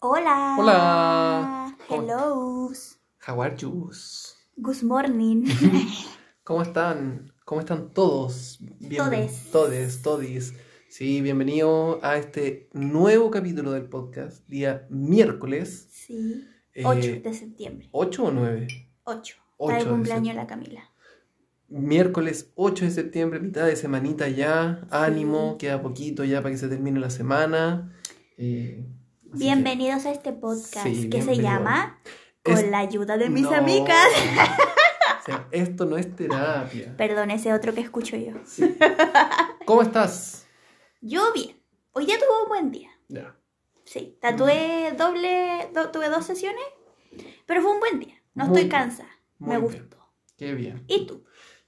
Hola. 0.00 0.56
Hola. 0.58 1.76
Hello. 1.88 2.70
How 3.26 3.40
are 3.42 3.56
you? 3.56 3.90
Good 4.56 4.82
morning. 4.82 5.44
¿Cómo 6.44 6.62
están? 6.62 7.32
¿Cómo 7.44 7.60
están 7.60 7.90
todos? 7.92 8.58
Todes. 8.96 9.50
Todes, 9.50 10.02
todis. 10.02 10.54
Sí, 10.88 11.20
bienvenido 11.22 11.98
a 12.02 12.16
este 12.16 12.68
nuevo 12.72 13.30
capítulo 13.30 13.72
del 13.72 13.88
podcast, 13.88 14.46
día 14.48 14.86
miércoles. 14.90 15.88
sí. 15.90 16.44
eh, 16.74 16.84
8 16.84 17.20
de 17.22 17.34
septiembre. 17.34 17.88
¿8 17.92 18.18
o 18.20 18.30
9? 18.30 18.66
8. 19.04 19.36
ocho 19.56 19.72
Está 19.72 19.78
de 19.78 19.84
de 19.84 19.90
cumpleaños 19.90 20.36
la 20.36 20.46
Camila. 20.46 20.82
Miércoles 21.68 22.52
8 22.56 22.84
de 22.84 22.90
septiembre, 22.90 23.40
mitad 23.40 23.66
de 23.66 23.74
semanita 23.76 24.28
ya. 24.28 24.86
Ánimo, 24.90 25.56
queda 25.58 25.80
poquito 25.82 26.24
ya 26.24 26.42
para 26.42 26.50
que 26.52 26.58
se 26.58 26.68
termine 26.68 27.00
la 27.00 27.10
semana. 27.10 27.96
Eh, 28.36 28.84
así 29.34 29.38
que- 29.38 29.44
Bienvenidos 29.44 30.06
a 30.06 30.10
este 30.12 30.32
podcast 30.32 30.86
Sí, 30.86 31.10
que 31.10 31.22
se 31.22 31.36
llama 31.36 31.98
Con 32.42 32.54
Es- 32.54 32.68
la 32.70 32.78
ayuda 32.78 33.16
de 33.16 33.28
mis 33.30 33.42
No. 33.44 33.54
amigas. 33.54 34.08
O 35.20 35.26
sea, 35.26 35.48
esto 35.52 35.86
no 35.86 35.96
es 35.96 36.14
terapia. 36.14 36.94
Perdón, 36.98 37.30
ese 37.30 37.54
otro 37.54 37.72
que 37.72 37.80
escucho 37.80 38.14
yo. 38.14 38.34
Sí. 38.44 38.76
¿Cómo 39.64 39.80
estás? 39.80 40.46
Yo 41.00 41.32
bien. 41.32 41.56
Hoy 41.92 42.04
día 42.04 42.16
tuve 42.18 42.42
un 42.42 42.48
buen 42.50 42.70
día. 42.70 42.90
Ya. 43.08 43.34
Sí. 43.86 44.18
Tatué 44.20 44.92
doble, 44.98 45.70
do- 45.72 45.88
tuve 45.90 46.10
dos 46.10 46.26
sesiones, 46.26 46.62
pero 47.46 47.62
fue 47.62 47.70
un 47.72 47.80
buen 47.80 48.00
día. 48.00 48.16
No 48.34 48.44
Muy 48.44 48.56
estoy 48.58 48.68
cansada. 48.70 49.08
Me 49.38 49.52
bien. 49.58 49.62
gustó. 49.62 49.96
Qué 50.36 50.52
bien. 50.52 50.84
¿Y 50.88 51.06
tú? 51.06 51.24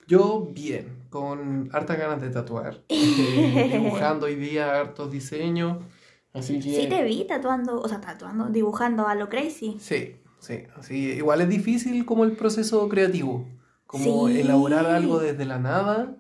Yo 0.07 0.49
bien, 0.53 1.07
con 1.09 1.71
hartas 1.73 1.97
ganas 1.97 2.21
de 2.21 2.29
tatuar. 2.29 2.83
Eh, 2.91 3.71
dibujando 3.73 4.27
hoy 4.27 4.35
día 4.35 4.79
hartos 4.79 5.11
diseños. 5.11 5.79
Así 6.37 6.61
que. 6.61 6.81
Sí 6.83 6.89
te 6.89 7.03
vi 7.03 7.25
tatuando, 7.27 7.81
o 7.81 7.89
sea, 7.89 8.01
tatuando, 8.01 8.47
dibujando 8.49 9.07
a 9.09 9.15
lo 9.15 9.29
crazy. 9.29 9.77
Sí, 9.81 10.17
sí. 10.39 10.65
Así, 10.77 10.97
igual 11.13 11.41
es 11.41 11.49
difícil 11.49 12.05
como 12.05 12.25
el 12.25 12.33
proceso 12.33 12.89
creativo. 12.89 13.47
Como 13.87 14.29
Sí. 14.29 14.41
elaborar 14.41 14.87
algo 14.87 15.19
desde 15.21 15.45
la 15.45 15.59
nada. 15.59 16.17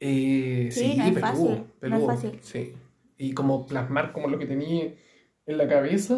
Eh, 0.00 0.68
Sí, 0.72 0.92
sí, 0.92 0.96
no 0.96 1.04
es 1.04 1.12
peludo, 1.12 1.20
fácil, 1.30 1.64
no 1.90 1.96
es 1.98 2.06
fácil. 2.06 2.38
Sí. 2.42 2.72
Y 3.18 3.32
como 3.32 3.66
plasmar 3.66 4.12
como 4.12 4.28
lo 4.28 4.38
que 4.38 4.46
tenía 4.46 4.94
en 5.46 5.58
la 5.58 5.68
cabeza. 5.68 6.14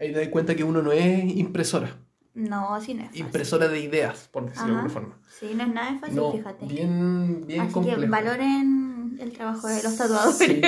Ahí 0.00 0.12
te 0.12 0.18
das 0.20 0.28
cuenta 0.28 0.54
que 0.54 0.64
uno 0.64 0.82
no 0.82 0.92
es 0.92 1.24
impresora. 1.36 1.96
No, 2.34 2.74
así 2.74 2.94
no 2.94 3.00
es 3.02 3.08
fácil. 3.08 3.24
Impresora 3.26 3.68
de 3.68 3.80
ideas, 3.80 4.28
por 4.32 4.44
decirlo 4.46 4.66
de 4.68 4.72
alguna 4.72 4.88
forma. 4.92 5.18
Sí, 5.38 5.52
no 5.54 5.62
es 5.64 5.68
nada 5.74 5.98
fácil, 5.98 6.16
No, 6.16 6.32
fíjate. 6.32 6.66
bien, 6.66 7.44
bien 7.46 7.60
Así 7.62 7.72
complejo. 7.72 8.00
que 8.00 8.06
valoren 8.06 8.89
el 9.20 9.32
trabajo 9.32 9.66
de 9.68 9.82
los 9.82 9.96
tatuadores. 9.96 10.36
Sí, 10.38 10.60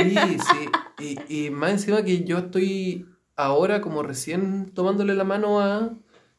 sí. 0.98 1.16
Y, 1.28 1.46
y 1.46 1.50
más 1.50 1.70
encima 1.72 2.02
que 2.04 2.24
yo 2.24 2.38
estoy 2.38 3.06
ahora 3.36 3.80
como 3.80 4.02
recién 4.02 4.70
tomándole 4.74 5.14
la 5.14 5.24
mano 5.24 5.60
a 5.60 5.90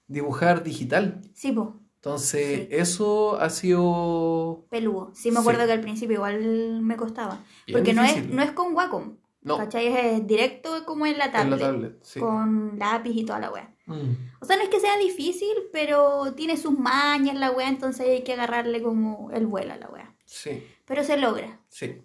dibujar 0.07 0.63
digital. 0.63 1.21
Sí, 1.33 1.51
po, 1.51 1.79
Entonces, 1.95 2.61
Sí. 2.61 2.67
eso 2.71 3.39
ha 3.39 3.49
sido... 3.49 4.65
peludo. 4.69 5.11
Sí, 5.13 5.31
me 5.31 5.39
acuerdo 5.39 5.61
Sí. 5.61 5.67
que 5.67 5.73
al 5.73 5.81
principio 5.81 6.15
igual 6.15 6.81
me 6.81 6.95
costaba. 6.97 7.39
Bien 7.65 7.79
Porque 7.79 7.93
no 7.93 8.03
es, 8.03 8.27
no 8.29 8.41
es 8.41 8.51
con 8.51 8.73
Wacom. 8.75 9.17
No, 9.41 9.57
¿Cachai? 9.57 9.87
Es 9.87 10.25
directo 10.25 10.85
como 10.85 11.05
en 11.05 11.17
la 11.17 11.25
en 11.25 11.31
tablet. 11.33 11.59
la 11.59 11.65
tablet. 11.67 11.97
Sí. 12.03 12.19
Con 12.21 12.77
lápiz 12.79 13.11
y 13.13 13.25
toda 13.25 13.39
la 13.39 13.51
wea. 13.51 13.73
Mm, 13.87 14.11
O 14.39 14.45
sea, 14.45 14.55
no 14.55 14.63
es 14.63 14.69
que 14.69 14.79
sea 14.79 14.97
difícil, 14.97 15.49
pero 15.73 16.33
tiene 16.33 16.55
sus 16.55 16.77
mañas 16.79 17.35
la 17.35 17.51
wea, 17.51 17.67
entonces 17.67 18.07
hay 18.07 18.23
que 18.23 18.33
agarrarle 18.33 18.81
como 18.81 19.31
el 19.31 19.45
vuelo 19.45 19.73
a 19.73 19.77
la 19.77 19.89
wea. 19.89 20.12
Sí, 20.25 20.63
Pero 20.85 21.03
se 21.03 21.17
logra. 21.17 21.59
sí. 21.69 22.01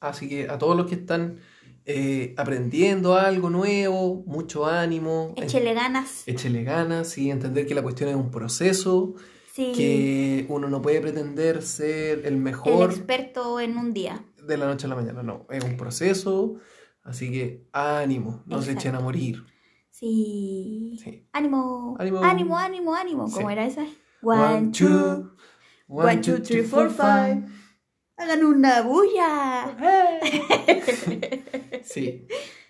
Así 0.00 0.28
que 0.28 0.50
a 0.50 0.58
todos 0.58 0.76
los 0.76 0.86
que 0.86 0.96
están 0.96 1.38
eh, 1.86 2.34
aprendiendo 2.36 3.14
algo 3.14 3.48
nuevo, 3.48 4.22
mucho 4.26 4.66
ánimo. 4.66 5.32
Échele 5.36 5.72
ganas. 5.72 6.24
Échele 6.26 6.62
ganas 6.62 7.16
y 7.16 7.30
entender 7.30 7.66
que 7.66 7.74
la 7.74 7.82
cuestión 7.82 8.10
es 8.10 8.16
un 8.16 8.30
proceso, 8.30 9.14
Sí. 9.54 9.72
que 9.74 10.46
uno 10.50 10.68
no 10.68 10.82
puede 10.82 11.00
pretender 11.00 11.62
ser 11.62 12.18
el 12.20 12.24
El 12.34 12.36
mejor. 12.36 12.90
experto 12.90 13.60
en 13.60 13.78
un 13.78 13.94
día. 13.94 14.22
de 14.46 14.58
la 14.58 14.66
noche 14.66 14.84
a 14.84 14.90
la 14.90 14.96
mañana, 14.96 15.22
no, 15.22 15.46
es 15.48 15.64
un 15.64 15.78
proceso, 15.78 16.56
así 17.02 17.30
que 17.30 17.64
ánimo, 17.72 18.42
no 18.46 18.60
se 18.60 18.72
echen 18.72 18.94
a 18.96 19.00
morir. 19.00 19.42
Sí. 19.90 20.98
Sí. 21.02 21.26
Ánimo. 21.32 21.96
Ánimo. 21.98 22.18
Ánimo, 22.22 22.58
ánimo, 22.58 22.94
ánimo. 22.94 23.24
¿Cómo 23.30 23.46
Sí. 23.48 23.52
era 23.52 23.64
esa? 23.66 23.86
One, 24.22 24.70
two. 24.72 25.30
one, 25.88 26.16
two, 26.18 26.40
three, 26.42 26.62
four, 26.62 26.90
five. 26.90 27.42
Hagan 28.16 28.44
una 28.44 28.82
bulla. 28.82 29.76
Sí. 31.84 32.26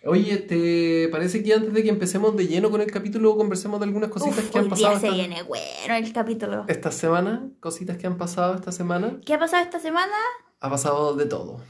Oye, 0.07 0.37
¿te 0.39 1.09
parece 1.11 1.43
que 1.45 1.55
antes 1.55 1.73
de 1.73 1.83
que 1.83 1.89
empecemos 1.89 2.37
de 2.37 2.47
lleno 2.49 2.71
con 2.71 2.81
el 2.81 2.91
capítulo 2.91 3.37
conversemos 3.37 3.79
de 3.81 3.87
algunas 3.87 4.11
cositas 4.11 4.39
Uf, 4.41 4.51
que 4.51 4.59
han 4.59 4.69
pasado 4.69 4.91
día 4.91 5.01
se 5.01 5.07
esta, 5.07 5.17
viene 5.17 5.43
bueno 5.45 5.95
el 5.95 6.13
capítulo. 6.13 6.65
esta 6.69 6.91
semana? 6.91 7.49
Cositas 7.61 7.97
que 7.97 8.07
han 8.09 8.19
pasado 8.19 8.55
esta 8.55 8.73
semana. 8.73 9.21
¿Qué 9.25 9.35
ha 9.35 9.39
pasado 9.39 9.63
esta 9.63 9.79
semana? 9.79 10.13
Ha 10.61 10.69
pasado 10.69 11.15
de 11.15 11.27
todo. 11.27 11.61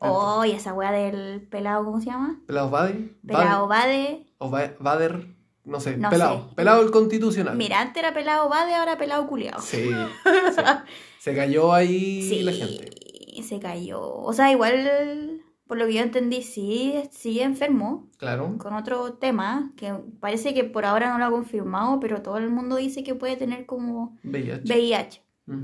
Oh, 0.00 0.44
y 0.44 0.50
esa 0.52 0.74
wea 0.74 0.90
del 0.92 1.40
pelado, 1.48 1.84
¿cómo 1.84 2.00
se 2.00 2.06
llama? 2.06 2.40
Pelado 2.46 2.68
Bade, 2.70 3.14
Pelado 3.26 3.68
Bade. 3.68 4.26
o 4.38 4.50
Ba- 4.50 4.74
Bader, 4.80 5.35
no 5.66 5.78
sé, 5.80 5.96
No 5.98 6.08
pelado, 6.10 6.48
sé. 6.48 6.54
pelado 6.54 6.82
el 6.82 6.90
constitucional. 6.90 7.56
Mira, 7.56 7.80
antes 7.82 8.02
era 8.02 8.14
pelado 8.14 8.48
Bade, 8.48 8.74
ahora 8.74 8.96
pelado 8.96 9.26
culiao. 9.26 9.60
Sí, 9.60 9.88
sí. 10.56 10.62
Se 11.18 11.34
cayó 11.34 11.72
ahí 11.74 12.22
Sí, 12.22 12.42
la 12.42 12.52
gente. 12.52 12.90
se 13.42 13.58
cayó. 13.60 14.00
O 14.02 14.32
sea, 14.32 14.50
igual, 14.50 15.42
por 15.66 15.76
lo 15.76 15.86
que 15.86 15.94
yo 15.94 16.00
entendí, 16.02 16.42
sí, 16.42 16.94
sigue 17.10 17.42
enfermo 17.42 18.08
Claro. 18.16 18.56
con 18.58 18.72
otro 18.74 19.14
tema, 19.14 19.72
que 19.76 19.92
parece 20.20 20.54
que 20.54 20.64
por 20.64 20.84
ahora 20.86 21.10
no 21.12 21.18
lo 21.18 21.24
ha 21.26 21.30
confirmado, 21.30 22.00
pero 22.00 22.22
todo 22.22 22.38
el 22.38 22.48
mundo 22.48 22.76
dice 22.76 23.02
que 23.04 23.14
puede 23.14 23.36
tener 23.36 23.66
como 23.66 24.16
VIH. 24.24 24.62
VIH. 24.72 25.22
Mm. 25.46 25.62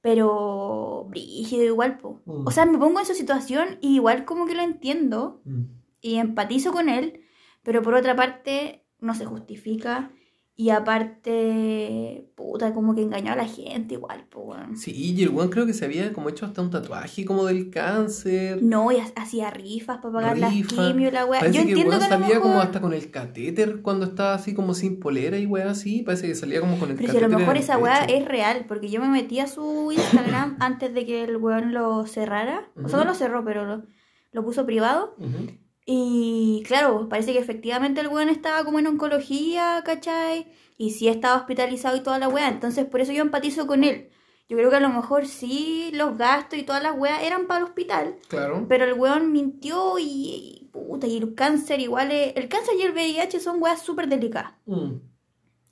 Pero 0.00 1.06
brígido 1.10 1.64
igual, 1.64 1.98
po. 1.98 2.20
Mm. 2.24 2.46
O 2.46 2.50
sea, 2.50 2.66
me 2.66 2.78
pongo 2.78 3.00
en 3.00 3.06
su 3.06 3.14
situación 3.14 3.78
y 3.80 3.96
igual 3.96 4.24
como 4.24 4.46
que 4.46 4.54
lo 4.54 4.62
entiendo 4.62 5.40
Mm. 5.44 5.62
y 6.00 6.16
empatizo 6.16 6.72
con 6.72 6.88
él, 6.88 7.22
pero 7.62 7.82
por 7.82 7.94
otra 7.94 8.14
parte 8.14 8.84
no 9.00 9.14
se 9.14 9.24
justifica 9.26 10.10
y 10.54 10.70
aparte, 10.70 12.30
puta, 12.34 12.74
como 12.74 12.94
que 12.94 13.02
engañó 13.02 13.32
a 13.32 13.36
la 13.36 13.46
gente 13.46 13.94
igual, 13.94 14.24
po, 14.28 14.40
weón. 14.40 14.76
Sí, 14.76 14.90
y 14.92 15.22
el 15.22 15.28
weón 15.30 15.50
creo 15.50 15.66
que 15.66 15.72
se 15.72 15.84
había 15.84 16.12
como 16.12 16.28
hecho 16.30 16.46
hasta 16.46 16.62
un 16.62 16.70
tatuaje 16.70 17.24
como 17.24 17.44
del 17.44 17.70
cáncer. 17.70 18.60
No, 18.62 18.90
y 18.90 18.96
ha- 18.96 19.12
hacía 19.14 19.50
rifas 19.50 19.98
para 19.98 20.12
pagar 20.12 20.38
las 20.38 20.52
Rifa. 20.52 20.74
quimio 20.88 21.08
y 21.08 21.10
la 21.12 21.26
weá. 21.26 21.40
Parece 21.40 21.58
Yo 21.58 21.64
que 21.64 21.72
el 21.72 21.78
entiendo 21.78 21.90
weón 21.98 22.02
que 22.20 22.26
salía 22.26 22.40
como 22.40 22.60
hasta 22.60 22.80
con 22.80 22.92
el 22.92 23.10
catéter 23.12 23.82
cuando 23.82 24.06
estaba 24.06 24.34
así 24.34 24.52
como 24.54 24.74
sin 24.74 24.98
polera 24.98 25.38
y 25.38 25.46
weá 25.46 25.70
así. 25.70 26.02
Parece 26.02 26.26
que 26.26 26.34
salía 26.34 26.60
como 26.60 26.76
con 26.78 26.90
el 26.90 26.96
Pero 26.96 27.12
si 27.12 27.16
a 27.16 27.20
catéter. 27.20 27.30
lo 27.32 27.38
mejor 27.38 27.56
esa 27.56 27.78
weá 27.78 28.04
es 28.06 28.24
real, 28.24 28.64
porque 28.66 28.88
yo 28.88 29.00
me 29.00 29.08
metí 29.08 29.38
a 29.38 29.46
su 29.46 29.92
Instagram 29.92 30.56
antes 30.60 30.92
de 30.92 31.06
que 31.06 31.22
el 31.24 31.36
weón 31.36 31.72
lo 31.72 32.04
cerrara. 32.06 32.68
O 32.82 32.88
sea, 32.88 32.98
no 32.98 33.04
lo 33.04 33.14
cerró, 33.14 33.44
pero 33.44 33.64
lo, 33.64 33.84
lo 34.32 34.44
puso 34.44 34.66
privado. 34.66 35.14
Ujú. 35.18 35.52
Y 35.90 36.62
claro, 36.66 37.08
parece 37.08 37.32
que 37.32 37.38
efectivamente 37.38 38.02
el 38.02 38.08
weón 38.08 38.28
estaba 38.28 38.62
como 38.62 38.78
en 38.78 38.86
oncología, 38.88 39.82
¿cachai? 39.86 40.46
Y 40.76 40.90
sí 40.90 41.08
estaba 41.08 41.38
hospitalizado 41.40 41.96
y 41.96 42.02
toda 42.02 42.18
la 42.18 42.28
weá. 42.28 42.46
Entonces 42.48 42.84
por 42.84 43.00
eso 43.00 43.12
yo 43.12 43.22
empatizo 43.22 43.66
con 43.66 43.84
él. 43.84 44.10
Yo 44.50 44.58
creo 44.58 44.68
que 44.68 44.76
a 44.76 44.80
lo 44.80 44.90
mejor 44.90 45.26
sí 45.26 45.90
los 45.94 46.18
gastos 46.18 46.58
y 46.58 46.62
todas 46.64 46.82
las 46.82 46.94
weas 46.94 47.22
eran 47.22 47.46
para 47.46 47.60
el 47.60 47.64
hospital. 47.64 48.16
Claro. 48.28 48.66
Pero 48.68 48.84
el 48.84 48.92
weón 48.92 49.32
mintió 49.32 49.98
y, 49.98 50.04
y 50.04 50.68
puta, 50.70 51.06
y 51.06 51.16
el 51.16 51.34
cáncer 51.34 51.80
igual 51.80 52.12
es... 52.12 52.34
El 52.36 52.48
cáncer 52.48 52.74
y 52.78 52.82
el 52.82 52.92
VIH 52.92 53.40
son 53.40 53.62
weas 53.62 53.80
súper 53.80 54.08
delicadas, 54.08 54.52
Mm. 54.66 54.96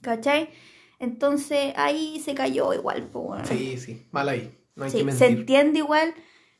¿cachai? 0.00 0.48
Entonces 0.98 1.74
ahí 1.76 2.20
se 2.20 2.34
cayó 2.34 2.72
igual, 2.72 3.06
weón. 3.12 3.44
Sí, 3.44 3.76
sí. 3.76 4.06
Mal 4.12 4.30
ahí. 4.30 4.58
No 4.76 4.84
hay 4.84 4.90
Sí, 4.90 5.04
que 5.04 5.12
se 5.12 5.24
mentir. 5.26 5.38
entiende 5.40 5.78
igual 5.80 6.14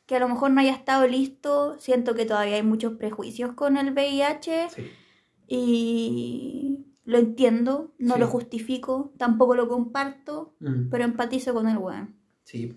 que 0.07 0.15
a 0.15 0.19
lo 0.19 0.27
mejor 0.27 0.49
no 0.51 0.61
haya 0.61 0.73
estado 0.73 1.05
listo. 1.07 1.75
Siento 1.79 2.15
que 2.15 2.25
todavía 2.25 2.55
hay 2.55 2.63
muchos 2.63 2.93
prejuicios 2.93 3.53
con 3.53 3.77
el 3.77 3.91
VIH 3.93 4.69
Sí. 4.73 4.83
y 5.47 6.77
lo 7.05 7.17
entiendo, 7.17 7.93
no 7.99 8.15
Sí. 8.15 8.19
lo 8.19 8.27
justifico, 8.27 9.13
tampoco 9.17 9.55
lo 9.55 9.67
comparto, 9.67 10.53
Mm. 10.59 10.89
pero 10.89 11.03
empatizo 11.03 11.53
con 11.53 11.67
el 11.67 11.77
weón. 11.77 12.15
Sí. 12.43 12.75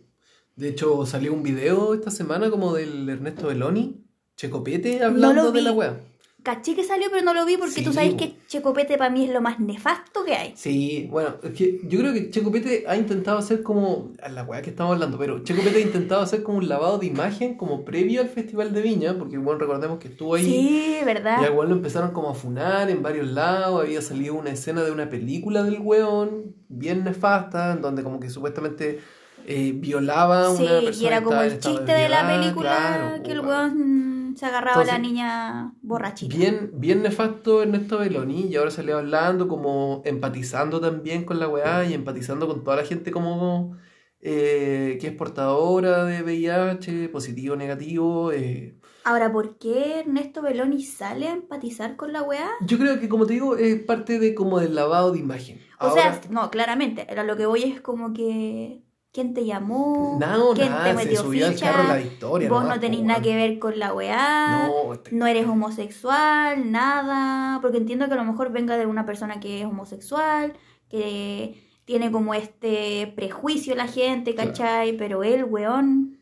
De 0.57 0.69
hecho, 0.69 1.07
salió 1.07 1.33
un 1.33 1.43
video 1.43 1.95
esta 1.95 2.11
semana 2.11 2.51
como 2.51 2.75
del 2.75 3.09
Ernesto 3.09 3.47
Beloni, 3.49 4.05
Checopete, 4.37 5.03
hablando 5.05 5.53
de 5.53 5.63
la 5.63 5.73
weá. 5.73 6.01
Caché 6.43 6.75
que 6.75 6.85
salió, 6.85 7.09
pero 7.11 7.23
no 7.25 7.35
lo 7.35 7.45
vi 7.45 7.57
porque 7.57 7.83
tú 7.83 7.91
Sí, 7.91 7.95
sabes 7.97 8.13
bo. 8.13 8.17
que 8.17 8.35
Checopete 8.47 8.97
para 8.97 9.11
mí 9.11 9.25
es 9.27 9.33
lo 9.33 9.41
más 9.41 9.61
nefasto 9.61 10.25
que 10.25 10.35
hay. 10.35 10.53
Sí, 10.57 11.07
bueno, 11.11 11.35
es 11.43 11.53
que 11.53 11.81
yo 11.85 11.99
creo 12.01 12.13
que 12.15 12.31
Checopete 12.31 12.85
ha 12.89 12.97
intentado 12.97 13.39
hacer 13.39 13.63
como, 13.63 14.13
a 14.23 14.29
la 14.29 14.45
weá 14.45 14.63
que 14.63 14.71
estamos 14.71 14.95
hablando, 14.95 15.19
pero 15.19 15.43
Checopete 15.45 15.79
ha 15.79 15.81
intentado 15.83 16.23
hacer 16.23 16.43
como 16.43 16.59
un 16.59 16.69
lavado 16.69 16.99
de 16.99 17.07
imagen 17.07 17.57
como 17.57 17.85
previo 17.85 18.21
al 18.21 18.29
Festival 18.29 18.73
de 18.73 18.83
Viña, 18.83 19.19
porque 19.19 19.37
bueno, 19.39 19.59
recordemos 19.61 19.99
que 19.99 20.09
estuvo 20.09 20.35
ahí 20.35 20.45
Sí, 20.45 20.99
y 21.01 21.05
¿verdad? 21.05 21.45
al 21.45 21.53
weón 21.53 21.69
lo 21.69 21.75
empezaron 21.77 22.13
como 22.13 22.31
a 22.31 22.35
funar 22.35 22.89
en 22.91 23.03
varios 23.03 23.29
lados, 23.29 23.83
había 23.83 24.01
salido 24.01 24.35
una 24.35 24.51
escena 24.51 24.83
de 24.83 24.91
una 24.93 25.11
película 25.11 25.63
del 25.63 25.81
weón, 25.81 26.55
bien 26.69 27.05
nefasta, 27.05 27.73
en 27.73 27.83
donde 27.83 28.03
como 28.03 28.19
que 28.21 28.31
supuestamente 28.31 29.01
eh, 29.47 29.73
violaba 29.75 30.49
a 30.49 30.55
Sí, 30.57 30.63
una 30.63 30.81
persona 30.81 31.03
y 31.03 31.07
era 31.07 31.23
como 31.23 31.41
el 31.43 31.59
chiste 31.59 31.93
de 31.93 32.09
la 32.09 32.27
película 32.27 32.77
claro, 32.77 33.23
que 33.23 33.33
el 33.33 33.41
weón 33.41 34.20
se 34.37 34.47
agarraba 34.47 34.83
a 34.83 34.85
la 34.85 34.99
Entonces, 34.99 34.99
niña 34.99 35.75
borrachita. 35.83 36.39
Bien, 36.39 36.71
bien 36.75 37.03
nefasto 37.03 37.63
Ernesto 37.63 37.99
Beloni 37.99 38.43
y 38.47 38.57
ahora 38.57 38.71
salió 38.71 38.99
hablando 38.99 39.49
como 39.49 40.03
empatizando 40.05 40.81
también 40.81 41.25
con 41.25 41.39
la 41.41 41.49
weá 41.49 41.85
y 41.87 41.95
empatizando 41.95 42.47
con 42.47 42.63
toda 42.63 42.77
la 42.77 42.85
gente 42.85 43.11
como 43.11 43.79
eh, 44.21 44.99
que 45.01 45.07
es 45.09 45.15
portadora 45.15 46.05
de 46.05 46.23
VIH, 46.23 47.09
positivo, 47.09 47.57
negativo. 47.57 48.33
eh. 48.33 48.79
Ahora, 49.05 49.31
¿por 49.33 49.59
qué 49.59 50.01
Ernesto 50.01 50.41
Beloni 50.43 50.83
sale 50.83 51.29
a 51.29 51.33
empatizar 51.33 51.97
con 51.97 52.13
la 52.15 52.23
weá? 52.23 52.49
Yo 52.59 52.79
creo 52.79 53.01
que 53.01 53.09
como 53.09 53.27
te 53.27 53.33
digo 53.35 53.57
es 53.57 53.83
parte 53.85 54.19
de 54.19 54.35
como 54.35 54.61
del 54.61 54.75
lavado 54.75 55.13
de 55.13 55.19
imagen. 55.19 55.67
O 55.81 55.91
Ahora, 55.91 55.91
sea, 55.91 56.21
no, 56.31 56.51
claramente. 56.51 57.07
Ahora 57.09 57.25
lo 57.25 57.37
que 57.37 57.47
voy 57.47 57.63
es 57.65 57.81
como 57.81 58.13
que. 58.13 58.85
¿Quién 59.13 59.35
te 59.35 59.45
llamó? 59.45 60.19
no, 60.21 60.53
¿Quién 60.55 60.69
nada, 60.71 60.85
te 60.85 60.91
se 60.91 60.97
metió 61.05 61.23
subió 61.23 61.47
al 61.47 61.55
ficha? 61.55 61.73
carro 61.73 61.89
la 61.89 61.97
victoria. 61.97 62.49
Vos 62.49 62.63
nomás, 62.63 62.77
no 62.77 62.81
tenés 62.81 63.01
nada 63.03 63.15
weón. 63.21 63.23
que 63.25 63.37
ver 63.37 63.59
con 63.59 63.79
la 63.79 63.93
weá. 63.93 64.69
No, 64.69 64.95
este- 64.95 65.13
No 65.17 65.27
eres 65.27 65.47
homosexual, 65.47 66.71
nada. 66.71 67.59
Porque 67.61 67.79
entiendo 67.79 68.07
que 68.07 68.13
a 68.15 68.17
lo 68.17 68.25
mejor 68.25 68.53
venga 68.53 68.77
de 68.79 68.87
una 68.87 69.07
persona 69.07 69.41
que 69.41 69.61
es 69.61 69.67
homosexual, 69.67 70.53
que 70.89 71.61
tiene 71.85 72.13
como 72.13 72.35
este 72.35 73.13
prejuicio 73.17 73.75
la 73.75 73.89
gente, 73.89 74.35
Claro. 74.35 74.51
¿cachai? 74.51 74.97
Pero 74.97 75.25
él, 75.25 75.43
weón, 75.45 76.19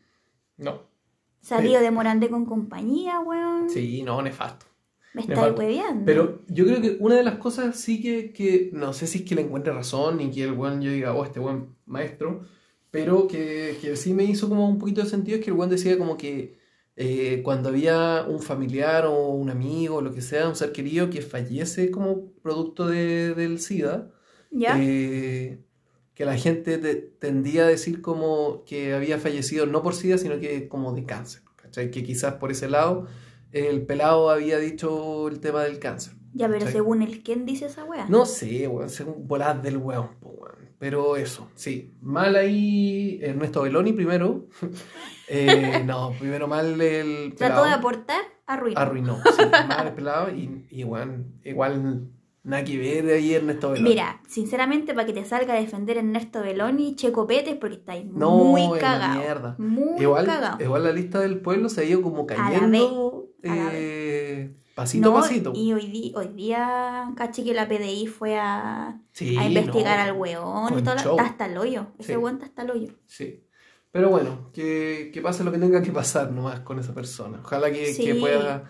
No. 0.57 0.81
salido 1.41 1.79
de 1.81 1.91
Morandé 1.91 2.29
con 2.29 2.45
compañía, 2.45 3.19
weón. 3.19 3.69
Sí, 3.69 4.01
no, 4.01 4.19
nefasto. 4.23 4.65
Me 5.13 5.25
Me 5.25 5.33
está 5.33 5.51
hueveando. 5.51 6.05
Pero 6.05 6.41
yo 6.47 6.65
creo 6.65 6.81
que 6.81 6.97
una 6.99 7.15
de 7.15 7.23
las 7.23 7.35
cosas 7.35 7.75
sí 7.79 8.01
que, 8.01 8.31
que 8.31 8.69
no 8.73 8.93
sé 8.93 9.05
si 9.07 9.19
es 9.19 9.25
que 9.25 9.35
le 9.35 9.41
encuentre 9.41 9.73
razón 9.73 10.17
ni 10.17 10.29
que 10.31 10.43
el 10.43 10.53
buen 10.53 10.81
yo 10.81 10.91
diga, 10.91 11.13
oh, 11.13 11.23
este 11.23 11.39
buen 11.39 11.75
maestro, 11.87 12.41
pero 12.91 13.27
que, 13.27 13.77
que 13.81 13.95
sí 13.95 14.13
me 14.13 14.23
hizo 14.23 14.49
como 14.49 14.67
un 14.67 14.77
poquito 14.79 15.01
de 15.03 15.09
sentido 15.09 15.37
es 15.37 15.43
que 15.43 15.51
el 15.51 15.57
buen 15.57 15.69
decía 15.69 15.97
como 15.97 16.17
que 16.17 16.57
eh, 16.95 17.41
cuando 17.43 17.69
había 17.69 18.25
un 18.27 18.41
familiar 18.41 19.05
o 19.05 19.29
un 19.29 19.49
amigo 19.49 19.97
o 19.97 20.01
lo 20.01 20.11
que 20.13 20.21
sea, 20.21 20.49
un 20.49 20.55
ser 20.55 20.71
querido 20.73 21.09
que 21.09 21.21
fallece 21.21 21.91
como 21.91 22.31
producto 22.41 22.87
de- 22.87 23.33
del 23.35 23.59
SIDA, 23.59 24.11
¿Ya? 24.51 24.77
eh, 24.81 25.61
que 26.13 26.25
la 26.25 26.35
gente 26.37 26.77
te- 26.77 26.95
tendía 26.95 27.63
a 27.63 27.67
decir 27.67 28.01
como 28.01 28.63
que 28.65 28.93
había 28.93 29.17
fallecido 29.19 29.65
no 29.65 29.81
por 29.81 29.93
SIDA, 29.95 30.17
sino 30.17 30.39
que 30.39 30.67
como 30.67 30.93
de 30.93 31.05
cáncer. 31.05 31.41
¿cachai? 31.55 31.91
Que 31.91 32.03
quizás 32.03 32.33
por 32.35 32.51
ese 32.51 32.67
lado 32.69 33.07
el 33.51 33.85
pelado 33.85 34.29
había 34.29 34.57
dicho 34.59 35.27
el 35.27 35.39
tema 35.39 35.63
del 35.63 35.79
cáncer. 35.79 36.13
ya, 36.33 36.47
pero 36.47 36.59
¿cachai? 36.59 36.73
según 36.73 37.01
el 37.01 37.23
quién 37.23 37.45
dice 37.45 37.67
esa 37.67 37.83
weá. 37.85 38.07
No 38.09 38.25
sé, 38.25 38.67
weón, 38.67 38.89
según 38.89 39.27
bolas 39.27 39.61
del 39.63 39.77
weón, 39.77 40.09
po, 40.19 40.29
weón. 40.31 40.58
Pero 40.79 41.17
eso, 41.17 41.49
sí. 41.55 41.93
Mal 42.01 42.35
ahí 42.35 43.19
Ernesto 43.21 43.61
Beloni 43.63 43.93
primero. 43.93 44.47
Eh, 45.31 45.83
no, 45.85 46.11
primero 46.19 46.47
mal 46.47 46.81
el 46.81 47.35
Trató 47.37 47.63
de 47.63 47.69
aportar, 47.69 48.19
arruinó. 48.47 48.79
Arruinó, 48.79 49.17
sí, 49.37 49.43
mal 49.67 49.85
el 49.85 49.93
pelado 49.93 50.31
y, 50.35 50.65
y 50.71 50.79
igual 51.43 52.07
nada 52.41 52.63
que 52.63 52.77
ver 52.79 53.05
ahí 53.13 53.35
Ernesto 53.35 53.69
Beloni. 53.69 53.89
Mira, 53.89 54.21
sinceramente, 54.27 54.95
para 54.95 55.05
que 55.05 55.13
te 55.13 55.23
salga 55.25 55.53
a 55.53 55.57
defender 55.59 55.97
Ernesto 55.97 56.41
Beloni, 56.41 56.95
Checo 56.95 57.27
Pete, 57.27 57.53
porque 57.57 57.75
estáis 57.75 58.05
No, 58.07 58.31
muy 58.37 58.79
cagado. 58.79 59.19
mierda. 59.19 59.55
Muy 59.59 60.01
Igual, 60.01 60.25
cagado. 60.25 60.63
igual 60.63 60.83
la 60.83 60.91
lista 60.93 61.19
del 61.19 61.41
pueblo 61.41 61.69
se 61.69 61.81
ha 61.81 61.83
ido 61.83 62.01
como 62.01 62.21
A 62.21 62.33
la 62.33 62.35
cayendo 62.35 63.27
a 63.43 63.47
la 63.55 63.69
eh, 63.73 64.55
pasito 64.79 65.09
No, 65.11 65.17
a 65.17 65.21
pasito. 65.21 65.51
Y 65.55 65.73
hoy, 65.73 66.11
hoy 66.15 66.27
día, 66.29 67.11
caché 67.15 67.43
que 67.43 67.53
la 67.53 67.67
PDI 67.67 68.07
fue 68.07 68.37
a, 68.37 68.99
Sí, 69.11 69.37
a 69.37 69.45
investigar 69.47 69.97
no, 69.99 70.03
al 70.13 70.19
weón 70.19 70.83
todo. 70.83 70.95
Está 70.95 71.23
hasta 71.23 71.45
el 71.45 71.57
hoyo. 71.57 71.87
Ese 71.99 72.13
Sí. 72.13 72.17
weón 72.17 72.35
está 72.35 72.45
hasta 72.47 72.61
el 72.63 72.71
hoyo. 72.71 72.93
Sí. 73.05 73.43
Pero 73.91 74.09
bueno, 74.09 74.51
que, 74.53 75.09
que 75.13 75.21
pase 75.21 75.43
lo 75.43 75.51
que 75.51 75.57
tenga 75.57 75.81
que 75.81 75.91
pasar 75.91 76.31
nomás 76.31 76.59
con 76.61 76.77
esa 76.79 76.93
persona. 76.93 77.39
Ojalá 77.43 77.71
que, 77.71 77.93
Sí. 77.93 78.05
que 78.05 78.15
pueda 78.15 78.63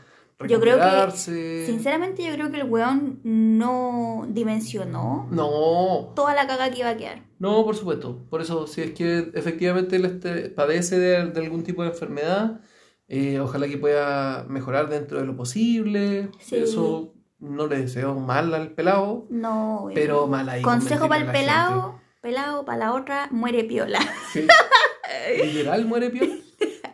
Yo 0.48 0.60
creo 0.62 0.78
que, 0.78 0.84
recuperarse. 0.84 1.66
Sinceramente, 1.66 2.24
yo 2.24 2.34
creo 2.34 2.50
que 2.52 2.62
el 2.62 2.70
weón 2.70 3.20
no 3.24 4.26
dimensionó 4.30 5.28
No, 5.32 6.14
toda 6.16 6.34
la 6.34 6.48
caga 6.48 6.72
que 6.72 6.80
iba 6.80 6.90
a 6.90 6.98
quedar. 6.98 7.24
no, 7.40 7.64
por 7.66 7.76
supuesto. 7.76 8.26
Por 8.30 8.42
eso, 8.42 8.66
si 8.68 8.82
es 8.82 8.92
que 8.92 9.32
efectivamente 9.34 9.98
él 9.98 10.06
este- 10.06 10.50
padece 10.50 10.98
de, 10.98 11.26
de 11.32 11.40
algún 11.42 11.64
tipo 11.64 11.84
de 11.84 11.90
enfermedad, 11.90 12.62
eh, 13.10 13.40
ojalá 13.40 13.68
que 13.68 13.78
pueda 13.78 14.46
mejorar 14.48 14.88
dentro 14.88 15.20
de 15.20 15.26
lo 15.26 15.36
posible. 15.36 16.30
Sí. 16.40 16.58
Eso 16.58 17.14
no 17.40 17.68
le 17.68 17.80
deseo 17.80 18.16
mal 18.16 18.54
al 18.54 18.72
pelado, 18.72 19.26
No, 19.30 19.90
pero 19.94 20.28
mal 20.28 20.48
ahí. 20.48 20.62
Consejo 20.62 21.08
para 21.10 21.26
el 21.26 21.32
pelado, 21.32 22.00
pelado, 22.22 22.66
para 22.66 22.78
la 22.78 22.94
otra, 22.94 23.28
muere 23.32 23.64
piola. 23.64 24.00
Sí. 24.32 24.46
¿Literal 25.44 25.86
muere 25.86 26.10
piola? 26.10 26.36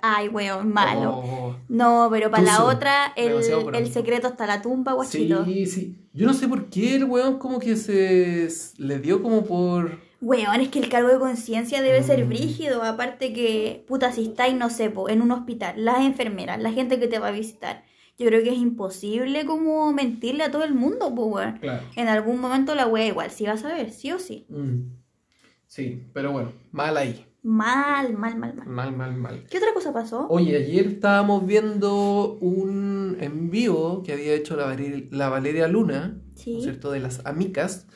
Ay, 0.01 0.27
weón, 0.29 0.71
malo. 0.71 1.17
Oh. 1.17 1.55
No, 1.67 2.07
pero 2.11 2.29
para 2.29 2.43
la 2.43 2.63
otra, 2.63 3.11
el, 3.15 3.41
el 3.73 3.91
secreto 3.91 4.27
hasta 4.27 4.45
la 4.45 4.61
tumba, 4.61 4.93
guachito. 4.93 5.43
Sí, 5.45 5.65
sí. 5.65 5.97
Yo 6.13 6.27
no 6.27 6.33
sé 6.33 6.47
por 6.47 6.69
qué 6.69 6.95
el 6.95 7.05
weón 7.05 7.39
como 7.39 7.59
que 7.59 7.75
se 7.75 8.47
le 8.77 8.99
dio 8.99 9.21
como 9.21 9.43
por... 9.43 9.99
Weón, 10.21 10.61
es 10.61 10.69
que 10.69 10.79
el 10.79 10.89
cargo 10.89 11.09
de 11.09 11.19
conciencia 11.19 11.81
debe 11.81 12.01
ser 12.03 12.25
Mm. 12.25 12.29
brígido. 12.29 12.83
Aparte 12.83 13.33
que, 13.33 13.83
puta, 13.87 14.11
si 14.11 14.23
estáis, 14.25 14.55
no 14.55 14.69
sé, 14.69 14.89
po, 14.89 15.09
en 15.09 15.21
un 15.21 15.31
hospital, 15.31 15.83
las 15.83 15.99
enfermeras, 16.05 16.59
la 16.61 16.71
gente 16.71 16.99
que 16.99 17.07
te 17.07 17.19
va 17.19 17.27
a 17.27 17.31
visitar. 17.31 17.83
Yo 18.17 18.25
creo 18.27 18.41
que 18.43 18.49
es 18.51 18.57
imposible 18.57 19.45
como 19.45 19.91
mentirle 19.91 20.43
a 20.45 20.51
todo 20.51 20.63
el 20.63 20.73
mundo, 20.73 21.13
pues, 21.13 21.27
weón. 21.31 21.57
Claro. 21.59 21.83
En 21.95 22.07
algún 22.07 22.39
momento 22.39 22.73
la 22.75 22.87
wea 22.87 23.05
igual, 23.07 23.29
sí 23.29 23.45
vas 23.45 23.63
a 23.65 23.73
ver, 23.73 23.91
sí 23.91 24.11
o 24.11 24.19
sí. 24.19 24.45
Mm. 24.49 24.93
Sí, 25.67 26.03
pero 26.13 26.31
bueno, 26.31 26.53
mal 26.71 26.95
ahí. 26.95 27.25
Mal, 27.43 28.13
mal, 28.13 28.37
mal, 28.37 28.55
mal. 28.55 28.67
Mal, 28.67 28.95
mal, 28.95 29.13
mal. 29.15 29.43
¿Qué 29.49 29.57
otra 29.57 29.73
cosa 29.73 29.93
pasó? 29.93 30.25
Oye, 30.29 30.55
ayer 30.55 30.87
estábamos 30.87 31.45
viendo 31.45 32.37
un 32.41 33.17
en 33.19 33.51
vivo 33.51 34.01
que 34.03 34.13
había 34.13 34.33
hecho 34.33 34.55
la, 34.55 34.65
Valeria, 34.65 35.03
la 35.11 35.29
Valeria 35.29 35.67
Luna, 35.67 36.17
¿no 36.17 36.57
es 36.57 36.63
cierto?, 36.63 36.89
de 36.91 37.01
las 37.01 37.23
amicas, 37.25 37.87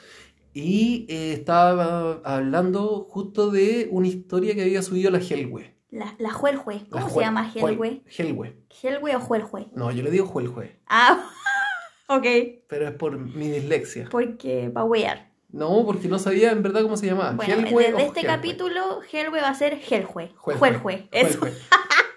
y 0.53 1.05
eh, 1.09 1.33
estaba 1.33 2.19
hablando 2.23 3.07
justo 3.09 3.51
de 3.51 3.87
una 3.91 4.07
historia 4.07 4.55
que 4.55 4.63
había 4.63 4.81
subido 4.81 5.11
la 5.11 5.19
Helwe. 5.19 5.75
La, 5.91 6.15
la 6.19 6.31
Jueljue. 6.31 6.75
La 6.75 7.01
¿Cómo 7.01 7.09
se 7.09 7.19
llama 7.21 7.51
Helwe? 7.53 8.03
Helwe. 8.17 8.55
¿Helwe 8.83 9.15
o 9.15 9.19
Jueljue? 9.19 9.67
No, 9.73 9.91
yo 9.91 10.03
le 10.03 10.11
digo 10.11 10.25
Jueljue, 10.27 10.79
Ah, 10.87 11.29
ok. 12.07 12.25
pero 12.67 12.87
es 12.87 12.93
por 12.95 13.17
mi 13.17 13.49
dislexia. 13.49 14.07
Porque 14.11 14.69
va 14.69 14.81
a 14.81 14.85
wear. 14.85 15.29
No, 15.51 15.83
porque 15.85 16.07
no 16.07 16.19
sabía 16.19 16.51
en 16.51 16.61
verdad 16.61 16.83
cómo 16.83 16.95
se 16.95 17.07
llamaba. 17.07 17.31
Bueno, 17.31 17.53
Helwe 17.55 17.73
o 17.73 17.79
desde 17.79 18.05
este 18.05 18.19
Helwe. 18.19 18.27
capítulo, 18.35 18.99
Helwe 19.11 19.41
va 19.41 19.49
a 19.49 19.55
ser. 19.55 19.79
Jueljue. 19.83 20.31
Jueljue. 20.37 21.07
Eso. 21.11 21.39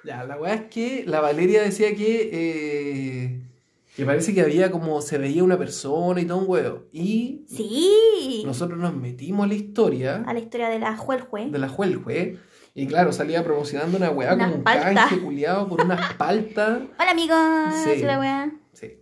Ya, 0.05 0.25
la 0.25 0.37
weá 0.37 0.55
es 0.55 0.63
que 0.63 1.05
la 1.07 1.21
Valeria 1.21 1.63
decía 1.63 1.95
que, 1.95 2.29
eh, 2.33 3.41
que 3.95 4.07
parece 4.07 4.33
que 4.35 4.41
había 4.41 4.71
como 4.71 5.01
se 5.03 5.19
veía 5.19 5.45
una 5.45 5.59
persona 5.59 6.21
y 6.21 6.25
todo 6.25 6.39
un 6.39 6.45
huevo. 6.49 6.85
Y 6.93 7.45
Sí. 7.49 8.43
nosotros 8.47 8.79
nos 8.79 8.95
metimos 8.97 9.45
a 9.45 9.49
la 9.49 9.55
historia 9.55 10.25
A 10.27 10.33
la 10.33 10.41
historia 10.41 10.69
de 10.69 10.79
la 10.79 10.97
Jueljue. 10.97 11.51
de 11.51 11.59
la 11.59 11.69
Jueljue. 11.69 12.39
Y 12.75 12.87
claro, 12.87 13.13
salía 13.13 13.45
promocionando 13.45 13.99
una 13.99 14.11
weá 14.11 14.37
como 14.39 14.55
un 14.57 14.63
canje 14.63 15.19
culiado 15.21 15.69
por 15.69 15.83
unas 15.85 16.15
paltas. 16.15 16.81
Hola 16.99 17.11
amigos, 17.11 17.39
Sí. 17.85 18.03
la 18.03 18.19
wea. 18.19 18.51
Sí. 18.73 18.93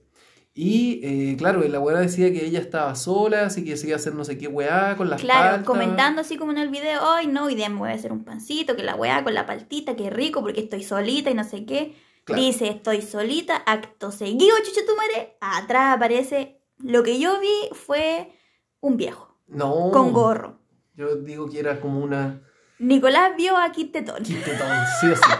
Y 0.54 1.00
eh, 1.04 1.36
claro, 1.38 1.62
la 1.66 1.78
weá 1.78 2.00
decía 2.00 2.32
que 2.32 2.44
ella 2.44 2.58
estaba 2.58 2.96
sola, 2.96 3.46
así 3.46 3.64
que 3.64 3.76
se 3.76 3.86
iba 3.86 3.94
a 3.94 4.00
hacer 4.00 4.16
no 4.16 4.24
sé 4.24 4.36
qué 4.36 4.48
weá 4.48 4.96
con 4.96 5.08
las 5.08 5.20
Claro, 5.20 5.50
paltas. 5.50 5.66
comentando 5.66 6.20
así 6.20 6.36
como 6.36 6.50
en 6.50 6.58
el 6.58 6.68
video, 6.68 7.00
ay 7.12 7.28
no, 7.28 7.44
hoy 7.44 7.54
día 7.54 7.68
me 7.68 7.78
voy 7.78 7.90
a 7.90 7.94
hacer 7.94 8.10
un 8.10 8.24
pancito, 8.24 8.74
que 8.74 8.82
la 8.82 8.96
weá 8.96 9.22
con 9.22 9.34
la 9.34 9.46
paltita, 9.46 9.94
que 9.94 10.10
rico, 10.10 10.40
porque 10.42 10.60
estoy 10.62 10.82
solita 10.82 11.30
y 11.30 11.34
no 11.34 11.44
sé 11.44 11.64
qué. 11.64 11.94
Claro. 12.30 12.42
Dice, 12.42 12.68
estoy 12.68 13.02
solita, 13.02 13.56
acto 13.66 14.10
seguido, 14.10 14.56
chucha 14.64 14.80
tu 14.86 14.96
madre. 14.96 15.36
Atrás 15.40 15.96
aparece, 15.96 16.60
lo 16.78 17.02
que 17.02 17.18
yo 17.20 17.38
vi 17.40 17.68
fue 17.74 18.32
un 18.80 18.96
viejo, 18.96 19.36
No. 19.48 19.90
con 19.92 20.12
gorro. 20.12 20.58
Yo 20.94 21.16
digo 21.16 21.48
que 21.48 21.60
era 21.60 21.80
como 21.80 22.00
una... 22.00 22.42
Nicolás 22.78 23.32
vio 23.36 23.56
a 23.56 23.70
Kit 23.72 23.92
Tetón. 23.92 24.22
Quintetón, 24.22 24.68
sí 25.00 25.06
sí. 25.14 25.30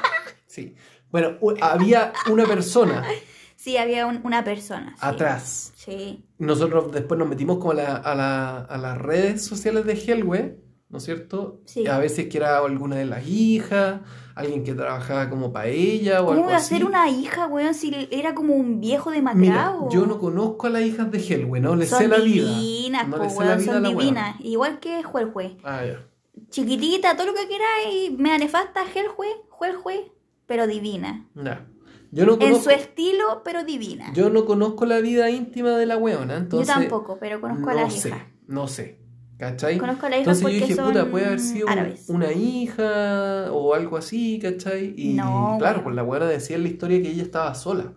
Sí. 0.47 0.75
Bueno, 1.11 1.39
había 1.61 2.13
una 2.31 2.45
persona 2.47 3.05
Sí, 3.57 3.77
había 3.77 4.07
un- 4.07 4.21
una 4.25 4.43
persona. 4.43 4.91
sí. 4.93 4.97
atrás. 5.01 5.73
Sí. 5.77 6.25
Nosotros 6.39 6.91
después 6.93 7.19
nos 7.19 7.29
metimos 7.29 7.59
como 7.59 7.73
a, 7.73 7.75
la- 7.75 7.97
a 7.97 8.15
la- 8.15 8.59
a 8.61 8.79
las 8.79 8.97
redes 8.99 9.45
sociales 9.45 9.85
de 9.85 9.93
Helwe, 9.95 10.59
¿no 10.91 10.99
es 10.99 11.05
cierto? 11.05 11.61
Sí. 11.65 11.87
A 11.87 11.99
ver 11.99 12.11
si 12.11 12.23
es 12.23 12.29
que 12.29 12.39
era 12.39 12.59
alguna 12.59 12.97
de 12.97 13.05
las 13.07 13.27
hijas, 13.27 14.01
alguien 14.35 14.65
que 14.65 14.75
trabajaba 14.75 15.31
como 15.31 15.53
para 15.53 15.69
ella 15.69 16.23
o 16.23 16.27
¿Cómo 16.27 16.33
algo 16.33 16.45
iba 16.47 16.55
a 16.55 16.57
así. 16.59 16.75
ser 16.75 16.85
una 16.85 17.09
hija, 17.09 17.47
weón, 17.47 17.75
si 17.75 18.09
era 18.11 18.35
como 18.35 18.55
un 18.55 18.81
viejo 18.81 19.11
Mira, 19.11 19.33
demacrado? 19.33 19.89
yo 19.91 20.07
no 20.07 20.19
conozco 20.19 20.67
a 20.67 20.71
las 20.71 20.83
hijas 20.83 21.11
de 21.11 21.19
Helwe, 21.19 21.61
no 21.61 21.71
son 21.71 21.87
sé 21.87 22.09
la 22.09 22.19
vida. 22.19 22.49
divinas, 22.49 23.09
no 23.09 23.17
po, 23.19 23.31
sé 23.31 23.45
la 23.45 23.57
vida 23.57 23.73
son 23.73 23.83
la 23.83 23.89
divinas. 23.89 24.37
Igual 24.41 24.81
que 24.81 25.03
Jueljue. 25.03 25.57
Ah, 25.63 25.85
ya. 25.85 26.07
Chiquitita, 26.51 27.17
todo 27.17 27.27
lo 27.29 27.35
que 27.35 27.47
queráis, 27.49 28.19
mea 28.19 28.39
nefasta, 28.39 28.81
Jueljue, 28.93 29.29
Jueljue, 29.49 30.13
pero 30.47 30.67
divina. 30.67 31.29
Ya. 31.35 31.67
Yo 32.13 32.27
no 32.27 32.37
En 32.41 32.61
su 32.61 32.71
estilo, 32.71 33.43
pero 33.45 33.63
divina. 33.63 34.13
Yo, 34.13 34.25
yo 34.25 34.31
no 34.31 34.45
conozco 34.45 34.85
la 34.85 34.99
vida 34.99 35.31
íntima 35.31 35.71
de 35.77 35.87
la 35.87 35.97
weona, 35.97 36.37
entonces... 36.39 36.67
tampoco, 36.75 37.19
pero 37.21 37.41
conozco 37.41 37.71
a 37.71 37.75
no 37.75 37.81
las 37.83 37.95
sé, 37.95 38.09
hijas. 38.09 38.23
no 38.49 38.67
sé. 38.67 38.99
¿Cachai? 39.41 39.79
Conozco 39.79 40.05
a 40.07 40.11
la 40.11 40.17
hija 40.17 40.31
Entonces 40.31 40.43
yo 40.43 40.49
porque 40.49 40.61
dije, 40.61 40.75
son 40.75 40.89
puta, 40.89 41.11
puede 41.11 41.25
haber 41.27 41.41
sido 41.41 41.67
árabes. 41.69 42.09
una 42.11 42.31
hija 42.33 43.51
o 43.51 43.75
algo 43.75 43.97
así, 43.97 44.39
¿cachai? 44.39 44.93
Y 44.97 45.15
No, 45.15 45.57
claro, 45.59 45.77
weón. 45.79 45.85
pues 45.85 45.97
la 45.97 46.03
buena 46.03 46.27
decía 46.27 46.57
en 46.57 46.63
la 46.65 46.69
historia 46.69 47.01
que 47.01 47.09
ella 47.09 47.23
estaba 47.23 47.55
sola. 47.55 47.95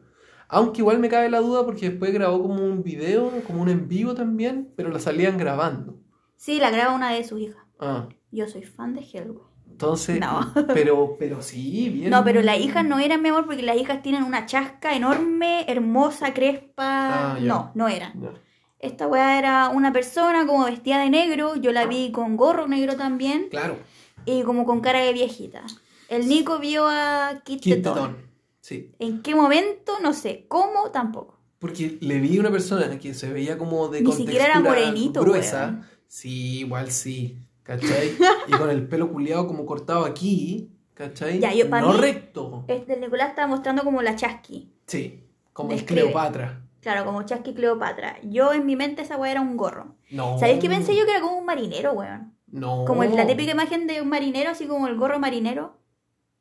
Aunque 0.47 0.79
igual 0.81 0.99
me 0.99 1.09
cabe 1.09 1.29
la 1.29 1.39
duda 1.41 1.65
porque 1.65 1.89
después 1.89 2.13
grabó 2.13 2.41
como 2.41 2.63
un 2.63 2.81
video, 2.81 3.29
como 3.45 3.61
un 3.61 3.69
en 3.69 3.87
vivo 3.89 4.13
también, 4.13 4.69
pero 4.77 4.89
la 4.89 4.99
salían 4.99 5.37
grabando. 5.37 5.97
Sí, 6.37 6.59
la 6.59 6.71
graba 6.71 6.95
una 6.95 7.11
de 7.11 7.23
sus 7.25 7.41
hijas. 7.41 7.63
Ah, 7.79 8.07
Yo 8.31 8.47
soy 8.47 8.63
fan 8.63 8.93
de 8.95 9.01
Hellboy. 9.01 9.43
entonces, 9.69 10.19
No. 10.21 10.49
pero, 10.73 11.15
pero 11.19 11.41
sí, 11.41 11.89
bien. 11.89 12.09
No, 12.09 12.23
pero 12.23 12.41
las 12.41 12.57
hijas 12.59 12.85
no 12.85 12.99
eran, 12.99 13.21
mi 13.21 13.29
amor, 13.29 13.45
porque 13.45 13.63
las 13.63 13.75
hijas 13.75 14.01
tienen 14.01 14.23
una 14.23 14.45
chasca 14.45 14.95
enorme, 14.95 15.65
hermosa, 15.67 16.33
crespa. 16.33 17.33
Ah, 17.33 17.37
no, 17.41 17.71
no 17.75 17.89
eran. 17.89 18.13
Esta 18.83 19.07
weá 19.07 19.39
era 19.39 19.69
una 19.69 19.91
persona 19.93 20.45
como 20.45 20.65
vestida 20.65 20.99
de 20.99 21.09
negro. 21.09 21.55
Yo 21.55 21.71
la 21.71 21.85
vi 21.85 22.11
con 22.11 22.35
gorro 22.37 22.67
negro 22.67 22.95
también. 22.97 23.47
Claro, 23.49 23.77
Y 24.25 24.43
como 24.43 24.65
con 24.65 24.81
cara 24.81 24.99
de 24.99 25.13
viejita. 25.13 25.63
El 26.09 26.27
Nico 26.27 26.59
vio 26.59 26.85
a 26.87 27.41
Kit. 27.45 27.61
Teton. 27.63 28.17
Sí, 28.61 28.91
¿En 28.99 29.21
qué 29.21 29.35
momento? 29.35 29.93
No 30.01 30.13
sé. 30.13 30.45
¿Cómo? 30.47 30.91
Tampoco. 30.91 31.39
porque 31.59 31.97
le 32.01 32.19
vi 32.19 32.39
una 32.39 32.51
persona 32.51 32.99
que 32.99 33.13
se 33.13 33.31
veía 33.31 33.57
como 33.57 33.87
de 33.87 34.01
Ni 34.01 34.11
siquiera 34.11 34.45
era 34.45 34.59
morenito, 34.59 35.21
gruesa. 35.21 35.61
weón. 35.67 35.85
Sí, 36.07 36.59
igual 36.59 36.91
sí, 36.91 37.37
¿cachai? 37.63 38.11
y 38.47 38.51
con 38.51 38.69
el 38.69 38.85
pelo 38.87 39.09
culiado 39.11 39.47
como 39.47 39.65
cortado 39.65 40.03
aquí, 40.05 40.69
¿cachai? 40.93 41.39
Ya, 41.39 41.53
yo- 41.53 41.69
no 41.69 41.93
mí- 41.93 41.99
recto. 41.99 42.65
Este 42.67 42.97
Nicolás 42.97 43.29
estaba 43.29 43.47
mostrando 43.47 43.83
como 43.83 44.01
la 44.01 44.15
chasqui. 44.15 44.69
Sí, 44.87 45.23
como 45.53 45.71
el. 45.71 45.85
Cleopatra. 45.85 46.62
Claro, 46.83 47.05
como 47.05 47.23
Chasqui 47.23 47.53
Cleopatra. 47.55 48.17
Yo 48.23 48.53
en 48.53 48.65
mi 48.67 48.75
mente 48.75 49.01
esa 49.01 49.17
weá 49.17 49.31
era 49.31 49.41
un 49.41 49.57
gorro. 49.57 49.95
No. 50.11 50.37
¿Sabéis 50.37 50.59
qué 50.59 50.69
pensé 50.69 50.95
yo 50.95 51.05
que 51.05 51.11
era 51.11 51.21
como 51.21 51.37
un 51.39 51.45
marinero, 51.45 51.93
weón? 51.93 52.33
No. 52.51 52.85
Como 52.85 53.03
la 53.03 53.25
típica 53.25 53.53
imagen 53.53 53.87
de 53.87 54.01
un 54.01 54.09
marinero, 54.09 54.51
así 54.51 54.67
como 54.67 54.87
el 54.87 54.95
gorro 54.97 55.17
marinero. 55.17 55.77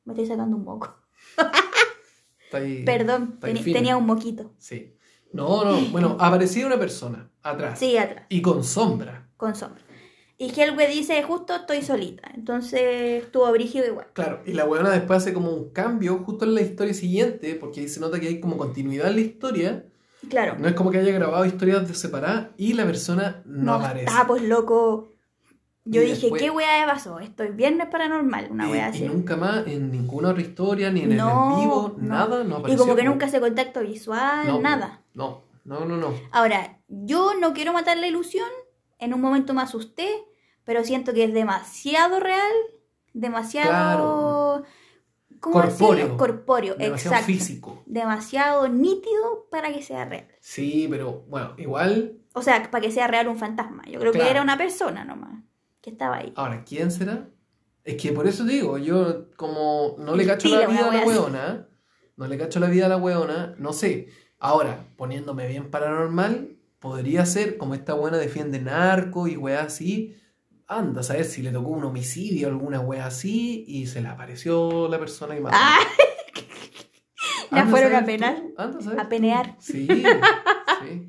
Me 0.04 0.12
estoy 0.12 0.26
sacando 0.26 0.56
un 0.56 0.64
moco. 0.64 0.94
Ahí- 2.52 2.84
Perdón, 2.84 3.38
tenía 3.40 3.96
un 3.96 4.04
moquito. 4.04 4.52
Sí. 4.58 4.94
No, 5.32 5.64
no. 5.64 5.80
Bueno, 5.90 6.16
aparecía 6.20 6.66
una 6.66 6.78
persona 6.78 7.30
atrás. 7.42 7.78
Sí, 7.78 7.96
atrás, 7.96 8.26
Y 8.28 8.42
con 8.42 8.62
sombra. 8.64 9.28
con 9.38 9.54
sombra. 9.54 9.80
Y 10.36 10.48
Hellwe 10.60 10.88
dice, 10.88 11.22
justo 11.22 11.54
estoy 11.54 11.82
solita. 11.82 12.28
Entonces 12.34 13.22
estuvo 13.24 13.50
brígido 13.52 13.86
igual. 13.86 14.08
Claro. 14.12 14.42
Y 14.44 14.52
la 14.54 14.64
weona 14.66 14.90
después 14.90 15.18
hace 15.22 15.32
como 15.32 15.50
un 15.50 15.70
cambio 15.70 16.18
justo 16.24 16.44
en 16.44 16.54
la 16.54 16.60
historia 16.62 16.92
siguiente, 16.94 17.54
porque 17.54 17.80
ahí 17.80 17.88
se 17.88 18.00
nota 18.00 18.18
que 18.20 18.26
hay 18.26 18.40
como 18.40 18.58
continuidad 18.58 19.08
en 19.08 19.14
la 19.14 19.20
historia. 19.20 19.86
Claro. 20.28 20.56
No 20.58 20.68
es 20.68 20.74
como 20.74 20.90
que 20.90 20.98
haya 20.98 21.12
grabado 21.12 21.44
historias 21.44 21.86
de 21.86 21.94
separadas 21.94 22.48
y 22.56 22.72
la 22.74 22.84
persona 22.86 23.42
no, 23.44 23.74
aparece. 23.74 24.06
está, 24.06 24.26
pues 24.26 24.42
loco. 24.42 25.08
Yo 25.84 26.00
Y 26.00 26.06
dije, 26.06 26.20
después- 26.20 26.40
¿qué 26.42 26.50
weá 26.50 26.86
pasó? 26.86 27.18
Esto 27.18 27.42
es 27.42 27.56
viernes 27.56 27.88
paranormal, 27.88 28.48
una 28.52 28.68
y, 28.68 28.70
weá 28.70 28.86
y 28.86 28.90
así. 28.90 29.04
nunca 29.04 29.36
más 29.36 29.66
en 29.66 29.90
ninguna 29.90 30.28
otra 30.30 30.42
historia, 30.42 30.90
ni 30.92 31.00
en 31.02 31.16
No, 31.16 31.48
el 31.48 31.54
en 31.54 31.60
vivo, 31.60 31.94
no. 31.98 32.08
nada, 32.08 32.44
no 32.44 32.56
Y 32.56 32.58
apareció. 32.60 32.78
como 32.78 32.94
que 32.96 33.02
nunca 33.04 33.26
hace 33.26 33.40
contacto 33.40 33.80
visual, 33.80 34.46
No, 34.46 34.60
nada. 34.60 35.00
No, 35.14 35.42
no, 35.64 35.84
no, 35.84 35.96
no. 35.96 36.14
Ahora, 36.30 36.78
yo 36.88 37.34
no 37.34 37.52
quiero 37.52 37.72
matar 37.72 37.96
la 37.98 38.06
ilusión. 38.06 38.48
En 39.00 39.12
un 39.12 39.20
momento 39.20 39.54
me 39.54 39.62
asusté, 39.62 40.08
pero 40.64 40.84
siento 40.84 41.12
que 41.12 41.24
es 41.24 41.34
demasiado 41.34 42.20
real, 42.20 42.52
demasiado 43.12 43.72
¿cómo 45.42 45.56
Corpóreo. 45.60 45.94
decirlo? 45.96 46.16
corpóreo, 46.16 46.74
Demasiado 46.76 47.16
exacto. 47.16 47.26
físico. 47.26 47.82
Demasiado 47.84 48.68
nítido 48.68 49.48
para 49.50 49.70
que 49.72 49.82
sea 49.82 50.06
real. 50.06 50.28
Sí, 50.40 50.86
pero 50.88 51.24
bueno, 51.28 51.52
igual. 51.58 52.18
O 52.32 52.40
sea, 52.42 52.70
para 52.70 52.80
que 52.82 52.90
sea 52.90 53.08
real 53.08 53.28
un 53.28 53.36
fantasma. 53.36 53.82
Yo 53.86 54.00
creo 54.00 54.12
Claro. 54.12 54.24
que 54.24 54.30
era 54.30 54.42
una 54.42 54.56
persona 54.56 55.04
nomás 55.04 55.42
que 55.82 55.90
estaba 55.90 56.16
ahí. 56.18 56.32
Ahora, 56.36 56.64
¿quién 56.64 56.90
será? 56.90 57.28
Es 57.84 58.00
que 58.00 58.12
por 58.12 58.26
eso 58.28 58.44
digo, 58.44 58.78
yo 58.78 59.30
como 59.36 59.96
no 59.98 60.14
le 60.16 60.24
cacho 60.24 60.48
la 60.48 60.66
vida 60.68 60.88
a 60.88 60.94
la 60.94 61.04
weona, 61.04 61.68
no 62.16 62.26
le 62.28 62.38
cacho 62.38 62.60
la 62.60 62.68
vida 62.68 62.86
a 62.86 62.88
la 62.88 62.96
weona, 62.96 63.54
no 63.58 63.72
sé. 63.72 64.06
Ahora, 64.38 64.86
poniéndome 64.96 65.48
bien 65.48 65.70
paranormal, 65.70 66.56
podría 66.78 67.26
ser 67.26 67.56
como 67.58 67.74
esta 67.74 67.94
buena 67.94 68.18
defiende 68.18 68.60
narco 68.60 69.26
y 69.26 69.36
wea 69.36 69.62
así. 69.62 70.16
Anda 70.78 71.00
a 71.00 71.04
saber 71.04 71.24
si 71.24 71.42
le 71.42 71.50
tocó 71.52 71.70
un 71.70 71.84
homicidio 71.84 72.48
o 72.48 72.50
alguna 72.50 72.80
wea 72.80 73.06
así 73.06 73.64
y 73.68 73.86
se 73.86 74.00
le 74.00 74.08
apareció 74.08 74.88
la 74.88 74.98
persona 74.98 75.34
que 75.34 75.40
mató. 75.40 75.56
¡Ah! 75.58 75.78
La 77.50 77.66
fueron 77.66 77.92
a 77.94 78.00
saber 78.00 78.18
penar, 78.18 78.42
a 78.98 79.08
penear. 79.10 79.56
Sí, 79.58 79.86
sí. 80.82 81.08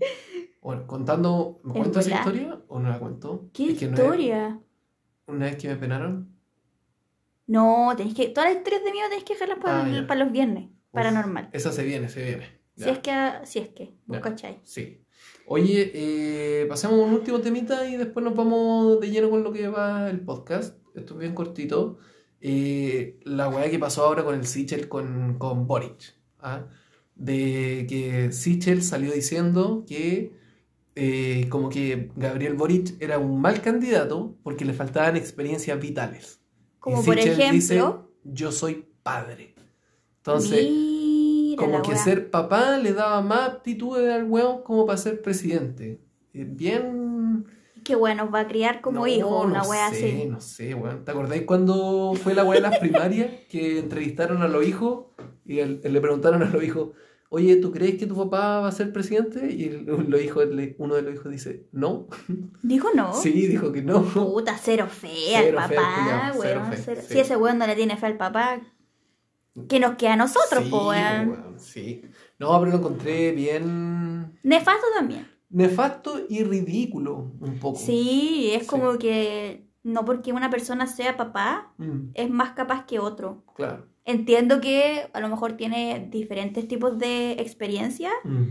Bueno, 0.62 0.86
contando, 0.88 1.62
¿me 1.64 1.72
En 1.74 1.80
cuento 1.80 2.00
esa 2.02 2.16
historia 2.16 2.62
o 2.68 2.80
no 2.80 2.90
la 2.90 3.00
cuento? 3.00 3.50
¿Qué 3.54 3.72
Es 3.72 3.80
que 3.80 3.86
historia? 3.86 4.60
una 5.28 5.46
vez 5.46 5.56
que 5.56 5.70
me 5.70 5.76
penaron, 5.78 6.36
No, 7.48 7.94
tenéis 7.96 8.16
que. 8.16 8.28
Todas 8.30 8.50
las 8.50 8.58
historias 8.58 8.84
de 8.84 8.92
miedo 8.92 9.08
tenéis 9.08 9.24
que 9.26 9.34
dejarlas 9.34 9.58
para, 9.60 9.82
Ah, 9.84 10.06
para 10.08 10.24
los 10.24 10.34
viernes. 10.34 10.70
Paranormal. 10.92 11.50
esa 11.54 11.72
se 11.72 11.84
viene, 11.84 12.10
se 12.10 12.24
viene. 12.24 12.60
Si 12.76 12.90
es 12.90 13.00
que. 13.00 13.32
Si 13.46 13.60
es 13.60 13.70
que. 13.70 13.94
¿Vos 14.06 14.18
Ya. 14.18 14.22
cachai? 14.22 14.60
Sí. 14.64 15.03
Oye, 15.46 15.92
eh, 15.94 16.66
pasemos 16.68 17.00
un 17.00 17.14
último 17.14 17.40
temita 17.42 17.88
y 17.88 17.98
después 17.98 18.24
nos 18.24 18.36
vamos 18.36 19.00
de 19.00 19.10
lleno 19.10 19.30
con 19.30 19.44
lo 19.44 19.52
que 19.52 19.68
va 19.68 20.10
el 20.10 20.22
podcast. 20.22 20.78
Esto 20.96 21.14
es 21.16 21.20
bien 21.20 21.34
cortito. 21.36 21.98
Eh, 22.40 23.20
la 23.24 23.50
weá 23.50 23.70
que 23.70 23.80
pasó 23.80 24.04
ahora 24.04 24.24
con 24.24 24.36
el 24.36 24.46
Sichel 24.46 24.88
con, 24.88 25.38
con 25.38 25.68
Boric. 25.68 26.16
¿ah? 26.40 26.68
De 27.16 27.86
que 27.90 28.32
Sichel 28.32 28.82
salió 28.84 29.12
diciendo 29.12 29.86
que 29.88 30.34
eh, 30.96 31.48
como 31.50 31.70
que 31.70 32.12
Gabriel 32.16 32.54
Boric 32.54 33.02
era 33.02 33.18
un 33.18 33.42
mal 33.42 33.62
candidato 33.62 34.38
porque 34.44 34.66
le 34.66 34.74
faltaban 34.74 35.16
experiencias 35.18 35.80
vitales. 35.80 36.40
Y 36.76 36.80
Como 36.80 37.04
por 37.04 37.16
Sichel 37.16 37.52
dice, 37.52 37.78
ejemplo. 37.78 38.12
yo 38.24 38.52
soy 38.52 38.86
padre. 39.04 39.56
Entonces, 40.18 40.70
Mira 40.70 41.03
como 41.66 41.82
que 41.84 41.96
ser 41.98 42.30
papá 42.32 42.78
le 42.78 42.94
daba 42.94 43.22
más 43.22 43.50
aptitudes 43.50 44.12
al 44.12 44.26
weón 44.26 44.64
como 44.64 44.86
para 44.86 44.98
ser 44.98 45.22
presidente. 45.22 46.00
Eh, 46.34 46.46
Bien. 46.50 47.46
Que 47.84 47.96
bueno, 47.96 48.32
va 48.32 48.42
a 48.42 48.48
criar 48.48 48.80
como 48.80 49.02
No, 49.02 49.08
hijo, 49.08 49.42
una 49.44 49.62
no 49.62 49.70
wea 49.70 49.90
sé, 49.90 49.96
así. 50.20 50.26
No 50.30 50.40
sé, 50.40 50.74
weón. 50.74 51.04
¿Te 51.04 51.12
acordáis 51.12 51.42
cuando 51.42 52.14
fue 52.16 52.34
la 52.34 52.46
weá 52.46 52.56
de 52.62 52.62
las 52.70 52.80
primarias 52.80 53.30
que 53.50 53.80
entrevistaron 53.80 54.42
a 54.42 54.48
los 54.48 54.66
hijos 54.66 55.08
y 55.46 55.60
el- 55.60 55.82
le 55.84 56.00
preguntaron 56.00 56.42
a 56.44 56.46
los 56.50 56.64
hijos, 56.64 56.92
oye, 57.28 57.58
¿tú 57.58 57.74
crees 57.74 57.96
que 57.98 58.06
tu 58.08 58.16
papá 58.16 58.62
va 58.62 58.70
a 58.70 58.72
ser 58.72 58.94
presidente? 58.94 59.52
Y 59.52 59.66
el- 59.66 59.86
los 60.08 60.22
hijos, 60.22 60.48
le- 60.48 60.76
uno 60.80 60.96
de 60.96 61.02
los 61.02 61.14
hijos 61.16 61.30
dice, 61.30 61.66
no. 61.74 62.08
Dijo 62.62 62.88
no. 62.96 63.14
Sí, 63.16 63.32
dijo 63.48 63.74
que 63.74 63.82
no. 63.82 64.02
Puta, 64.04 64.58
cero 64.58 64.88
fe 64.88 65.36
al 65.36 65.54
papá, 65.54 66.32
weón. 66.38 66.62
cero- 66.78 67.02
sí. 67.06 67.14
Si 67.16 67.20
ese 67.20 67.36
weón 67.36 67.58
no 67.58 67.68
le 67.68 67.76
tiene 67.76 67.98
fe 67.98 68.06
al 68.06 68.16
papá, 68.16 68.62
¿qué 69.70 69.80
nos 69.80 69.96
queda 69.96 70.14
a 70.14 70.18
nosotros, 70.18 70.64
sí, 70.64 70.70
po, 70.70 70.90
weón? 70.90 71.30
weón, 71.30 71.60
sí. 71.60 72.02
No, 72.40 72.58
pero 72.60 72.72
lo 72.72 72.78
encontré 72.80 73.32
bien 73.32 74.38
Nefasto 74.44 74.86
también. 74.98 75.28
nefasto 75.50 76.20
y 76.30 76.44
ridículo 76.44 77.32
un 77.40 77.60
poco. 77.60 77.78
Sí, 77.80 78.52
es 78.54 78.64
Sí. 78.64 78.68
como 78.68 78.98
que 78.98 79.68
no 79.84 80.06
porque 80.06 80.32
una 80.34 80.50
persona 80.50 80.88
sea 80.88 81.18
papá, 81.18 81.74
Mm, 81.78 82.10
es 82.14 82.30
más 82.30 82.52
capaz 82.52 82.86
que 82.86 83.00
otro. 83.00 83.44
claro. 83.56 83.88
Entiendo 84.06 84.60
que 84.60 85.10
a 85.14 85.20
lo 85.22 85.30
mejor 85.30 85.54
tiene 85.54 86.08
diferentes 86.12 86.68
tipos 86.68 86.98
de 86.98 87.34
experiencia, 87.34 88.12
Mm. 88.26 88.48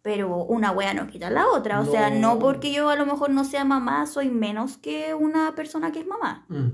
pero 0.00 0.36
una 0.44 0.70
wea 0.72 0.94
no 0.94 1.06
quita 1.06 1.28
la 1.28 1.46
otra. 1.48 1.80
O 1.80 1.84
sea, 1.84 2.08
no 2.10 2.34
No. 2.34 2.38
porque 2.38 2.72
yo 2.72 2.88
a 2.88 2.96
lo 2.96 3.04
mejor 3.04 3.28
no 3.30 3.44
sea 3.44 3.64
mamá, 3.64 4.06
soy 4.06 4.30
menos 4.30 4.78
que 4.78 5.12
una 5.12 5.54
persona 5.54 5.92
que 5.92 5.98
es 6.00 6.06
mamá. 6.06 6.46
Mm, 6.48 6.68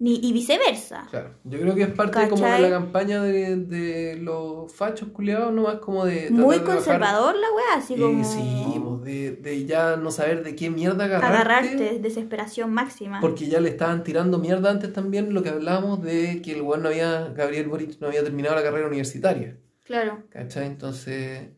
Ni, 0.00 0.14
y 0.22 0.32
viceversa. 0.32 1.08
claro. 1.10 1.34
Yo 1.42 1.58
creo 1.58 1.74
que 1.74 1.82
es 1.82 1.88
parte 1.90 2.28
como 2.28 2.46
de 2.46 2.58
la 2.60 2.70
campaña 2.70 3.20
de, 3.20 3.56
de 3.56 4.16
los 4.16 4.72
fachos 4.72 5.08
culiados, 5.08 5.52
nomás 5.52 5.80
como 5.80 6.04
de. 6.04 6.30
Muy 6.30 6.58
de 6.58 6.64
conservador 6.64 7.34
la 7.34 7.48
wea, 7.50 7.74
así 7.78 7.94
Eh, 7.94 8.00
como 8.00 8.22
sí, 8.24 8.80
pues, 8.80 9.02
de, 9.02 9.32
de 9.32 9.66
ya 9.66 9.96
no 9.96 10.12
saber 10.12 10.44
de 10.44 10.54
qué 10.54 10.70
mierda 10.70 11.06
agarrarte. 11.06 11.36
agarrarte, 11.36 11.98
desesperación 11.98 12.72
máxima. 12.72 13.18
Porque 13.20 13.48
ya 13.48 13.58
le 13.58 13.70
estaban 13.70 14.04
tirando 14.04 14.38
mierda 14.38 14.70
antes 14.70 14.92
también 14.92 15.34
lo 15.34 15.42
que 15.42 15.48
hablábamos 15.48 16.00
de 16.02 16.42
que 16.42 16.52
el 16.52 16.62
weón 16.62 16.84
no 16.84 16.90
había, 16.90 17.30
Gabriel 17.36 17.66
Boric 17.68 17.98
no 18.00 18.06
había 18.06 18.22
terminado 18.22 18.54
la 18.54 18.62
carrera 18.62 18.86
universitaria. 18.86 19.56
Claro. 19.84 20.22
¿Cachai? 20.30 20.66
Entonces, 20.66 21.48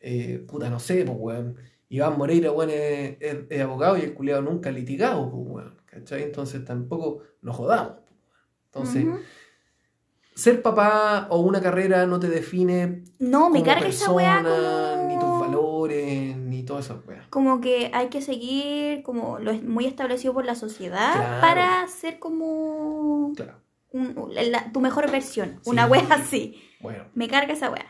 eh, 0.00 0.44
puta, 0.48 0.68
no 0.68 0.80
sé, 0.80 1.04
pues, 1.04 1.16
weón. 1.20 1.56
Iván 1.90 2.18
Moreira, 2.18 2.50
weón, 2.50 2.70
es, 2.70 3.18
es- 3.20 3.36
es 3.48 3.60
abogado 3.62 3.96
y 3.96 4.00
el 4.00 4.14
culiado 4.14 4.42
nunca 4.42 4.70
ha 4.70 4.72
litigado, 4.72 5.30
pues, 5.30 5.42
weón. 5.46 5.74
¿Cachai? 5.94 6.22
Entonces 6.24 6.64
tampoco 6.64 7.20
nos 7.42 7.54
jodamos. 7.56 7.98
Entonces, 8.66 9.06
ser 10.34 10.62
papá 10.62 11.28
o 11.30 11.38
una 11.40 11.60
carrera 11.60 12.06
no 12.06 12.18
te 12.18 12.28
define 12.28 13.04
No, 13.20 13.50
me 13.50 13.62
carga 13.62 13.86
esa 13.86 14.10
weá 14.10 14.42
como... 14.42 15.06
ni 15.08 15.18
tus 15.18 15.40
valores, 15.40 16.36
ni 16.36 16.64
todas 16.64 16.86
esas 16.86 17.06
weas. 17.06 17.28
Como 17.28 17.60
que 17.60 17.90
hay 17.94 18.08
que 18.08 18.20
seguir 18.20 19.02
como 19.04 19.38
lo 19.38 19.52
es 19.52 19.62
muy 19.62 19.86
establecido 19.86 20.34
por 20.34 20.44
la 20.44 20.56
sociedad 20.56 21.12
Claro. 21.14 21.40
para 21.40 21.86
ser 21.86 22.18
como 22.18 23.32
Claro. 23.36 23.60
un- 23.92 24.32
la- 24.34 24.72
tu 24.72 24.80
mejor 24.80 25.08
versión. 25.10 25.60
Sí. 25.62 25.70
Una 25.70 25.86
wea 25.86 26.04
así. 26.10 26.60
Bueno, 26.80 27.04
Me 27.14 27.28
carga 27.28 27.52
esa 27.52 27.70
wea. 27.70 27.86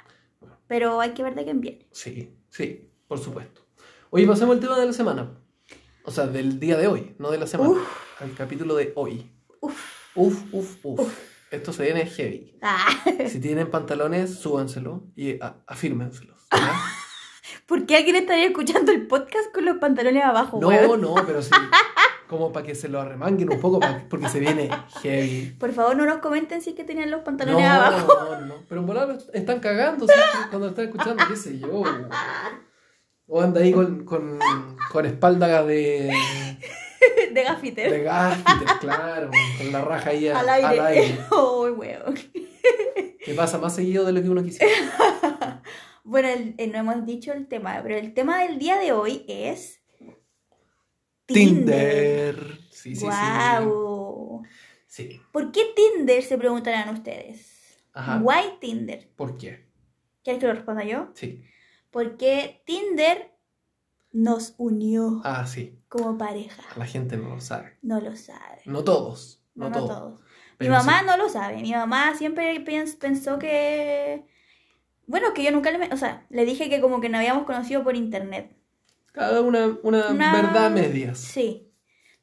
Pero 0.67 1.01
hay 1.01 1.11
que 1.15 1.23
ver 1.23 1.35
de 1.35 1.45
quién 1.45 1.61
viene. 1.63 1.87
sí, 1.93 2.37
sí, 2.51 2.87
por 3.09 3.19
supuesto. 3.19 3.63
Oye, 4.11 4.27
pasemos 4.27 4.55
al 4.55 4.61
tema 4.61 4.79
de 4.79 4.87
la 4.87 4.93
semana. 4.93 5.39
O 6.05 6.11
sea, 6.11 6.27
del 6.27 6.61
día 6.61 6.77
de 6.77 6.87
hoy, 6.87 7.15
no 7.19 7.31
de 7.31 7.39
la 7.39 7.47
semana. 7.47 7.71
Uf. 7.71 7.89
Al 8.21 8.35
capítulo 8.35 8.75
de 8.75 8.93
hoy. 8.97 9.31
Uf. 9.61 9.81
Uf, 10.15 10.43
uf, 10.53 10.77
uf. 10.85 11.19
Esto 11.51 11.73
se 11.73 11.83
viene 11.85 12.07
heavy. 12.07 12.59
Ah, 12.63 12.87
Si 13.29 13.41
tienen 13.41 13.71
pantalones, 13.71 14.39
súbanselo 14.39 15.05
y 15.17 15.41
a- 15.41 15.57
afírmenselos. 15.67 16.47
¿Por 17.67 17.87
qué 17.87 17.97
alguien 17.97 18.17
estaría 18.17 18.47
escuchando 18.47 18.93
el 18.93 19.07
podcast 19.07 19.53
con 19.55 19.65
los 19.65 19.79
pantalones 19.79 20.23
abajo, 20.25 20.59
No, 20.61 20.69
weón? 20.69 21.01
no, 21.01 21.15
pero 21.27 21.41
sí. 21.43 21.51
Como 22.29 22.53
para 22.53 22.67
que 22.67 22.75
se 22.75 22.89
lo 22.89 23.01
arremanguen 23.01 23.53
un 23.53 23.61
poco, 23.61 23.81
porque 24.11 24.29
se 24.29 24.41
viene 24.41 24.69
heavy. 25.03 25.57
Por 25.59 25.73
favor, 25.73 25.95
no 25.97 26.05
nos 26.07 26.19
comenten 26.19 26.63
si 26.63 26.71
es 26.71 26.77
que 26.77 26.83
tenían 26.85 27.11
los 27.11 27.21
No, 27.21 27.25
pantalones 27.25 27.67
abajo. 27.67 28.09
no, 28.31 28.41
no. 28.41 28.55
Pero 28.69 28.81
en 28.81 28.87
volar 28.87 29.19
están 29.33 29.61
cagando 29.61 30.07
¿sí? 30.07 30.13
cuando 30.51 30.69
están 30.69 30.87
escuchando, 30.87 31.23
qué 31.29 31.37
sé 31.37 31.59
yo. 31.59 31.83
O 33.27 33.41
anda 33.41 33.61
ahí 33.61 33.73
con, 33.73 34.05
con, 34.05 34.39
con 34.93 35.07
espalda 35.07 35.65
de, 35.65 36.13
De 37.33 37.43
gafiter. 37.43 37.91
de 37.91 38.03
gas, 38.03 38.39
claro, 38.81 39.31
con 39.59 39.73
la 39.73 39.83
raja 39.83 40.11
ahí 40.11 40.29
al 40.29 40.49
aire. 40.49 40.67
al 40.67 40.87
aire. 40.87 41.19
Oh, 41.31 41.67
weón. 41.73 42.15
Que 43.25 43.35
pasa 43.35 43.59
más 43.59 43.75
seguido 43.75 44.05
de 44.05 44.13
lo 44.13 44.23
que 44.23 44.29
uno 44.29 44.43
quisiera. 44.43 44.73
Bueno, 46.07 46.29
el- 46.29 46.55
eh, 46.59 46.67
no 46.67 46.77
hemos 46.81 47.07
dicho 47.07 47.33
el 47.33 47.47
tema, 47.49 47.81
pero 47.83 47.97
el 47.97 48.13
tema 48.13 48.43
del 48.43 48.59
día 48.59 48.77
de 48.79 48.93
hoy 48.93 49.25
es 49.27 49.81
Tinder. 51.25 52.59
Sí, 52.71 52.95
sí, 52.95 53.05
Guau. 53.05 54.43
sí. 54.87 55.09
Sí. 55.09 55.21
¿Por 55.33 55.51
qué 55.51 55.63
Tinder? 55.75 56.23
Se 56.23 56.37
preguntarán 56.39 56.93
ustedes. 56.95 57.79
Ajá. 57.95 58.21
Why 58.23 58.59
Tinder? 58.61 59.09
¿Por 59.17 59.39
qué? 59.39 59.67
¿Quieres 60.23 60.41
que 60.41 60.47
lo 60.47 60.53
responda 60.55 60.85
yo? 60.85 61.09
Sí. 61.15 61.43
Porque 61.95 62.61
Tinder 62.67 63.31
nos 64.11 64.55
unió 64.59 65.21
Ah, 65.25 65.47
sí. 65.47 65.79
como 65.89 66.19
pareja. 66.19 66.63
La 66.77 66.87
gente 66.87 67.17
no 67.17 67.37
lo 67.37 67.41
sabe. 67.41 67.79
No 67.83 68.01
lo 68.01 68.17
sabe. 68.17 68.63
No 68.67 68.83
todos. 68.83 69.41
No, 69.55 69.71
No, 69.71 69.71
no 69.71 69.77
todos. 69.87 69.99
todos. 70.01 70.21
Mi 70.59 70.69
mamá 70.69 71.01
sí. 71.01 71.07
no 71.07 71.17
lo 71.17 71.29
sabe. 71.29 71.63
Mi 71.63 71.71
mamá 71.73 72.15
siempre 72.17 72.65
pens- 72.65 72.99
pensó 72.99 73.39
que... 73.39 74.27
Bueno, 75.07 75.33
que 75.35 75.45
yo 75.45 75.53
nunca 75.53 75.71
le... 75.71 75.93
O 75.93 75.97
sea, 75.97 76.27
le 76.31 76.45
dije 76.45 76.69
que 76.69 76.81
como 76.81 77.01
que 77.01 77.09
nos 77.09 77.21
habíamos 77.21 77.45
conocido 77.45 77.85
por 77.85 77.95
internet. 77.95 78.57
Cada 79.13 79.41
una, 79.41 79.79
una, 79.85 80.09
Una- 80.11 80.33
verdad 80.33 80.67
a 80.67 80.71
medias. 80.71 81.19
Sí. 81.21 81.71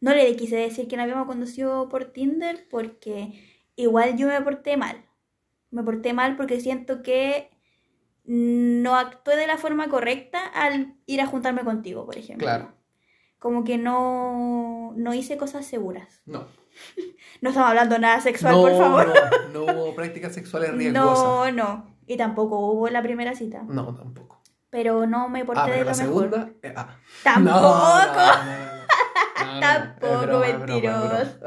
No 0.02 0.14
le 0.14 0.36
quise 0.36 0.58
decir 0.58 0.88
que 0.90 0.98
nos 0.98 1.04
habíamos 1.04 1.28
conocido 1.28 1.88
por 1.88 2.06
Tinder 2.12 2.68
porque 2.70 3.64
igual 3.78 4.18
yo 4.18 4.28
me 4.28 4.42
porté 4.42 4.76
mal. 4.76 5.06
Me 5.70 5.82
porté 5.84 6.12
mal 6.12 6.36
porque 6.36 6.60
siento 6.60 7.04
que 7.04 7.51
no 8.24 8.96
actué 8.96 9.36
de 9.36 9.48
la 9.48 9.58
forma 9.58 9.90
correcta 9.90 10.46
al 10.46 10.96
ir 11.06 11.22
a 11.22 11.26
juntarme 11.28 11.64
contigo, 11.64 12.06
por 12.06 12.18
ejemplo. 12.18 12.46
Claro. 12.46 12.72
Como 13.40 13.64
que 13.64 13.78
no, 13.78 14.94
no 14.96 15.14
hice 15.14 15.38
cosas 15.38 15.66
seguras. 15.66 16.22
No. 16.26 16.46
No 17.42 17.50
estamos 17.50 17.70
hablando 17.70 17.98
nada 18.00 18.22
sexual, 18.22 18.54
no, 18.54 18.62
por 18.62 18.78
favor. 18.78 19.14
no, 19.52 19.66
no 19.66 19.74
hubo 19.74 19.96
prácticas 19.96 20.34
sexuales 20.34 20.72
riesgosas. 20.76 21.24
No, 21.24 21.52
no. 21.52 21.98
Y 22.06 22.16
tampoco 22.18 22.60
hubo 22.60 22.88
la 22.90 23.02
primera 23.02 23.34
cita. 23.36 23.64
No, 23.68 23.96
tampoco. 23.96 24.42
Pero 24.70 25.06
no 25.08 25.28
me 25.28 25.44
porté 25.44 25.62
Ah, 25.62 25.66
de 25.66 25.72
pero 25.72 25.84
lo 25.86 25.92
la 25.92 25.98
mejor. 25.98 26.30
segunda. 26.30 26.50
eh, 26.62 26.74
ah. 26.78 26.96
Tampoco. 27.24 27.60
No, 29.54 29.60
Tampoco, 29.60 30.40
mentiroso. 30.40 31.40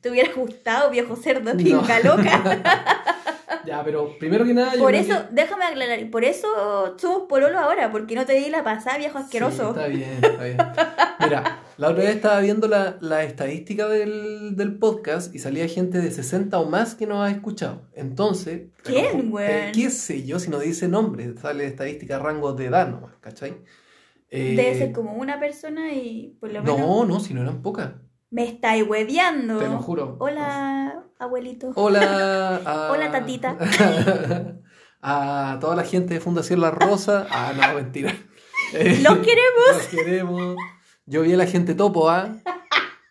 Te 0.00 0.10
hubiera 0.10 0.32
gustado, 0.34 0.90
viejo 0.90 1.16
cerdo, 1.16 1.52
No. 1.52 1.56
tinga 1.56 2.00
loca. 2.00 3.02
Ya, 3.66 3.82
pero 3.84 4.16
primero 4.18 4.44
que 4.44 4.54
nada. 4.54 4.74
yo 4.74 4.80
Por 4.82 4.94
eso, 4.94 5.14
que- 5.28 5.34
déjame 5.34 5.64
aclarar, 5.64 6.10
por 6.10 6.24
eso 6.24 6.94
somos 6.98 7.22
pololo 7.28 7.58
ahora, 7.58 7.90
porque 7.90 8.14
no 8.14 8.24
te 8.26 8.34
di 8.34 8.50
la 8.50 8.62
pasada, 8.64 8.98
viejo 8.98 9.18
asqueroso. 9.18 9.74
Sí, 9.74 9.80
está 9.80 9.86
bien, 9.88 10.18
está 10.22 10.44
bien. 10.44 10.56
Mira, 11.20 11.62
la 11.78 11.88
otra 11.90 12.04
vez 12.04 12.16
estaba 12.16 12.40
viendo 12.40 12.68
la, 12.68 12.98
la 13.00 13.22
estadística 13.24 13.88
del, 13.88 14.56
del 14.56 14.78
podcast 14.78 15.34
y 15.34 15.38
salía 15.38 15.66
gente 15.68 15.98
de 15.98 16.10
60 16.10 16.58
o 16.58 16.66
más 16.68 16.94
que 16.94 17.06
nos 17.06 17.26
ha 17.26 17.30
escuchado. 17.30 17.82
Entonces. 17.94 18.62
¿Quién, 18.82 19.04
eh, 19.20 19.28
weón? 19.30 19.72
¿Qué 19.72 19.90
sé 19.90 20.24
yo 20.24 20.38
si 20.38 20.50
no 20.50 20.58
dice 20.58 20.88
nombre? 20.88 21.34
Sale 21.38 21.64
estadística 21.66 22.18
rango 22.18 22.52
de 22.52 22.66
edad 22.66 22.88
nomás, 22.88 23.12
¿cachai? 23.20 23.54
Eh, 24.30 24.54
Debe 24.56 24.74
ser 24.76 24.92
como 24.92 25.14
una 25.14 25.38
persona 25.38 25.92
y 25.92 26.36
por 26.40 26.52
lo 26.52 26.62
menos 26.62 26.78
No, 26.78 27.04
no, 27.04 27.20
si 27.20 27.34
no 27.34 27.42
eran 27.42 27.62
pocas. 27.62 27.92
Me 28.34 28.44
estáis 28.48 28.82
hueveando. 28.86 29.58
Te 29.60 29.68
lo 29.68 29.78
juro. 29.78 30.16
Hola, 30.18 31.04
abuelito. 31.20 31.70
Hola. 31.76 32.56
a- 32.66 32.90
Hola, 32.92 33.12
tatita. 33.12 33.56
a 35.02 35.58
toda 35.60 35.76
la 35.76 35.84
gente 35.84 36.14
de 36.14 36.20
Fundación 36.20 36.60
La 36.60 36.72
Rosa. 36.72 37.26
Ah, 37.30 37.52
no, 37.56 37.74
mentira. 37.74 38.12
Eh, 38.72 38.98
Los 39.02 39.18
queremos. 39.18 39.68
Los 39.72 39.86
queremos. 39.86 40.56
Yo 41.06 41.22
vi 41.22 41.34
a 41.34 41.36
la 41.36 41.46
gente 41.46 41.74
topo, 41.74 42.10
¿ah? 42.10 42.28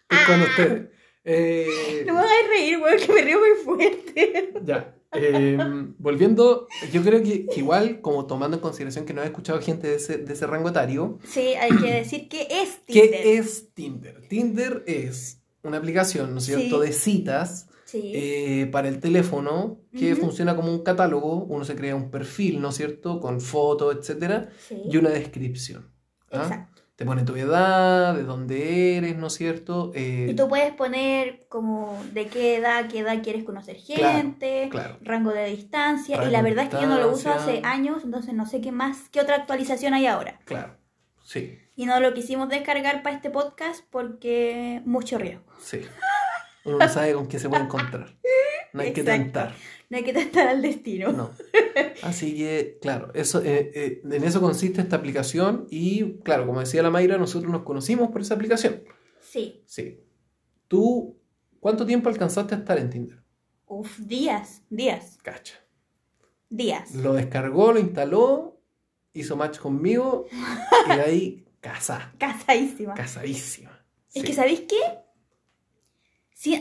Estoy 0.10 0.26
con 0.28 0.42
ustedes. 0.42 0.90
Eh, 1.24 2.04
No 2.06 2.14
me 2.16 2.20
hagáis 2.20 2.48
reír, 2.50 2.78
weón, 2.80 2.98
que 3.00 3.14
me 3.14 3.22
río 3.22 3.40
muy 3.40 3.64
fuerte. 3.64 4.54
ya. 4.66 4.94
Eh, 5.16 5.58
volviendo, 5.98 6.68
yo 6.92 7.02
creo 7.04 7.22
que, 7.24 7.46
que 7.46 7.60
igual, 7.60 8.02
como 8.02 8.26
tomando 8.26 8.58
en 8.58 8.62
consideración 8.62 9.06
que 9.06 9.14
no 9.14 9.22
he 9.22 9.26
escuchado 9.26 9.60
gente 9.62 9.88
de 9.88 9.96
ese, 9.96 10.18
de 10.18 10.34
ese 10.34 10.48
rango 10.48 10.70
etario, 10.70 11.20
Sí, 11.26 11.54
hay 11.60 11.72
que 11.78 11.92
decir 11.94 12.28
que 12.28 12.48
es 12.50 12.84
Tinder. 12.86 13.12
¿qué 13.12 13.38
es 13.38 13.74
Tinder? 13.74 14.28
Tinder 14.28 14.84
es 14.88 15.42
una 15.64 15.78
aplicación, 15.78 16.32
¿no 16.32 16.40
es 16.40 16.46
cierto?, 16.46 16.80
de 16.80 16.92
citas 16.92 17.68
Sí. 17.86 18.12
eh, 18.16 18.70
para 18.72 18.88
el 18.90 19.00
teléfono 19.00 19.80
que 19.96 20.16
funciona 20.16 20.56
como 20.56 20.72
un 20.72 20.82
catálogo. 20.84 21.44
Uno 21.44 21.64
se 21.64 21.76
crea 21.76 21.96
un 21.96 22.10
perfil, 22.10 22.60
¿no 22.60 22.70
es 22.70 22.76
cierto?, 22.76 23.20
con 23.20 23.40
fotos, 23.40 23.96
etcétera, 23.96 24.50
sí. 24.68 24.82
y 24.90 24.98
una 24.98 25.10
descripción. 25.12 25.92
¿ah? 26.32 26.42
Exacto. 26.42 26.73
Te 27.04 27.08
pone 27.08 27.24
tu 27.24 27.36
edad, 27.36 28.16
de 28.16 28.24
dónde 28.24 28.96
eres, 28.96 29.18
¿no 29.18 29.28
es 29.28 29.34
cierto? 29.34 29.92
Eh, 29.94 30.28
Y 30.30 30.36
tú 30.36 30.48
puedes 30.48 30.72
poner 30.74 31.46
como 31.50 32.02
de 32.14 32.28
qué 32.28 32.56
edad, 32.56 32.88
qué 32.88 33.00
edad 33.00 33.22
quieres 33.22 33.44
conocer 33.44 33.76
gente, 33.76 34.70
claro. 34.72 35.00
rango 35.02 35.32
de 35.34 35.48
distancia. 35.48 36.24
y 36.24 36.32
la 36.32 36.42
verdad 36.42 36.64
es 36.64 36.70
que 36.70 36.78
yo 36.80 36.88
no 36.88 36.98
lo 36.98 37.12
uso 37.12 37.30
hace 37.34 37.60
años, 37.66 38.06
entonces 38.06 38.34
no 38.34 38.46
sé 38.46 38.62
qué 38.62 38.72
más, 38.72 39.10
qué 39.10 39.20
otra 39.20 39.36
actualización 39.36 39.94
hay 39.94 40.06
ahora. 40.06 40.40
Claro, 40.46 40.78
sí, 41.22 41.60
Y 41.76 41.88
no 41.88 42.00
lo 42.00 42.14
quisimos 42.14 42.48
descargar 42.48 43.04
para 43.04 43.18
este 43.18 43.30
podcast 43.30 43.84
porque 43.90 44.82
mucho 44.86 45.18
riesgo. 45.18 45.44
sí. 45.60 45.82
Uno 46.66 46.78
no 46.78 46.88
sabe 46.88 47.12
con 47.16 47.28
qué 47.28 47.38
se 47.40 47.50
puede 47.50 47.64
encontrar. 47.64 48.16
No 48.72 48.82
hay 48.82 48.94
que 48.94 49.04
tentar. 49.04 49.54
No 49.94 49.98
hay 49.98 50.04
que 50.06 50.12
tentar 50.14 50.48
al 50.48 50.60
destino. 50.64 51.12
No. 51.12 51.30
Así 52.02 52.36
que, 52.36 52.80
claro, 52.82 53.12
eso, 53.14 53.44
eh, 53.44 53.72
eh, 53.76 54.02
en 54.04 54.24
eso 54.24 54.42
consiste 54.42 54.82
esta 54.82 54.96
aplicación 54.96 55.68
y, 55.70 56.14
claro, 56.24 56.48
como 56.48 56.62
decía 56.62 56.82
la 56.82 56.90
Mayra, 56.90 57.20
nosotros 57.20 57.52
nos 57.52 57.62
conocimos 57.62 58.10
por 58.10 58.22
esa 58.22 58.34
aplicación. 58.34 58.82
Sí. 59.22 59.62
Sí. 59.68 60.00
¿Tú 60.68 61.16
cuánto 61.60 61.86
tiempo 61.86 62.10
alcanzaste 62.10 62.56
a 62.56 62.58
estar 62.58 62.80
en 62.80 62.90
Tinder? 62.90 63.24
Uf, 63.68 64.00
días, 64.00 64.64
días, 64.72 65.20
Cacha. 65.22 65.64
días. 66.50 66.96
Lo 66.96 67.14
descargó, 67.14 67.72
lo 67.72 67.78
instaló, 67.80 68.60
hizo 69.14 69.36
match 69.38 69.60
conmigo 69.60 70.26
y 70.88 70.96
de 70.96 71.02
ahí 71.04 71.46
casada, 71.60 72.16
Casadísima. 72.18 72.96
casadísima. 72.96 73.86
Es 74.12 74.24
que, 74.24 74.34
¿sabéis 74.34 74.62
qué? 74.62 74.82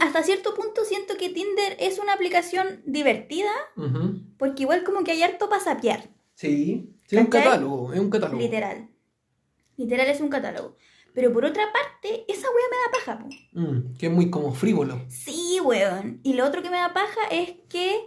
Hasta 0.01 0.23
cierto 0.23 0.55
punto 0.55 0.85
siento 0.85 1.17
que 1.17 1.29
Tinder 1.31 1.77
es 1.81 1.99
una 1.99 2.13
aplicación 2.15 2.83
divertida 2.87 3.51
porque 4.39 4.63
igual 4.63 4.85
como 4.85 5.03
que 5.05 5.13
hay 5.13 5.23
harto 5.23 5.49
para 5.49 5.63
sapear. 5.63 6.09
Sí, 6.35 6.95
sí, 7.07 7.17
es 7.17 7.23
un 7.23 7.29
catálogo, 7.29 7.93
es 7.93 8.01
un 8.01 8.11
catálogo. 8.11 8.41
Literal. 8.41 8.89
Literal 9.77 10.09
es 10.09 10.21
un 10.21 10.29
catálogo. 10.29 10.77
Pero 11.15 11.33
por 11.33 11.45
otra 11.45 11.65
parte, 11.73 12.25
esa 12.29 12.47
wea 12.49 12.65
me 12.71 12.77
da 12.77 12.93
paja, 12.93 13.19
po. 13.19 13.61
Mm, 13.61 13.95
que 13.99 14.07
es 14.07 14.13
muy 14.13 14.31
como 14.31 14.55
frívolo. 14.55 15.01
Sí, 15.09 15.61
weón. 15.63 16.21
Y 16.23 16.35
lo 16.35 16.47
otro 16.47 16.63
que 16.63 16.71
me 16.71 16.79
da 16.79 16.95
paja 16.95 17.21
es 17.31 17.53
que, 17.69 18.01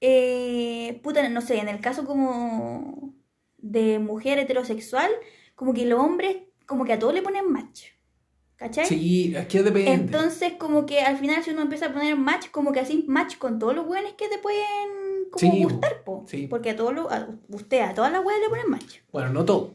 eh, 0.00 1.00
puta, 1.02 1.28
no 1.28 1.40
sé, 1.40 1.58
en 1.58 1.68
el 1.68 1.80
caso 1.80 2.04
como 2.04 3.14
de 3.58 3.98
mujer 3.98 4.38
heterosexual, 4.38 5.10
como 5.54 5.74
que 5.74 5.86
los 5.86 5.98
hombres, 5.98 6.36
como 6.66 6.84
que 6.84 6.92
a 6.92 6.98
todos 6.98 7.14
le 7.14 7.22
ponen 7.22 7.50
match. 7.50 7.93
¿Cachai? 8.64 8.86
Sí, 8.86 9.34
es 9.36 9.46
que 9.46 9.62
depende. 9.62 9.92
Entonces, 9.92 10.54
como 10.54 10.86
que 10.86 11.00
al 11.00 11.18
final, 11.18 11.42
si 11.44 11.50
uno 11.50 11.60
empieza 11.60 11.86
a 11.86 11.92
poner 11.92 12.16
match, 12.16 12.50
como 12.50 12.72
que 12.72 12.80
así 12.80 13.04
match 13.06 13.36
con 13.36 13.58
todos 13.58 13.74
los 13.74 13.86
weones 13.86 14.14
que 14.14 14.26
te 14.28 14.38
pueden 14.38 15.28
como 15.30 15.52
Sí, 15.52 15.64
gustar, 15.64 16.02
po. 16.02 16.24
sí. 16.26 16.46
Porque 16.46 16.70
a 16.70 16.76
todos 16.76 16.94
los, 16.94 17.12
a 17.12 17.28
usted, 17.50 17.80
a 17.82 17.92
todas 17.92 18.10
las 18.10 18.24
weas 18.24 18.40
le 18.40 18.48
ponen 18.48 18.70
match. 18.70 19.00
Bueno, 19.12 19.34
no 19.34 19.44
todo. 19.44 19.74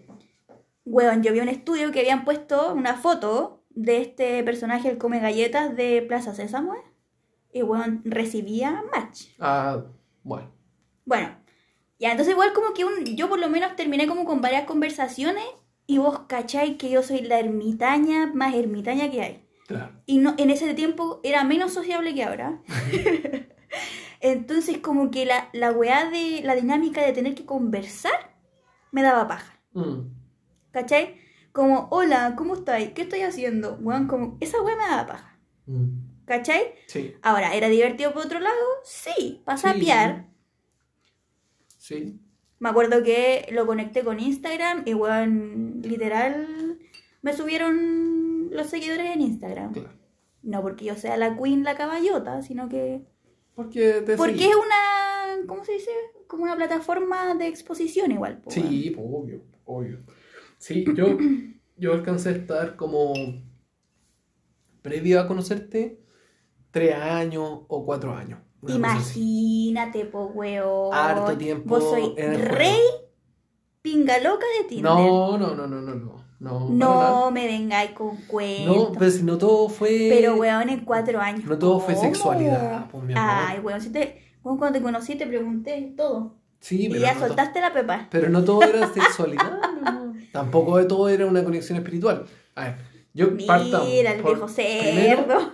Weón, 0.86 1.22
yo 1.22 1.32
vi 1.34 1.40
un 1.40 1.50
estudio 1.50 1.92
que 1.92 2.00
habían 2.00 2.26
puesto 2.26 2.74
una 2.74 2.96
foto 2.96 3.62
de 3.70 4.02
este 4.02 4.44
personaje, 4.44 4.90
el 4.90 4.98
come 4.98 5.20
galletas 5.20 5.76
de 5.76 6.02
Plaza 6.02 6.34
Sésamo, 6.34 6.74
y 7.54 7.62
weón, 7.62 8.02
recibía 8.06 8.84
match. 8.92 9.26
Ah, 9.40 9.84
bueno. 10.24 10.50
Bueno, 11.06 11.30
ya, 12.00 12.10
entonces 12.10 12.34
igual 12.34 12.54
como 12.54 12.74
que 12.74 12.86
un, 12.86 13.06
yo 13.16 13.30
por 13.30 13.38
lo 13.38 13.50
menos 13.50 13.76
terminé 13.76 14.08
como 14.08 14.26
con 14.26 14.42
varias 14.42 14.64
conversaciones 14.64 15.46
y 15.90 15.98
vos 15.98 16.20
cachai 16.28 16.78
que 16.78 16.92
yo 16.92 17.02
soy 17.02 17.22
la 17.22 17.40
ermitaña 17.40 18.32
más 18.36 18.54
ermitaña 18.54 19.10
que 19.10 19.22
hay. 19.24 19.44
Claro. 19.66 19.92
Y 20.06 20.20
no, 20.20 20.36
en 20.38 20.52
ese 20.52 20.76
tiempo 20.76 21.20
era 21.24 21.44
menos 21.44 21.74
sociable 21.74 22.14
que 22.14 22.24
ahora. 22.24 22.62
Entonces 24.22 24.78
como 24.78 25.10
que 25.10 25.26
la, 25.26 25.50
la 25.52 25.72
weá 25.72 26.08
de 26.12 26.42
la 26.44 26.54
dinámica 26.54 27.04
de 27.04 27.12
tener 27.14 27.34
que 27.34 27.48
conversar 27.48 28.36
me 28.92 29.02
daba 29.02 29.28
paja. 29.28 29.60
Mm, 29.74 30.12
¿Cachai? 30.70 31.16
Como, 31.54 31.88
hola, 31.90 32.36
¿cómo 32.38 32.54
estáis? 32.54 32.92
¿Qué 32.92 33.02
estoy 33.02 33.22
haciendo? 33.22 33.80
Weón, 33.82 34.06
como, 34.08 34.38
esa 34.42 34.62
weá 34.62 34.76
me 34.76 34.84
da 34.88 35.08
paja. 35.08 35.40
Mm, 35.66 36.26
¿Cachai? 36.26 36.76
Sí, 36.86 37.16
Ahora, 37.24 37.56
¿era 37.56 37.68
divertido 37.68 38.14
por 38.14 38.26
otro 38.28 38.40
lado? 38.40 38.64
Sí, 38.84 39.42
para 39.44 39.58
Sí. 39.58 39.64
sapear. 39.68 40.28
sí. 41.80 42.20
Me 42.60 42.70
acuerdo 42.70 43.04
que 43.04 43.48
lo 43.52 43.66
conecté 43.66 44.04
con 44.04 44.20
Instagram 44.20 44.84
y, 44.86 44.94
weón, 44.94 45.82
literal, 45.82 46.78
me 47.22 47.34
subieron 47.34 48.50
los 48.52 48.68
seguidores 48.68 49.16
en 49.16 49.22
Instagram. 49.22 49.74
Claro. 49.74 49.90
No 50.44 50.62
porque 50.62 50.86
yo 50.86 50.96
sea 50.96 51.18
la 51.18 51.38
queen, 51.38 51.64
la 51.64 51.76
caballota, 51.76 52.42
sino 52.42 52.70
que... 52.70 53.06
Porque 53.56 54.02
te 54.06 54.16
Porque 54.16 54.38
seguí. 54.38 54.50
es 54.50 54.56
una, 54.56 55.46
¿cómo 55.48 55.66
se 55.66 55.74
dice? 55.74 55.92
Como 56.28 56.44
una 56.44 56.56
plataforma 56.56 57.36
de 57.36 57.48
exposición 57.48 58.12
igual. 58.12 58.40
po. 58.42 58.52
Sí, 58.52 58.94
pues, 58.96 59.08
obvio, 59.10 59.42
obvio. 59.66 59.98
Sí, 60.58 60.86
yo, 60.96 61.18
yo 61.78 61.94
alcancé 61.94 62.30
a 62.30 62.34
estar 62.34 62.76
como 62.76 63.14
previo 64.82 65.20
a 65.20 65.28
conocerte 65.28 66.00
tres 66.72 66.96
años 66.96 67.62
o 67.68 67.86
cuatro 67.86 68.14
años. 68.14 68.40
Una. 68.62 68.76
Imagínate, 68.76 70.06
po, 70.06 70.26
weón. 70.34 70.94
Harto 70.94 71.38
tiempo 71.38 71.70
Vos 71.80 71.84
soy 71.90 72.14
rey 72.16 72.80
pinga 73.82 74.20
loca 74.20 74.46
de 74.62 74.68
Tinder. 74.68 74.84
No, 74.92 75.38
no, 75.38 75.56
no, 75.56 75.68
no, 75.68 75.82
no, 75.82 75.96
no. 75.96 76.20
No, 76.40 76.70
No 76.70 77.32
me 77.32 77.48
vengáis 77.48 77.92
con 77.92 78.16
cuentos. 78.28 78.66
No, 78.76 78.92
pero 78.94 79.12
si 79.12 79.24
no 79.24 79.38
todo 79.38 79.68
fue. 79.68 80.08
Pero, 80.10 80.36
weón, 80.36 80.70
en 80.70 80.86
cuatro 80.86 81.20
años. 81.20 81.44
No 81.46 81.60
todo 81.60 81.80
fue 81.82 81.96
sexualidad, 81.96 82.88
pues, 82.90 83.04
mi 83.04 83.14
amor. 83.14 83.26
Ay, 83.48 83.60
weón, 83.60 83.82
si 83.82 83.92
te, 83.92 84.22
weón, 84.44 84.58
cuando 84.58 84.80
te 84.80 84.84
conocí 84.84 85.16
te 85.16 85.28
pregunté 85.28 85.94
todo. 85.98 86.36
Sí, 86.62 86.86
y 86.86 86.90
pero 86.90 87.02
ya 87.02 87.14
no 87.14 87.20
to- 87.22 87.28
soltaste 87.28 87.60
la 87.62 87.74
pepa. 87.74 88.08
Pero 88.10 88.30
no 88.30 88.44
todo 88.46 88.64
era 88.64 88.88
sexualidad. 88.94 89.52
no. 89.84 90.14
Tampoco 90.32 90.78
de 90.78 90.86
todo 90.86 91.10
era 91.10 91.26
una 91.26 91.44
conexión 91.44 91.78
espiritual. 91.78 92.26
A 92.56 92.64
ver, 92.66 92.76
yo 93.14 93.36
partamos 93.48 93.88
Mira, 93.90 94.12
el 94.14 94.24
viejo 94.24 94.48
cerdo. 94.48 94.80
Primero, 94.82 95.52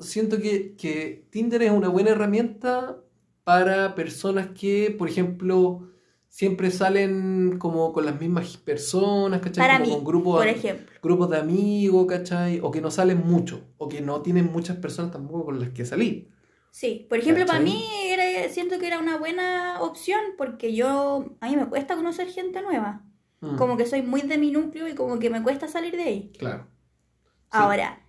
siento 0.00 0.38
que, 0.38 0.74
que 0.76 1.26
Tinder 1.30 1.62
es 1.62 1.70
una 1.70 1.88
buena 1.88 2.10
herramienta 2.10 2.98
para 3.44 3.94
personas 3.94 4.48
que, 4.58 4.94
por 4.96 5.08
ejemplo, 5.08 5.88
siempre 6.28 6.70
salen 6.70 7.58
como 7.58 7.92
con 7.92 8.06
las 8.06 8.20
mismas 8.20 8.56
personas, 8.56 9.40
¿cachai? 9.40 9.66
Para 9.66 9.78
como 9.78 9.86
mí, 9.86 9.92
con 9.96 10.04
grupos, 10.04 10.36
por 10.36 10.46
ejemplo. 10.46 11.00
grupos 11.02 11.30
de 11.30 11.38
amigos, 11.38 12.06
¿cachai? 12.06 12.60
O 12.62 12.70
que 12.70 12.80
no 12.80 12.90
salen 12.90 13.26
mucho, 13.26 13.64
o 13.78 13.88
que 13.88 14.00
no 14.00 14.22
tienen 14.22 14.50
muchas 14.52 14.76
personas 14.76 15.10
tampoco 15.10 15.46
con 15.46 15.58
las 15.60 15.70
que 15.70 15.84
salir. 15.84 16.28
Sí, 16.70 17.06
por 17.08 17.18
ejemplo, 17.18 17.44
para 17.46 17.58
mí 17.58 17.84
era, 18.06 18.48
siento 18.48 18.78
que 18.78 18.86
era 18.86 19.00
una 19.00 19.18
buena 19.18 19.80
opción 19.80 20.20
porque 20.38 20.72
yo, 20.72 21.36
a 21.40 21.48
mí 21.48 21.56
me 21.56 21.68
cuesta 21.68 21.96
conocer 21.96 22.28
gente 22.28 22.62
nueva. 22.62 23.02
Mm, 23.40 23.56
Como 23.56 23.76
que 23.76 23.86
soy 23.86 24.02
muy 24.02 24.22
de 24.22 24.38
mi 24.38 24.52
núcleo 24.52 24.86
y 24.86 24.94
como 24.94 25.18
que 25.18 25.30
me 25.30 25.42
cuesta 25.42 25.66
salir 25.66 25.96
de 25.96 26.04
ahí. 26.04 26.32
Claro. 26.38 26.68
Sí. 26.68 27.48
Ahora, 27.50 28.00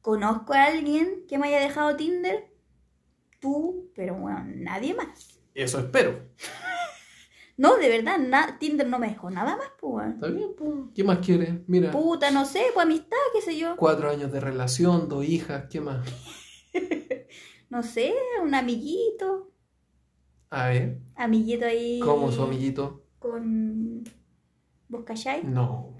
¿conozco 0.00 0.52
a 0.54 0.64
alguien 0.64 1.24
que 1.28 1.38
me 1.38 1.48
haya 1.48 1.60
dejado 1.60 1.96
Tinder? 1.96 2.50
Tú, 3.40 3.90
pero 3.94 4.14
bueno, 4.16 4.44
nadie 4.46 4.94
más. 4.94 5.40
Eso 5.54 5.78
espero. 5.78 6.20
No, 7.56 7.76
de 7.76 7.90
verdad, 7.90 8.16
na- 8.18 8.58
Tinder 8.58 8.86
no 8.88 8.98
me 8.98 9.08
dejó 9.08 9.28
nada 9.28 9.54
más, 9.54 9.68
pues. 9.78 10.14
¿Está 10.14 10.28
bien? 10.28 10.48
pues? 10.56 10.72
¿Qué 10.94 11.04
más 11.04 11.18
quieres? 11.18 11.56
Mira, 11.66 11.90
Puta, 11.90 12.30
no 12.30 12.46
sé, 12.46 12.62
pues 12.72 12.86
amistad, 12.86 13.18
qué 13.34 13.42
sé 13.42 13.58
yo. 13.58 13.76
cuatro 13.76 14.08
años 14.08 14.32
de 14.32 14.40
relación, 14.40 15.10
dos 15.10 15.26
hijas, 15.26 15.64
¿qué 15.70 15.78
más? 15.82 16.08
No 17.68 17.82
sé, 17.82 18.14
un 18.42 18.54
amiguito. 18.54 19.52
A 20.48 20.68
ver, 20.68 21.00
Amiguito 21.16 21.66
ahí. 21.66 22.00
¿cómo 22.00 22.32
su 22.32 22.42
amiguito? 22.42 23.04
Con. 23.18 24.04
¿Vos 24.88 25.04
calláis? 25.04 25.44
No. 25.44 25.94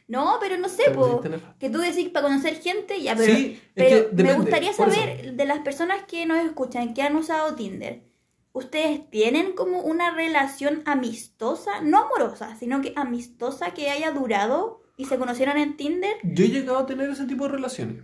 No, 0.08 0.38
pero 0.40 0.58
no 0.58 0.70
sé, 0.70 0.90
nefasto. 0.90 1.22
Que 1.60 1.70
tú 1.70 1.80
decís 1.80 2.10
para 2.10 2.28
conocer 2.28 2.56
gente, 2.62 3.02
ya, 3.02 3.16
pero. 3.16 3.34
Sí, 3.34 3.62
pero 3.74 4.10
que 4.16 4.24
me 4.24 4.34
gustaría 4.34 4.74
saber 4.74 5.34
de 5.34 5.46
las 5.46 5.60
personas 5.60 6.04
que 6.08 6.26
nos 6.26 6.44
escuchan, 6.44 6.94
que 6.94 7.02
han 7.02 7.16
usado 7.16 7.56
Tinder. 7.56 8.04
¿Ustedes 8.52 9.10
tienen 9.10 9.54
como 9.54 9.82
una 9.82 10.14
relación 10.14 10.84
amistosa? 10.86 11.82
No 11.82 12.04
amorosa, 12.06 12.56
sino 12.56 12.82
que 12.82 12.94
amistosa 12.96 13.72
que 13.72 13.90
haya 13.90 14.12
durado 14.12 14.84
y 14.96 15.06
se 15.06 15.18
conocieron 15.18 15.58
en 15.58 15.76
Tinder. 15.76 16.18
Yo 16.24 16.46
he 16.46 16.50
llegado 16.50 16.78
a 16.78 16.86
tener 16.86 17.10
ese 17.10 17.26
tipo 17.26 17.46
de 17.46 17.54
relaciones. 17.54 18.04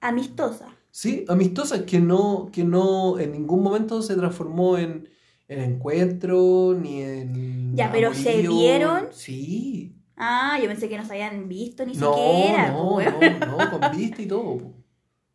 Amistosa. 0.00 0.68
Sí, 0.90 1.24
amistosas 1.28 1.82
que 1.82 1.98
no, 1.98 2.50
que 2.52 2.64
no 2.64 3.18
en 3.18 3.32
ningún 3.32 3.62
momento 3.62 4.00
se 4.00 4.14
transformó 4.14 4.78
en, 4.78 5.08
en 5.48 5.60
encuentro 5.60 6.74
ni 6.80 7.02
en. 7.02 7.76
Ya, 7.76 7.90
pero 7.90 8.14
¿se 8.14 8.46
vieron? 8.46 9.08
Sí. 9.10 9.93
Ah, 10.16 10.58
yo 10.60 10.68
pensé 10.68 10.88
que 10.88 10.96
no 10.96 11.04
se 11.04 11.12
habían 11.12 11.48
visto 11.48 11.84
ni 11.84 11.94
No, 11.94 12.14
siquiera. 12.14 12.70
no, 12.72 13.00
no, 13.00 13.58
no, 13.58 13.70
con 13.80 13.96
vista 13.96 14.22
y 14.22 14.26
todo. 14.26 14.58
po. 14.58 14.74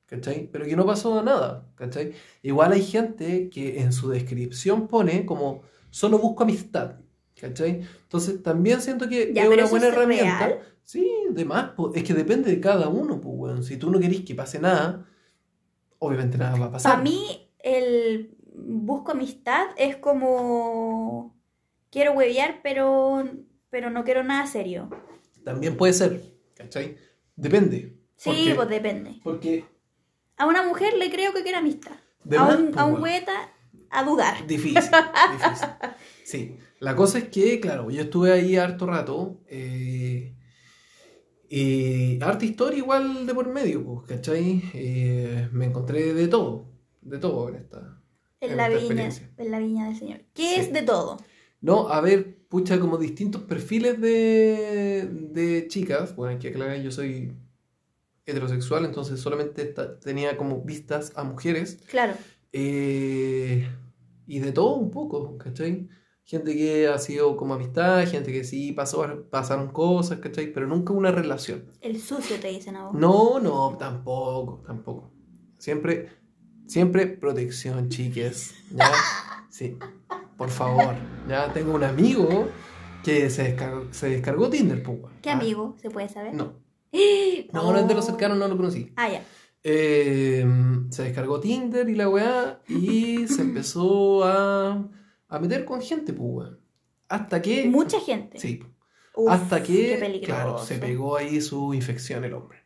¿Cachai? 0.05 0.49
Pero 0.51 0.65
que 0.65 0.75
no 0.75 0.85
pasó 0.85 1.21
nada. 1.23 1.67
¿Cachai? 1.75 2.13
Igual 2.41 2.71
hay 2.73 2.83
gente 2.83 3.49
que 3.49 3.81
en 3.81 3.93
su 3.93 4.09
descripción 4.09 4.87
pone 4.87 5.25
como 5.25 5.61
solo 5.91 6.17
busco 6.19 6.43
amistad. 6.43 6.95
¿Cachai? 7.39 7.81
Entonces 8.03 8.41
también 8.43 8.81
siento 8.81 9.07
que 9.07 9.31
Ya, 9.33 9.43
es 9.43 9.49
una 9.49 9.65
buena 9.67 9.87
es 9.87 9.93
herramienta. 9.93 10.47
real. 10.47 10.59
Sí, 10.83 11.07
de 11.29 11.45
más, 11.45 11.71
po. 11.71 11.93
es 11.93 12.03
que 12.03 12.13
depende 12.15 12.49
de 12.49 12.59
cada 12.59 12.87
uno, 12.89 13.21
pues, 13.21 13.35
weón. 13.37 13.63
Si 13.63 13.77
tú 13.77 13.91
no 13.91 13.99
querís 13.99 14.21
que 14.25 14.33
pase 14.35 14.59
nada, 14.59 15.05
obviamente 15.99 16.37
nada 16.37 16.57
va 16.57 16.65
a 16.67 16.71
pasar. 16.71 16.91
Para 16.93 17.03
mí, 17.03 17.49
el 17.59 18.35
busco 18.55 19.11
amistad 19.11 19.67
es 19.77 19.97
como. 19.97 21.35
Quiero 21.91 22.13
huevear, 22.13 22.59
pero, 22.63 23.23
pero 23.69 23.89
no 23.89 24.03
quiero 24.03 24.23
nada 24.23 24.45
serio. 24.47 24.89
También 25.43 25.77
puede 25.77 25.93
ser, 25.93 26.21
¿cachai? 26.55 26.97
Depende. 27.35 27.95
Sí, 28.15 28.29
Porque- 28.29 28.55
pues 28.55 28.69
depende. 28.69 29.19
Porque 29.23 29.65
A 30.37 30.45
una 30.45 30.63
mujer 30.63 30.93
le 30.97 31.09
creo 31.11 31.33
que 31.33 31.41
quiere 31.43 31.57
amistad. 31.57 31.95
De 32.23 32.37
a 32.37 32.43
un, 32.45 32.65
pues, 32.67 32.77
a 32.77 32.85
un 32.85 33.01
hueta, 33.01 33.51
a 33.89 34.03
dudar. 34.03 34.45
Difícil, 34.47 34.81
difícil. 35.31 35.67
Sí, 36.23 36.57
la 36.79 36.95
cosa 36.95 37.17
es 37.17 37.25
que, 37.29 37.59
claro, 37.59 37.89
yo 37.89 38.01
estuve 38.03 38.31
ahí 38.31 38.55
harto 38.55 38.85
rato. 38.85 39.41
Eh, 39.47 40.35
y 41.49 42.21
harta 42.21 42.45
historia 42.45 42.77
igual 42.77 43.25
de 43.25 43.33
por 43.33 43.47
medio, 43.49 43.83
pues, 43.83 44.07
¿cachai? 44.07 44.61
Eh, 44.73 45.49
me 45.51 45.65
encontré 45.65 46.13
de 46.13 46.27
todo, 46.27 46.67
de 47.01 47.17
todo 47.17 47.49
en 47.49 47.55
esta. 47.55 48.01
En 48.39 48.51
en 48.51 48.57
la 48.57 48.67
esta 48.69 48.79
viña, 48.93 49.09
en 49.37 49.51
la 49.51 49.59
viña 49.59 49.85
del 49.87 49.97
Señor. 49.97 50.21
¿Qué 50.33 50.53
Sí. 50.55 50.59
es 50.61 50.71
de 50.73 50.83
todo? 50.83 51.17
No, 51.61 51.89
a 51.89 51.99
ver, 52.01 52.37
pucha, 52.49 52.79
como 52.79 52.97
distintos 52.97 53.43
perfiles 53.43 54.01
de, 54.01 55.07
de 55.31 55.67
chicas. 55.67 56.15
Bueno, 56.15 56.33
hay 56.33 56.39
que 56.39 56.49
aclarar, 56.49 56.81
yo 56.81 56.91
soy 56.91 57.31
heterosexual, 58.25 58.85
entonces 58.85 59.19
solamente 59.19 59.73
tenía 60.01 60.35
como 60.35 60.61
vistas 60.61 61.13
a 61.15 61.23
mujeres. 61.23 61.79
Claro. 61.89 62.13
Eh, 62.51 63.67
y 64.27 64.39
de 64.39 64.51
todo 64.51 64.75
un 64.75 64.91
poco, 64.91 65.37
¿cachai? 65.37 65.87
Gente 66.23 66.55
que 66.55 66.87
ha 66.87 66.97
sido 66.99 67.35
como 67.37 67.55
amistad, 67.55 68.07
gente 68.07 68.31
que 68.31 68.43
sí 68.43 68.71
pasó, 68.71 69.27
pasaron 69.31 69.69
cosas, 69.71 70.19
¿cachai? 70.19 70.51
Pero 70.53 70.67
nunca 70.67 70.93
una 70.93 71.11
relación. 71.11 71.65
El 71.81 71.99
sucio 71.99 72.39
te 72.39 72.49
dicen 72.49 72.75
a 72.75 72.85
vos. 72.85 72.93
No, 72.93 73.39
no, 73.39 73.75
tampoco, 73.77 74.63
tampoco. 74.65 75.11
Siempre, 75.57 76.09
siempre 76.67 77.07
protección, 77.07 77.89
chiques. 77.89 78.53
¿Ya? 78.71 78.91
Sí, 79.49 79.75
por 80.39 80.49
favor. 80.49 80.95
Ya 81.27 81.53
tengo 81.53 81.75
un 81.75 81.83
amigo 81.83 82.47
que 83.03 83.29
se 83.29 83.43
descargó, 83.43 83.85
se 83.91 84.09
descargó 84.09 84.49
Tinder, 84.49 84.81
pues. 84.81 84.97
¿Qué 85.21 85.29
Ah, 85.29 85.33
amigo? 85.33 85.75
¿Se 85.79 85.91
puede 85.91 86.09
saber? 86.09 86.33
No, 86.33 86.53
No, 86.91 87.61
no, 87.63 87.71
no 87.73 87.77
es 87.77 87.87
de 87.87 87.93
los 87.93 88.05
cercanos, 88.05 88.37
no 88.39 88.47
lo 88.47 88.57
conocí. 88.57 88.91
Ah, 88.95 89.09
ya. 89.09 89.23
Eh, 89.63 90.45
se 90.89 91.03
descargó 91.03 91.39
Tinder 91.39 91.87
y 91.89 91.95
la 91.95 92.07
weá 92.09 92.61
y 92.67 93.27
se 93.27 93.41
empezó 93.41 94.23
a, 94.23 94.87
a 95.27 95.39
meter 95.39 95.65
con 95.65 95.81
gente, 95.81 96.13
pues, 96.13 96.29
weón. 96.29 96.59
Hasta 97.09 97.41
que... 97.41 97.65
Mucha 97.67 97.99
gente. 97.99 98.39
Sí, 98.39 98.63
Uf, 99.15 99.29
hasta 99.31 99.61
qué 99.61 99.97
que, 99.99 100.21
claro, 100.21 100.57
se 100.59 100.77
pegó 100.77 101.17
ahí 101.17 101.41
su 101.41 101.73
infección 101.73 102.23
el 102.23 102.33
hombre. 102.33 102.59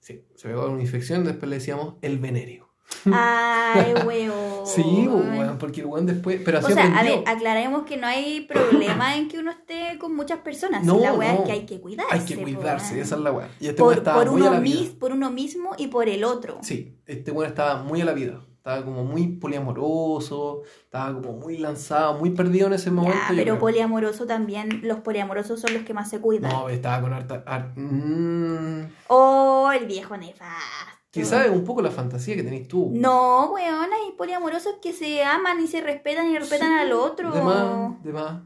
Sí, 0.00 0.24
se 0.34 0.48
pegó 0.48 0.66
una 0.70 0.80
infección, 0.80 1.24
después 1.24 1.48
le 1.50 1.56
decíamos 1.56 1.96
el 2.02 2.18
venerio. 2.18 2.72
Ay, 3.12 3.92
weón. 4.06 4.32
Sí, 4.74 5.08
weón, 5.08 5.58
porque 5.58 5.80
el 5.80 5.86
weón 5.86 6.06
después... 6.06 6.40
Pero 6.44 6.58
O 6.58 6.60
así 6.60 6.72
sea, 6.72 6.84
a 6.84 6.88
aprendió. 6.98 7.16
ver, 7.22 7.28
aclaremos 7.28 7.82
que 7.84 7.96
no 7.96 8.06
hay 8.06 8.40
problema 8.42 9.16
en 9.16 9.28
que 9.28 9.38
uno 9.38 9.50
esté 9.50 9.98
con 9.98 10.14
muchas 10.16 10.38
personas. 10.40 10.84
No, 10.84 10.98
la 10.98 11.12
weá 11.12 11.32
no. 11.34 11.40
es 11.40 11.44
que 11.46 11.52
hay 11.52 11.66
que 11.66 11.80
cuidarse. 11.80 12.14
Hay 12.14 12.20
que 12.20 12.36
cuidarse, 12.42 12.92
weón. 12.94 13.02
esa 13.04 13.14
es 13.16 13.20
la 13.20 13.32
weá. 13.32 13.48
Y 13.60 13.68
este 13.68 13.82
weón 13.82 13.94
por, 13.94 13.98
estaba 13.98 14.18
por 14.24 14.32
muy 14.32 14.40
a 14.42 14.44
uno 14.44 14.54
la 14.54 14.60
vida. 14.60 14.80
mis, 14.80 14.88
por 14.90 15.12
uno 15.12 15.30
mismo 15.30 15.70
y 15.78 15.86
por 15.88 16.08
el 16.08 16.24
otro. 16.24 16.58
Sí, 16.62 16.96
este 17.06 17.30
weón 17.30 17.48
estaba 17.50 17.82
muy 17.82 18.00
a 18.00 18.04
la 18.04 18.12
vida. 18.12 18.40
Estaba 18.56 18.84
como 18.84 19.02
muy 19.02 19.26
poliamoroso, 19.26 20.62
estaba 20.84 21.12
como 21.12 21.32
muy 21.32 21.58
lanzado, 21.58 22.16
muy 22.18 22.30
perdido 22.30 22.68
en 22.68 22.74
ese 22.74 22.92
momento. 22.92 23.18
Pero 23.34 23.58
poliamoroso 23.58 24.24
también, 24.26 24.82
los 24.84 24.98
poliamorosos 25.00 25.60
son 25.60 25.74
los 25.74 25.82
que 25.82 25.92
más 25.94 26.08
se 26.08 26.20
cuidan. 26.20 26.52
No, 26.52 26.68
estaba 26.68 27.00
con 27.02 27.12
harta... 27.12 27.42
har- 27.44 27.72
mm, 27.76 28.86
Oh, 29.08 29.70
el 29.74 29.86
viejo 29.86 30.16
nefasto. 30.16 30.91
Quizás 31.12 31.44
es 31.46 31.52
un 31.52 31.62
poco 31.62 31.82
la 31.82 31.90
fantasía 31.90 32.34
que 32.34 32.42
tenés 32.42 32.66
tú. 32.66 32.90
No, 32.92 33.52
weón, 33.52 33.92
hay 33.92 34.12
poliamorosos 34.16 34.76
que 34.80 34.92
se 34.94 35.22
aman 35.22 35.60
y 35.62 35.66
se 35.66 35.82
respetan 35.82 36.26
y 36.30 36.38
respetan 36.38 36.68
Sí, 36.68 36.80
al 36.80 36.92
otro. 36.92 37.30
De 37.30 37.42
más, 37.42 38.02
de 38.02 38.12
más. 38.12 38.42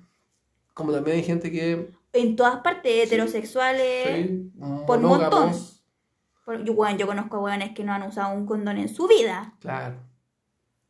Como 0.75 0.93
también 0.93 1.17
hay 1.17 1.23
gente 1.23 1.51
que... 1.53 1.91
En 2.13 2.35
todas 2.35 2.57
partes, 2.61 3.07
heterosexuales. 3.07 4.07
Sí, 4.27 4.51
por 4.87 4.99
monógamos, 5.01 5.31
montón. 5.31 5.61
Por- 6.45 6.65
yo, 6.65 6.73
weón, 6.73 6.99
yo 6.99 7.07
conozco 7.07 7.37
a 7.37 7.41
weones 7.41 7.73
que 7.73 7.85
no 7.85 7.93
han 7.93 8.03
usado 8.03 8.35
un 8.35 8.47
condón 8.47 8.79
en 8.79 8.89
su 8.89 9.07
vida. 9.07 9.55
Claro. 9.61 9.97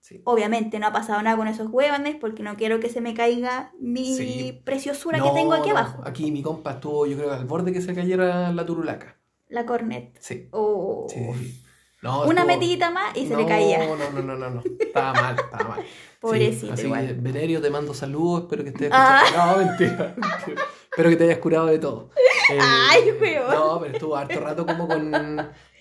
Sí. 0.00 0.22
Obviamente 0.24 0.78
no 0.78 0.86
ha 0.86 0.92
pasado 0.92 1.20
nada 1.22 1.36
con 1.36 1.48
esos 1.48 1.68
huevones 1.70 2.14
porque 2.18 2.42
no 2.42 2.56
quiero 2.56 2.78
que 2.80 2.88
se 2.88 3.00
me 3.02 3.12
caiga 3.12 3.72
mi 3.80 4.16
Sí. 4.16 4.62
preciosura 4.64 5.18
que 5.18 5.28
No, 5.28 5.34
tengo 5.34 5.52
aquí 5.52 5.68
no, 5.70 5.76
abajo. 5.76 6.02
Aquí 6.06 6.30
mi 6.30 6.42
compa 6.42 6.72
estuvo, 6.72 7.06
yo 7.06 7.16
creo, 7.18 7.32
al 7.32 7.44
borde 7.44 7.72
que 7.72 7.80
se 7.82 7.94
cayera 7.94 8.52
la 8.52 8.64
turulaca. 8.64 9.16
La 9.48 9.66
cornet. 9.66 10.16
Sí. 10.20 10.48
Oh. 10.52 11.06
Sí. 11.10 11.62
No, 12.06 12.22
Una 12.24 12.42
estuvo- 12.42 12.46
más 12.92 13.16
y 13.16 13.26
se 13.26 13.32
no, 13.32 13.38
le 13.40 13.46
caía. 13.46 13.78
No, 13.86 13.96
no, 13.96 14.22
no, 14.22 14.36
no, 14.36 14.50
no. 14.50 14.62
Estaba 14.78 15.12
mal, 15.12 15.36
estaba 15.38 15.68
mal. 15.68 15.84
Pobrecito, 16.20 16.72
así 16.72 16.84
igual. 16.86 17.06
que, 17.06 17.12
Venerio, 17.14 17.60
te 17.60 17.68
mando 17.70 17.92
saludos, 17.94 18.42
espero 18.44 18.62
que 18.64 18.70
estés 18.70 18.90
Ah. 18.92 19.22
No, 19.36 19.58
mentira, 19.64 20.14
mentira. 20.16 20.62
Espero 20.90 21.10
que 21.10 21.16
te 21.16 21.24
hayas 21.24 21.38
curado 21.38 21.66
de 21.66 21.78
todo. 21.78 22.10
Eh, 22.50 22.58
Ay, 22.60 23.02
weón. 23.20 23.50
No, 23.50 23.80
pero 23.80 23.92
estuvo 23.92 24.16
harto 24.16 24.40
rato 24.40 24.64
como 24.64 24.88
con, 24.88 25.12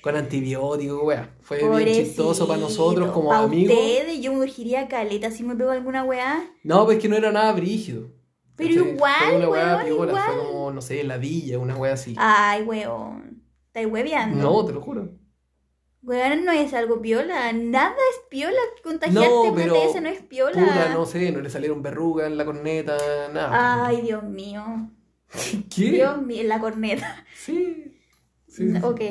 con 0.02 0.16
antibióticos, 0.16 1.00
wea. 1.04 1.30
Fue 1.42 1.58
bien 1.84 2.04
chistoso 2.06 2.48
para 2.48 2.60
nosotros 2.60 3.12
como 3.12 3.30
Pa' 3.30 3.44
amigos. 3.44 3.74
ustedes, 3.78 4.20
yo 4.20 4.34
me 4.34 4.40
urgiría 4.40 4.88
caleta 4.88 5.32
si 5.32 5.44
me 5.44 5.56
pego 5.56 5.72
alguna 5.72 6.04
weá. 6.04 6.44
No, 6.64 6.86
pues 6.86 7.00
que 7.00 7.08
no 7.08 7.16
era 7.16 7.32
nada 7.32 7.52
brígido. 7.54 8.10
Pero 8.58 8.86
igual, 8.86 9.14
Fue 9.24 9.36
una 9.38 9.50
weá 9.50 9.66
weón, 9.76 9.86
piola, 9.86 10.12
igual. 10.12 10.26
Fue 10.34 10.46
como, 10.48 10.72
no 10.72 10.82
sé, 10.82 11.04
ladilla, 11.04 11.60
una 11.60 11.76
wea 11.76 11.94
así. 11.94 12.14
Ay, 12.18 12.64
weón. 12.64 13.42
¿Estáis 13.68 13.88
hueveando? 13.88 14.38
No, 14.42 14.66
te 14.66 14.74
lo 14.74 14.82
juro. 14.82 15.10
Weón, 16.06 16.46
no 16.46 16.52
es 16.52 16.74
algo 16.74 17.02
piola. 17.02 17.52
Nada 17.54 17.96
es 18.12 18.20
piola. 18.30 18.60
Contagiarte 18.84 19.28
No, 19.28 19.54
pero, 19.56 19.74
no 20.02 20.08
es 20.10 20.22
piola. 20.22 20.54
Puta, 20.54 20.90
no 20.94 21.06
sé, 21.06 21.32
no 21.32 21.42
le 21.42 21.50
salieron 21.50 21.82
verrugas 21.82 22.28
en 22.28 22.38
la 22.38 22.46
corneta, 22.46 22.96
nada. 23.34 23.88
Ay, 23.88 24.02
Dios 24.02 24.24
mío. 24.24 24.64
¿Qué? 25.76 25.92
Dios 25.92 26.22
mío, 26.22 26.42
en 26.42 26.48
la 26.50 26.60
corneta. 26.60 27.26
Sí. 27.36 27.98
sí, 28.48 28.72
sí. 28.72 28.78
Ok. 28.84 29.02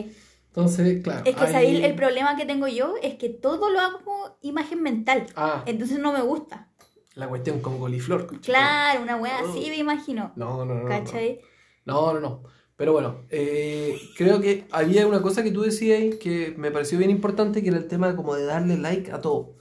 Entonces, 0.48 1.02
claro. 1.02 1.22
Es 1.24 1.34
que 1.34 1.44
ahí- 1.56 1.84
el 1.84 1.96
problema 1.96 2.36
que 2.36 2.46
tengo 2.46 2.68
yo 2.68 2.94
es 3.02 3.14
que 3.16 3.28
todo 3.28 3.70
lo 3.70 3.80
hago 3.80 3.98
como 4.04 4.38
imagen 4.40 4.80
mental. 4.82 5.26
Ah, 5.34 5.64
Entonces 5.66 5.98
no 5.98 6.12
me 6.12 6.22
gusta. 6.22 6.68
la 7.16 7.28
cuestión 7.28 7.60
con 7.60 7.78
coliflor. 7.80 8.40
Claro, 8.40 9.02
una 9.02 9.16
wea 9.16 9.40
Oh. 9.42 9.48
así 9.50 9.68
me 9.70 9.78
imagino. 9.78 10.32
No, 10.36 10.64
no, 10.64 10.74
no. 10.76 10.82
no. 10.84 10.88
¿Cachai? 10.88 11.40
No, 11.84 12.12
no, 12.14 12.20
no. 12.20 12.42
Pero 12.76 12.92
bueno, 12.92 13.20
eh, 13.30 13.96
creo 14.16 14.40
que 14.40 14.66
había 14.72 15.06
una 15.06 15.22
cosa 15.22 15.44
que 15.44 15.52
tú 15.52 15.62
decías 15.62 16.16
que 16.16 16.54
me 16.56 16.70
pareció 16.72 16.98
bien 16.98 17.10
importante, 17.10 17.62
que 17.62 17.68
era 17.68 17.78
el 17.78 17.86
tema 17.86 18.16
como 18.16 18.34
de 18.34 18.44
darle 18.44 18.76
like 18.76 19.12
a 19.12 19.20
todo. 19.20 19.54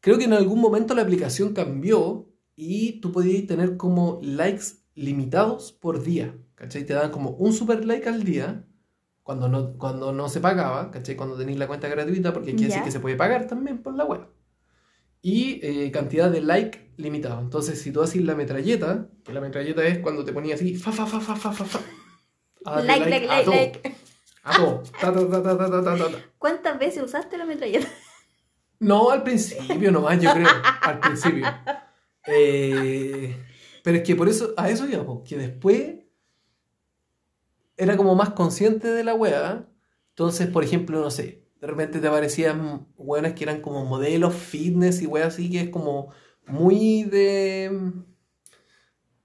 Creo 0.00 0.18
que 0.18 0.24
en 0.24 0.34
algún 0.34 0.60
momento 0.60 0.94
la 0.94 1.02
aplicación 1.02 1.54
cambió 1.54 2.28
y 2.54 3.00
tú 3.00 3.12
podías 3.12 3.46
tener 3.46 3.76
como 3.76 4.18
likes 4.22 4.64
limitados 4.94 5.72
por 5.72 6.02
día. 6.02 6.36
¿Cachai? 6.54 6.84
Te 6.84 6.92
dan 6.92 7.10
como 7.12 7.30
un 7.30 7.52
super 7.52 7.84
like 7.84 8.08
al 8.08 8.24
día 8.24 8.64
cuando 9.22 9.48
no, 9.48 9.78
cuando 9.78 10.12
no 10.12 10.28
se 10.28 10.40
pagaba, 10.40 10.90
¿cachai? 10.90 11.14
Cuando 11.16 11.36
tenéis 11.36 11.58
la 11.58 11.66
cuenta 11.66 11.86
gratuita, 11.88 12.32
porque 12.32 12.50
quiere 12.52 12.64
decir 12.66 12.80
Ya. 12.80 12.84
que 12.84 12.90
se 12.90 12.98
puede 13.00 13.14
pagar 13.16 13.46
también 13.46 13.82
por 13.82 13.94
la 13.94 14.04
web. 14.04 14.22
Y 15.22 15.60
eh, 15.62 15.90
cantidad 15.92 16.30
de 16.30 16.40
like 16.40 16.92
limitado. 16.96 17.40
Entonces, 17.40 17.80
si 17.80 17.92
tú 17.92 18.02
haces 18.02 18.22
la 18.22 18.34
metralleta, 18.34 19.08
que 19.24 19.32
la 19.32 19.40
metralleta 19.40 19.84
es 19.86 19.98
cuando 19.98 20.24
te 20.24 20.32
ponías 20.32 20.60
así, 20.60 20.74
fa, 20.74 20.92
fa, 20.92 21.06
fa, 21.06 21.20
fa, 21.20 21.36
fa, 21.36 21.52
fa, 21.52 21.64
fa. 21.64 21.80
Ah, 22.64 22.80
like, 22.80 23.08
like, 23.08 23.26
like, 23.26 23.50
like. 23.50 23.96
¿Cuántas 26.38 26.78
veces 26.78 27.02
usaste 27.02 27.36
la 27.36 27.44
metralleta? 27.44 27.88
No, 28.80 29.10
al 29.10 29.22
principio 29.22 29.90
nomás, 29.90 30.20
yo 30.20 30.32
creo. 30.32 30.48
Al 30.82 31.00
principio. 31.00 31.46
Eh, 32.26 33.36
pero 33.82 33.96
es 33.96 34.02
que 34.02 34.14
por 34.14 34.28
eso, 34.28 34.52
a 34.56 34.68
eso 34.68 34.86
digamos, 34.86 35.26
que 35.26 35.36
después 35.36 35.94
era 37.76 37.96
como 37.96 38.14
más 38.14 38.30
consciente 38.30 38.88
de 38.88 39.02
la 39.02 39.14
wea. 39.14 39.66
Entonces, 40.10 40.48
por 40.48 40.62
ejemplo, 40.62 41.00
no 41.00 41.10
sé, 41.10 41.44
de 41.60 41.66
repente 41.66 42.00
te 42.00 42.08
aparecían 42.08 42.86
weones 42.96 43.34
que 43.34 43.44
eran 43.44 43.60
como 43.60 43.84
modelos 43.84 44.34
fitness 44.34 45.00
y 45.00 45.06
weas 45.06 45.34
así, 45.34 45.50
que 45.50 45.60
es 45.60 45.68
como 45.70 46.12
muy 46.46 47.04
de 47.04 47.92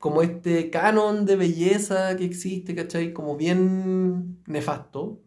como 0.04 0.22
este 0.22 0.70
canon 0.70 1.26
de 1.26 1.38
belleza 1.38 2.18
que 2.18 2.26
existe, 2.26 2.76
¿cachai? 2.76 3.14
Como 3.14 3.38
bien 3.38 4.44
nefasto. 4.48 5.22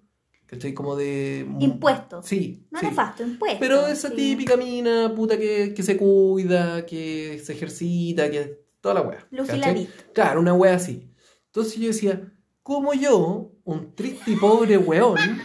¿cachai? 0.45 0.75
Como 0.75 0.97
de. 0.97 1.47
Impuestos. 1.61 2.27
Sí. 2.27 2.67
No 2.71 2.81
sí. 2.81 2.85
nefasto, 2.85 3.23
impuestos. 3.23 3.59
Pero 3.59 3.87
esa 3.87 4.11
sí. 4.11 4.17
típica 4.17 4.59
mina, 4.59 5.15
puta, 5.17 5.39
que, 5.39 5.73
que 5.73 5.83
se 5.83 5.97
cuida, 5.97 6.85
que 6.85 7.41
se 7.43 7.55
ejercita, 7.55 8.31
que 8.31 8.67
toda 8.83 8.97
la 8.97 9.01
wea. 9.01 9.27
Luciladito. 9.31 9.93
Claro, 10.13 10.41
una 10.41 10.53
wea 10.53 10.75
así. 10.75 11.11
Entonces 11.47 11.77
yo 11.77 11.87
decía, 11.87 12.31
¿cómo 12.63 12.93
yo, 12.93 13.53
un 13.65 13.95
triste 13.95 14.33
y 14.33 14.37
pobre 14.37 14.77
weón, 14.77 15.41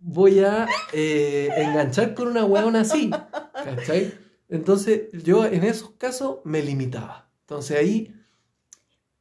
voy 0.00 0.38
a 0.38 0.66
eh, 0.94 1.50
enganchar 1.58 2.14
con 2.14 2.28
una 2.28 2.46
weona 2.46 2.80
así? 2.80 3.10
¿Cachai? 3.52 4.14
Entonces 4.48 5.10
yo 5.12 5.44
en 5.44 5.62
esos 5.62 5.90
casos 5.98 6.38
me 6.44 6.62
limitaba. 6.62 7.30
Entonces 7.42 7.78
ahí, 7.78 8.14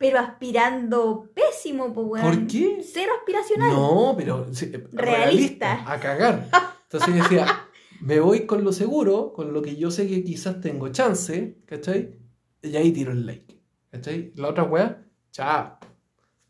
Pero 0.02 0.18
aspirando 0.18 1.30
pésimo, 1.36 1.94
pues 1.94 2.08
weón. 2.08 2.26
¿por 2.40 2.48
qué? 2.48 2.84
Cero 2.84 3.12
aspiracional. 3.20 3.70
No, 3.72 4.16
pero 4.18 4.52
sí, 4.52 4.66
Realista. 4.92 4.96
realista, 4.98 5.84
a 5.94 6.00
cagar. 6.00 6.50
Entonces 6.84 7.14
decía, 7.14 7.68
me 8.02 8.20
voy 8.20 8.48
con 8.48 8.64
lo 8.64 8.74
seguro, 8.74 9.32
con 9.32 9.54
lo 9.54 9.62
que 9.62 9.76
yo 9.76 9.92
sé 9.92 10.08
que 10.08 10.24
quizás 10.24 10.60
tengo 10.60 10.88
chance, 10.90 11.60
¿cachai? 11.68 12.18
Y 12.64 12.76
ahí 12.78 12.92
tiro 12.92 13.12
el 13.12 13.28
like, 13.28 13.62
¿cachai? 13.92 14.34
La 14.38 14.48
otra 14.50 14.64
weá, 14.64 15.04
chao. 15.32 15.78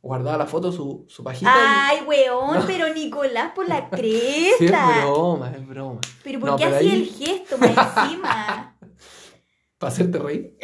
Guardaba 0.01 0.37
la 0.37 0.45
foto, 0.47 0.71
su, 0.71 1.05
su 1.09 1.21
pajita. 1.21 1.51
Ay, 1.53 1.99
weón, 2.07 2.55
No. 2.61 2.65
pero 2.65 2.91
Nicolás 2.93 3.51
por 3.53 3.67
la. 3.67 3.89
Sí, 4.01 4.47
es 4.49 4.55
cresta. 4.59 5.01
broma, 5.05 5.51
es 5.51 5.67
broma. 5.67 5.99
pero 6.23 6.39
¿por 6.39 6.49
No, 6.51 6.55
qué 6.55 6.63
hacía 6.65 6.77
ahí- 6.89 7.01
el 7.01 7.05
gesto 7.07 7.57
más 7.57 7.69
encima? 7.97 8.77
Para 9.77 9.91
hacerte 9.93 10.19
reír. 10.19 10.57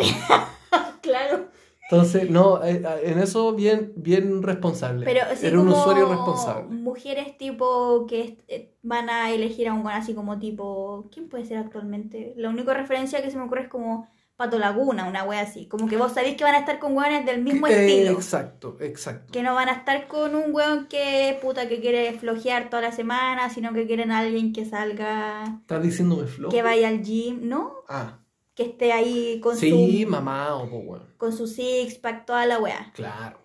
claro. 1.02 1.50
Entonces, 1.90 2.30
no, 2.30 2.62
eh, 2.64 2.84
en 3.04 3.20
eso 3.20 3.54
bien, 3.54 3.94
bien 3.96 4.44
responsable. 4.44 5.06
Pero 5.06 5.22
sí 5.36 5.48
Era 5.48 5.60
un 5.60 5.68
como 5.68 5.80
usuario 5.82 6.08
responsable. 6.10 6.76
Mujeres 6.76 7.38
tipo 7.38 8.06
que 8.08 8.38
eh, 8.50 8.76
van 8.82 9.10
a 9.10 9.32
elegir 9.32 9.70
a 9.70 9.74
un 9.74 9.88
así 9.88 10.14
como 10.14 10.38
tipo. 10.38 11.08
¿Quién 11.14 11.30
puede 11.30 11.46
ser 11.46 11.58
actualmente? 11.60 12.34
La 12.36 12.50
única 12.50 12.74
referencia 12.74 13.22
que 13.22 13.32
se 13.32 13.38
me 13.38 13.44
ocurre 13.44 13.62
es 13.64 13.68
como 13.70 14.08
Pato 14.36 14.60
Laguna, 14.60 15.08
una 15.08 15.24
wea 15.24 15.40
así. 15.42 15.68
Como 15.68 15.88
que 15.88 15.96
vos 15.98 16.12
sabéis 16.12 16.36
que 16.36 16.44
van 16.44 16.56
a 16.56 16.60
estar 16.60 16.78
con 16.78 16.96
weones 16.96 17.26
del 17.26 17.42
mismo 17.42 17.66
Eh, 17.68 17.88
estilo. 17.88 18.12
exacto, 18.12 18.76
exacto. 18.82 19.32
Que 19.32 19.42
no 19.42 19.56
van 19.56 19.70
a 19.70 19.72
estar 19.74 20.08
con 20.08 20.36
un 20.36 20.54
weón 20.54 20.88
que 20.90 21.40
puta 21.42 21.70
que 21.70 21.80
quiere 21.80 22.12
flojear 22.20 22.70
toda 22.70 22.82
la 22.84 22.92
semana, 22.92 23.50
sino 23.50 23.74
que 23.74 23.88
quieren 23.88 24.12
a 24.12 24.20
alguien 24.20 24.52
que 24.54 24.66
salga, 24.66 25.44
¿Estás 25.62 25.82
diciéndome 25.82 26.28
flojo? 26.28 26.52
que 26.52 26.62
vaya 26.62 26.90
al 26.90 27.02
gym, 27.02 27.48
¿no? 27.48 27.76
Ah, 27.88 28.20
Que 28.58 28.64
esté 28.64 28.92
ahí 28.92 29.40
con 29.40 29.56
sí, 29.56 30.04
su 30.04 30.10
mamá, 30.10 30.58
pues 30.70 30.84
bueno. 30.86 31.06
con 31.18 31.32
su 31.32 31.48
six 31.48 31.96
pack, 32.00 32.26
toda 32.26 32.46
la 32.48 32.58
wea. 32.60 32.92
Claro. 32.96 33.40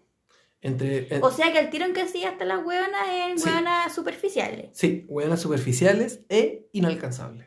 Entre, 0.63 1.15
en- 1.15 1.23
O 1.23 1.31
sea 1.31 1.53
que 1.53 1.59
el 1.61 1.69
tiro 1.71 1.85
en 1.85 1.93
que 1.93 2.09
sí 2.09 2.25
hasta 2.25 2.45
las 2.47 2.65
weonas 2.65 3.07
en 3.29 3.39
Sí. 3.39 3.49
weonas 3.49 3.95
superficiales. 3.95 4.71
sí, 4.73 5.05
hueonas 5.09 5.41
superficiales 5.41 6.21
e 6.31 6.69
inalcanzables. 6.73 7.47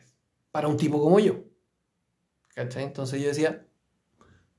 Para 0.52 0.68
un 0.68 0.76
tipo 0.76 1.00
como 1.02 1.18
yo. 1.18 1.40
¿Cachai? 2.54 2.84
Entonces 2.84 3.20
yo 3.20 3.28
decía, 3.28 3.66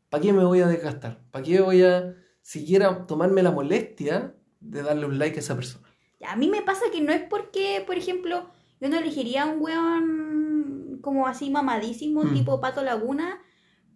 ¿para 0.10 0.22
qué 0.22 0.34
me 0.34 0.44
voy 0.44 0.60
a 0.60 0.68
desgastar? 0.68 1.22
¿Para 1.32 1.44
qué 1.46 1.62
voy 1.62 1.82
a 1.84 2.14
siquiera 2.42 3.08
tomarme 3.08 3.42
la 3.42 3.52
molestia 3.52 4.36
de 4.60 4.84
darle 4.84 5.06
un 5.06 5.18
like 5.18 5.38
a 5.38 5.40
esa 5.40 5.56
persona? 5.56 5.88
A 6.28 6.36
mí 6.36 6.48
me 6.50 6.62
pasa 6.62 6.86
que 6.92 7.00
no 7.02 7.12
es 7.14 7.22
porque, 7.24 7.84
por 7.88 7.96
ejemplo, 7.98 8.50
yo 8.82 8.90
no 8.90 8.98
elegiría 8.98 9.44
a 9.44 9.46
un 9.48 9.62
weón 9.62 10.27
como 11.08 11.26
así 11.26 11.50
mamadísimo, 11.50 12.26
Mm. 12.26 12.34
tipo 12.34 12.60
Pato 12.60 12.84
Laguna, 12.84 13.40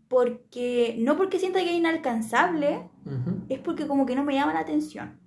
porque 0.07 0.95
no 0.99 1.17
porque 1.17 1.39
sienta 1.39 1.59
que 1.59 1.71
es 1.71 1.75
inalcanzable, 1.75 2.89
Ujú. 3.05 3.45
es 3.49 3.59
porque 3.59 3.85
como 3.85 4.05
que 4.05 4.15
no 4.15 4.23
me 4.23 4.33
llama 4.33 4.53
la 4.53 4.61
atención, 4.61 5.19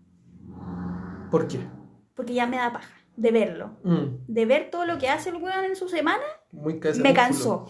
¿Por 1.31 1.47
qué? 1.47 1.61
porque 2.15 2.33
ya 2.33 2.47
me 2.47 2.57
da 2.57 2.73
paja 2.73 2.95
de 3.17 3.31
verlo. 3.31 3.77
Mm, 3.85 4.25
De 4.29 4.47
ver 4.47 4.71
todo 4.71 4.87
lo 4.87 4.97
que 4.99 5.11
hace 5.11 5.29
el 5.29 5.37
weón 5.37 5.65
en 5.67 5.77
su 5.77 5.91
semana, 5.91 6.25
muy 6.53 6.81
cabeza 6.81 7.03
me 7.03 7.13
cansó. 7.13 7.67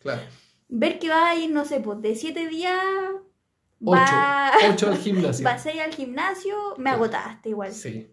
Claro. 0.00 0.22
Ver 0.68 0.98
que 0.98 1.08
va 1.08 1.28
a 1.28 1.36
ir, 1.36 1.50
no 1.52 1.64
sé, 1.64 1.78
pues 1.80 2.00
de 2.02 2.14
siete 2.16 2.48
días, 2.48 2.74
Ocho. 3.84 3.96
va, 4.00 4.50
Ocho 4.72 4.88
al 4.88 4.96
gimnasio. 4.98 5.46
seis 5.58 5.80
al 5.80 5.94
gimnasio, 5.94 6.56
me 6.76 6.90
agotaste 6.90 7.50
igual. 7.50 7.72
Sí, 7.72 8.12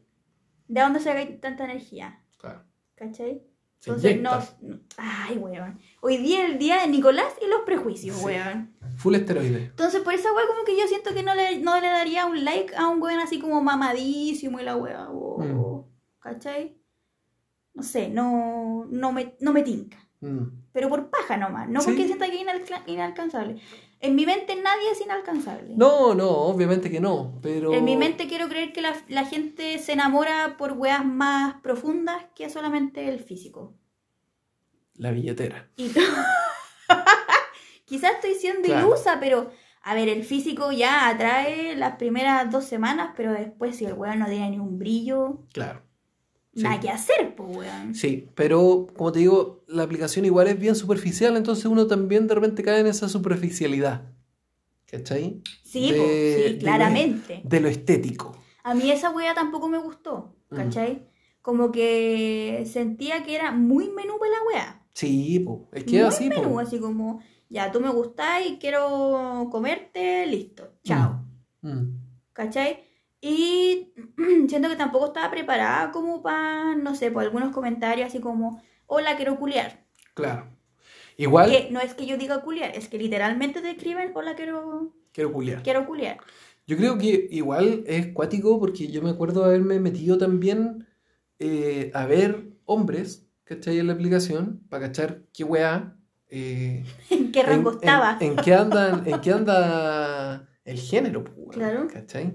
¿De 0.67 0.81
dónde 0.81 0.99
saca 0.99 1.21
tanta 1.41 1.63
energía? 1.65 2.21
claro. 2.37 2.61
¿Cachai? 2.95 3.41
Se 3.79 3.91
Entonces, 3.91 4.21
no, 4.21 4.31
inyecta. 4.31 4.57
no- 4.61 4.79
Ay, 4.97 5.37
weón. 5.37 5.79
Hoy 6.01 6.17
día 6.17 6.45
es 6.45 6.51
el 6.53 6.57
día 6.57 6.81
de 6.81 6.87
Nicolás 6.87 7.33
y 7.45 7.47
los 7.47 7.61
prejuicios, 7.61 8.17
Sí. 8.17 8.25
weón. 8.25 8.73
Full 8.97 9.15
esteroide. 9.15 9.65
Entonces, 9.65 10.01
por 10.01 10.13
esa 10.13 10.33
weón, 10.33 10.47
como 10.47 10.63
que 10.65 10.75
yo 10.79 10.87
siento 10.87 11.13
que 11.13 11.21
no 11.23 11.35
le, 11.35 11.59
no 11.59 11.79
le 11.79 11.87
daría 11.87 12.25
un 12.25 12.43
like 12.43 12.75
a 12.75 12.87
un 12.87 13.01
weón 13.01 13.19
así 13.19 13.39
como 13.39 13.61
mamadísimo 13.61 14.59
y 14.59 14.63
la 14.63 14.75
weón. 14.75 15.09
Mm. 15.37 15.83
¿Cachai? 16.19 16.77
No 17.73 17.83
sé, 17.83 18.09
no, 18.09 18.85
no, 18.89 19.11
me, 19.11 19.35
no 19.41 19.51
me 19.53 19.61
tinca. 19.61 19.97
Mm. 20.21 20.45
Pero 20.71 20.89
por 20.89 21.09
paja 21.09 21.37
nomás, 21.37 21.69
no 21.69 21.81
Sí. 21.81 21.87
porque 21.87 22.05
sienta 22.05 22.25
que 22.27 22.35
es 22.35 22.41
inalca- 22.41 22.83
inalcanzable. 22.87 23.61
En 24.01 24.15
mi 24.15 24.25
mente 24.25 24.55
nadie 24.55 24.91
es 24.91 25.01
inalcanzable. 25.01 25.73
No, 25.75 26.13
no, 26.13 26.29
obviamente 26.29 26.91
que 26.91 26.99
no, 26.99 27.39
pero... 27.41 27.73
En 27.73 27.83
mi 27.85 27.95
mente 27.97 28.27
quiero 28.27 28.47
creer 28.49 28.71
que 28.73 28.81
la, 28.81 28.93
la 29.07 29.25
gente 29.25 29.79
se 29.79 29.93
enamora 29.93 30.55
por 30.57 30.73
weas 30.73 31.03
más 31.05 31.55
profundas 31.61 32.23
que 32.35 32.49
solamente 32.49 33.07
el 33.09 33.19
físico. 33.19 33.73
La 34.95 35.11
billetera. 35.11 35.69
Y 35.77 35.89
Quizás 37.85 38.13
estoy 38.15 38.33
siendo 38.35 38.63
Claro. 38.67 38.87
ilusa, 38.87 39.17
pero 39.19 39.51
a 39.83 39.93
ver, 39.93 40.09
el 40.09 40.23
físico 40.23 40.71
ya 40.71 41.07
atrae 41.09 41.75
las 41.75 41.97
primeras 41.97 42.49
dos 42.51 42.65
semanas, 42.65 43.11
pero 43.15 43.31
después 43.31 43.75
si 43.75 43.85
el 43.85 43.93
weón 43.93 44.19
no 44.19 44.25
tiene 44.25 44.49
ni 44.51 44.59
un 44.59 44.77
brillo, 44.79 45.43
Claro. 45.53 45.83
Sí. 46.55 46.63
nada 46.63 46.79
que 46.79 46.89
hacer, 46.89 47.35
pues 47.35 47.57
weón. 47.57 47.93
Sí, 47.95 48.29
pero 48.33 48.87
como 48.95 49.11
te 49.11 49.19
digo, 49.19 49.63
la 49.67 49.83
aplicación 49.83 50.23
igual 50.25 50.47
es 50.47 50.57
bien 50.59 50.75
superficial, 50.75 51.35
entonces 51.35 51.65
uno 51.65 51.85
también 51.87 52.27
de 52.27 52.35
repente 52.35 52.63
cae 52.63 52.79
en 52.79 52.87
esa 52.87 53.09
superficialidad. 53.09 54.03
¿Cachai? 54.89 55.41
Sí, 55.63 55.91
De- 55.91 55.97
po, 55.97 56.03
de- 56.03 56.45
sí, 56.53 56.57
claramente. 56.59 57.41
De 57.43 57.59
lo 57.59 57.67
estético. 57.67 58.37
A 58.63 58.73
mí 58.73 58.89
esa 58.91 59.09
wea 59.11 59.33
tampoco 59.33 59.67
me 59.67 59.77
gustó, 59.79 60.35
Mm. 60.49 60.55
¿cachai? 60.55 61.07
Como 61.41 61.71
que 61.71 62.65
sentía 62.71 63.23
que 63.23 63.35
era 63.35 63.51
muy 63.51 63.89
menú 63.89 64.17
para 64.17 64.31
la 64.31 64.37
wea. 64.51 64.81
Sí, 64.93 65.39
po. 65.39 65.67
es 65.73 65.83
que 65.83 65.91
muy 65.97 66.01
así, 66.01 66.29
po. 66.29 66.41
menú, 66.41 66.59
así 66.59 66.79
como, 66.79 67.19
ya, 67.49 67.71
tú 67.71 67.81
me 67.81 67.89
gustás 67.89 68.41
y 68.47 68.57
quiero 68.59 69.49
comerte, 69.51 70.25
listo, 70.27 70.71
chao. 70.83 71.21
Mm. 71.61 71.97
¿Cachai? 72.31 72.79
Y 73.27 73.91
siento 74.47 74.69
que 74.69 74.75
tampoco 74.75 75.07
estaba 75.07 75.31
preparada 75.31 75.91
como 75.91 76.21
para, 76.21 76.75
no 76.75 76.93
sé, 76.93 77.09
por 77.09 77.23
algunos 77.23 77.51
comentarios 77.51 78.07
así 78.07 78.19
como, 78.19 78.61
hola, 78.85 79.15
quiero 79.15 79.37
culiar. 79.39 79.83
Claro. 80.13 80.47
Igual 81.17 81.49
Que 81.49 81.71
no 81.71 81.79
es 81.79 81.95
que 81.95 82.05
yo 82.05 82.17
diga 82.17 82.41
culiar, 82.41 82.75
es 82.75 82.87
que 82.87 82.99
literalmente 82.99 83.61
te 83.61 83.71
escriben, 83.71 84.11
hola, 84.13 84.35
quiero, 84.35 84.93
quiero 85.11 85.31
culiar. 85.31 85.63
quiero 85.63 85.87
culiar. 85.87 86.17
Yo 86.67 86.77
creo 86.77 86.99
que 86.99 87.27
igual 87.31 87.83
es 87.87 88.07
cuático 88.13 88.59
porque 88.59 88.89
yo 88.89 89.01
me 89.01 89.09
acuerdo 89.09 89.43
haberme 89.43 89.79
metido 89.79 90.17
también 90.19 90.85
eh, 91.39 91.89
a 91.95 92.05
ver 92.05 92.49
hombres, 92.65 93.25
¿cachai? 93.43 93.79
En 93.79 93.87
la 93.87 93.93
aplicación, 93.93 94.61
para 94.69 94.85
cachar 94.87 95.21
qué 95.33 95.43
weá. 95.43 95.95
eh, 96.29 96.83
¿En 97.09 97.31
qué 97.31 97.41
rango 97.41 97.71
en, 97.71 97.77
estaba? 97.77 98.17
En, 98.19 98.31
en 98.31 98.35
qué 98.37 98.53
anda, 98.53 99.01
en 99.03 99.21
qué 99.21 99.31
anda 99.31 100.47
el 100.63 100.77
género, 100.77 101.23
pues, 101.23 101.57
Claro. 101.57 101.87
¿cachai? 101.91 102.33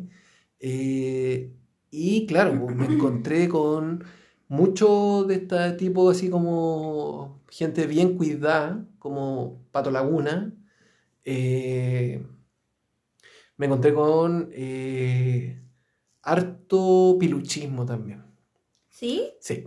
Eh, 0.61 1.53
y 1.91 2.27
claro, 2.27 2.59
pues, 2.61 2.77
me 2.77 2.87
encontré 2.87 3.49
con 3.49 4.05
mucho 4.49 5.25
de 5.25 5.37
este 5.37 5.73
tipo, 5.73 6.11
así 6.11 6.31
como 6.31 7.41
gente 7.51 7.87
bien 7.87 8.17
cuidada, 8.17 8.87
como 8.99 9.65
Pato 9.73 9.91
Laguna. 9.91 10.53
Eh, 11.25 12.25
me 13.57 13.67
encontré 13.67 13.93
con 13.93 14.51
eh, 14.53 15.61
harto 16.23 17.17
piluchismo 17.19 17.85
también. 17.85 18.25
¿Sí? 18.89 19.33
Sí. 19.41 19.67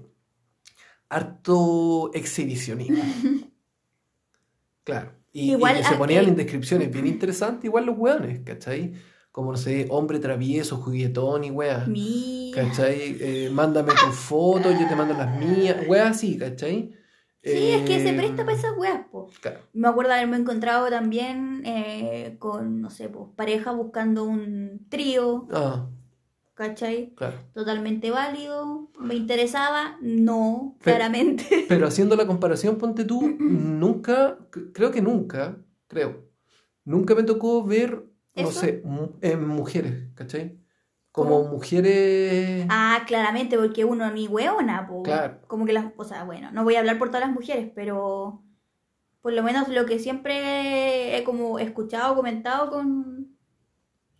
Harto 1.10 2.12
exhibicionismo. 2.14 3.04
Claro. 4.86 5.14
Y, 5.32 5.52
Igual 5.52 5.80
y 5.80 5.84
se 5.86 5.96
ponían 5.96 6.28
en 6.28 6.36
descripciones 6.36 6.92
bien 6.92 7.08
interesantes, 7.08 7.64
igual 7.64 7.86
los 7.86 7.98
weones, 7.98 8.42
¿cachai? 8.44 8.94
Como, 9.34 9.52
no 9.52 9.58
sé, 9.58 9.88
hombre 9.90 10.20
travieso, 10.20 10.78
juguetón 10.78 11.44
y 11.44 11.50
weas. 11.52 11.88
Mira. 11.88 12.64
¿Cachai? 12.64 13.18
Eh, 13.20 13.50
mándame 13.52 13.90
tus 13.94 14.16
fotos, 14.16 14.80
yo 14.80 14.88
te 14.88 14.96
mando 14.96 15.16
las 15.16 15.38
mías. 15.40 15.88
Weas 15.88 16.12
así, 16.12 16.38
¿cachai? 16.38 16.94
Sí, 17.42 17.72
es 17.72 17.82
que 17.82 18.00
se 18.00 18.12
Eh, 18.12 18.14
presta 18.14 18.46
para 18.46 18.56
esas 18.56 18.78
weas, 18.78 19.08
po. 19.12 19.28
Claro. 19.42 19.60
Me 19.74 19.88
acuerdo 19.88 20.14
haberme 20.14 20.38
encontrado 20.38 20.88
también 20.90 21.64
eh, 21.66 22.36
con, 22.38 22.80
no 22.80 22.92
sé, 22.92 23.10
pues, 23.10 23.26
pareja 23.36 23.72
buscando 23.72 24.24
un 24.24 24.86
trío, 24.88 25.48
Ah, 25.52 25.90
¿cachai? 26.54 27.14
claro. 27.16 27.38
Totalmente 27.56 28.12
válido. 28.12 28.92
¿Me 29.00 29.16
interesaba? 29.16 29.98
No, 30.00 30.78
Pero- 30.84 30.96
claramente. 30.98 31.44
Pero 31.68 31.88
haciendo 31.88 32.16
la 32.16 32.28
comparación, 32.28 32.78
ponte 32.78 33.04
tú, 33.04 33.36
nunca, 33.40 34.38
creo 34.74 34.92
que 34.92 35.02
nunca, 35.02 35.58
creo, 35.88 36.30
nunca 36.86 37.16
me 37.16 37.24
tocó 37.24 37.64
ver, 37.66 38.06
no 38.36 38.50
¿Eso? 38.50 38.60
sé, 38.60 38.84
en 39.22 39.48
mujeres, 39.48 40.10
¿cachai? 40.16 40.58
Como 41.12 41.44
¿Cómo? 41.44 41.52
mujeres... 41.52 42.66
Ah, 42.70 43.04
claramente, 43.06 43.58
porque 43.58 43.86
uno 43.86 44.10
ni 44.12 44.28
po. 44.28 45.04
Claro. 45.04 45.40
Como 45.48 45.66
que 45.66 45.74
las, 45.74 45.86
o 45.96 46.04
sea, 46.04 46.24
bueno, 46.24 46.52
no 46.52 46.64
voy 46.64 46.76
a 46.76 46.80
hablar 46.80 46.98
por 46.98 47.10
todas 47.10 47.22
las 47.22 47.32
mujeres, 47.32 47.72
pero 47.76 48.44
por 49.22 49.34
lo 49.34 49.44
menos 49.44 49.68
lo 49.68 49.86
que 49.86 50.00
siempre 50.00 51.16
he 51.16 51.24
como 51.24 51.60
escuchado, 51.60 52.16
comentado 52.16 52.72
con 52.72 53.38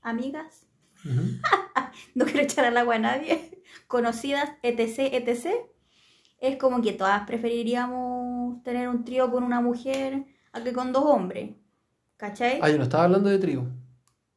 amigas, 0.02 0.68
no 2.16 2.26
quiero 2.26 2.42
echar 2.42 2.66
al 2.66 2.78
agua 2.78 2.96
a 2.96 3.00
nadie, 3.00 3.64
conocidas, 3.88 4.52
etc, 4.62 5.14
etc, 5.14 5.48
es 6.40 6.58
como 6.58 6.82
que 6.82 6.94
todas 6.94 7.26
preferiríamos 7.26 8.62
tener 8.64 8.88
un 8.88 9.04
trío 9.04 9.32
con 9.32 9.44
una 9.44 9.62
mujer 9.62 10.26
a 10.52 10.64
que 10.64 10.74
con 10.74 10.94
dos 10.94 11.06
hombres, 11.06 11.56
¿cachai? 12.18 12.60
Ah, 12.62 12.70
yo 12.70 12.78
no 12.78 12.84
estaba 12.84 13.06
hablando 13.06 13.30
de 13.30 13.40
trío. 13.40 13.68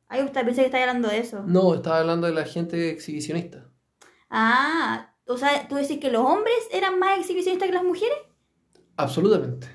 Ay, 0.09 0.23
usted 0.23 0.45
pensé 0.45 0.63
que 0.63 0.67
estaba 0.67 0.85
hablando 0.85 1.09
de 1.09 1.19
eso. 1.19 1.43
No, 1.47 1.75
estaba 1.75 1.99
hablando 1.99 2.27
de 2.27 2.33
la 2.35 2.45
gente 2.45 2.91
exhibicionista. 2.91 3.71
Ah, 4.31 5.15
o 5.27 5.37
sea, 5.37 5.67
tú 5.69 5.75
decís 5.75 5.99
que 5.99 6.11
los 6.11 6.23
hombres 6.23 6.57
eran 6.73 6.99
más 6.99 7.19
exhibicionistas 7.19 7.69
que 7.69 7.75
las 7.75 7.85
mujeres. 7.85 8.17
Absolutamente. 8.97 9.69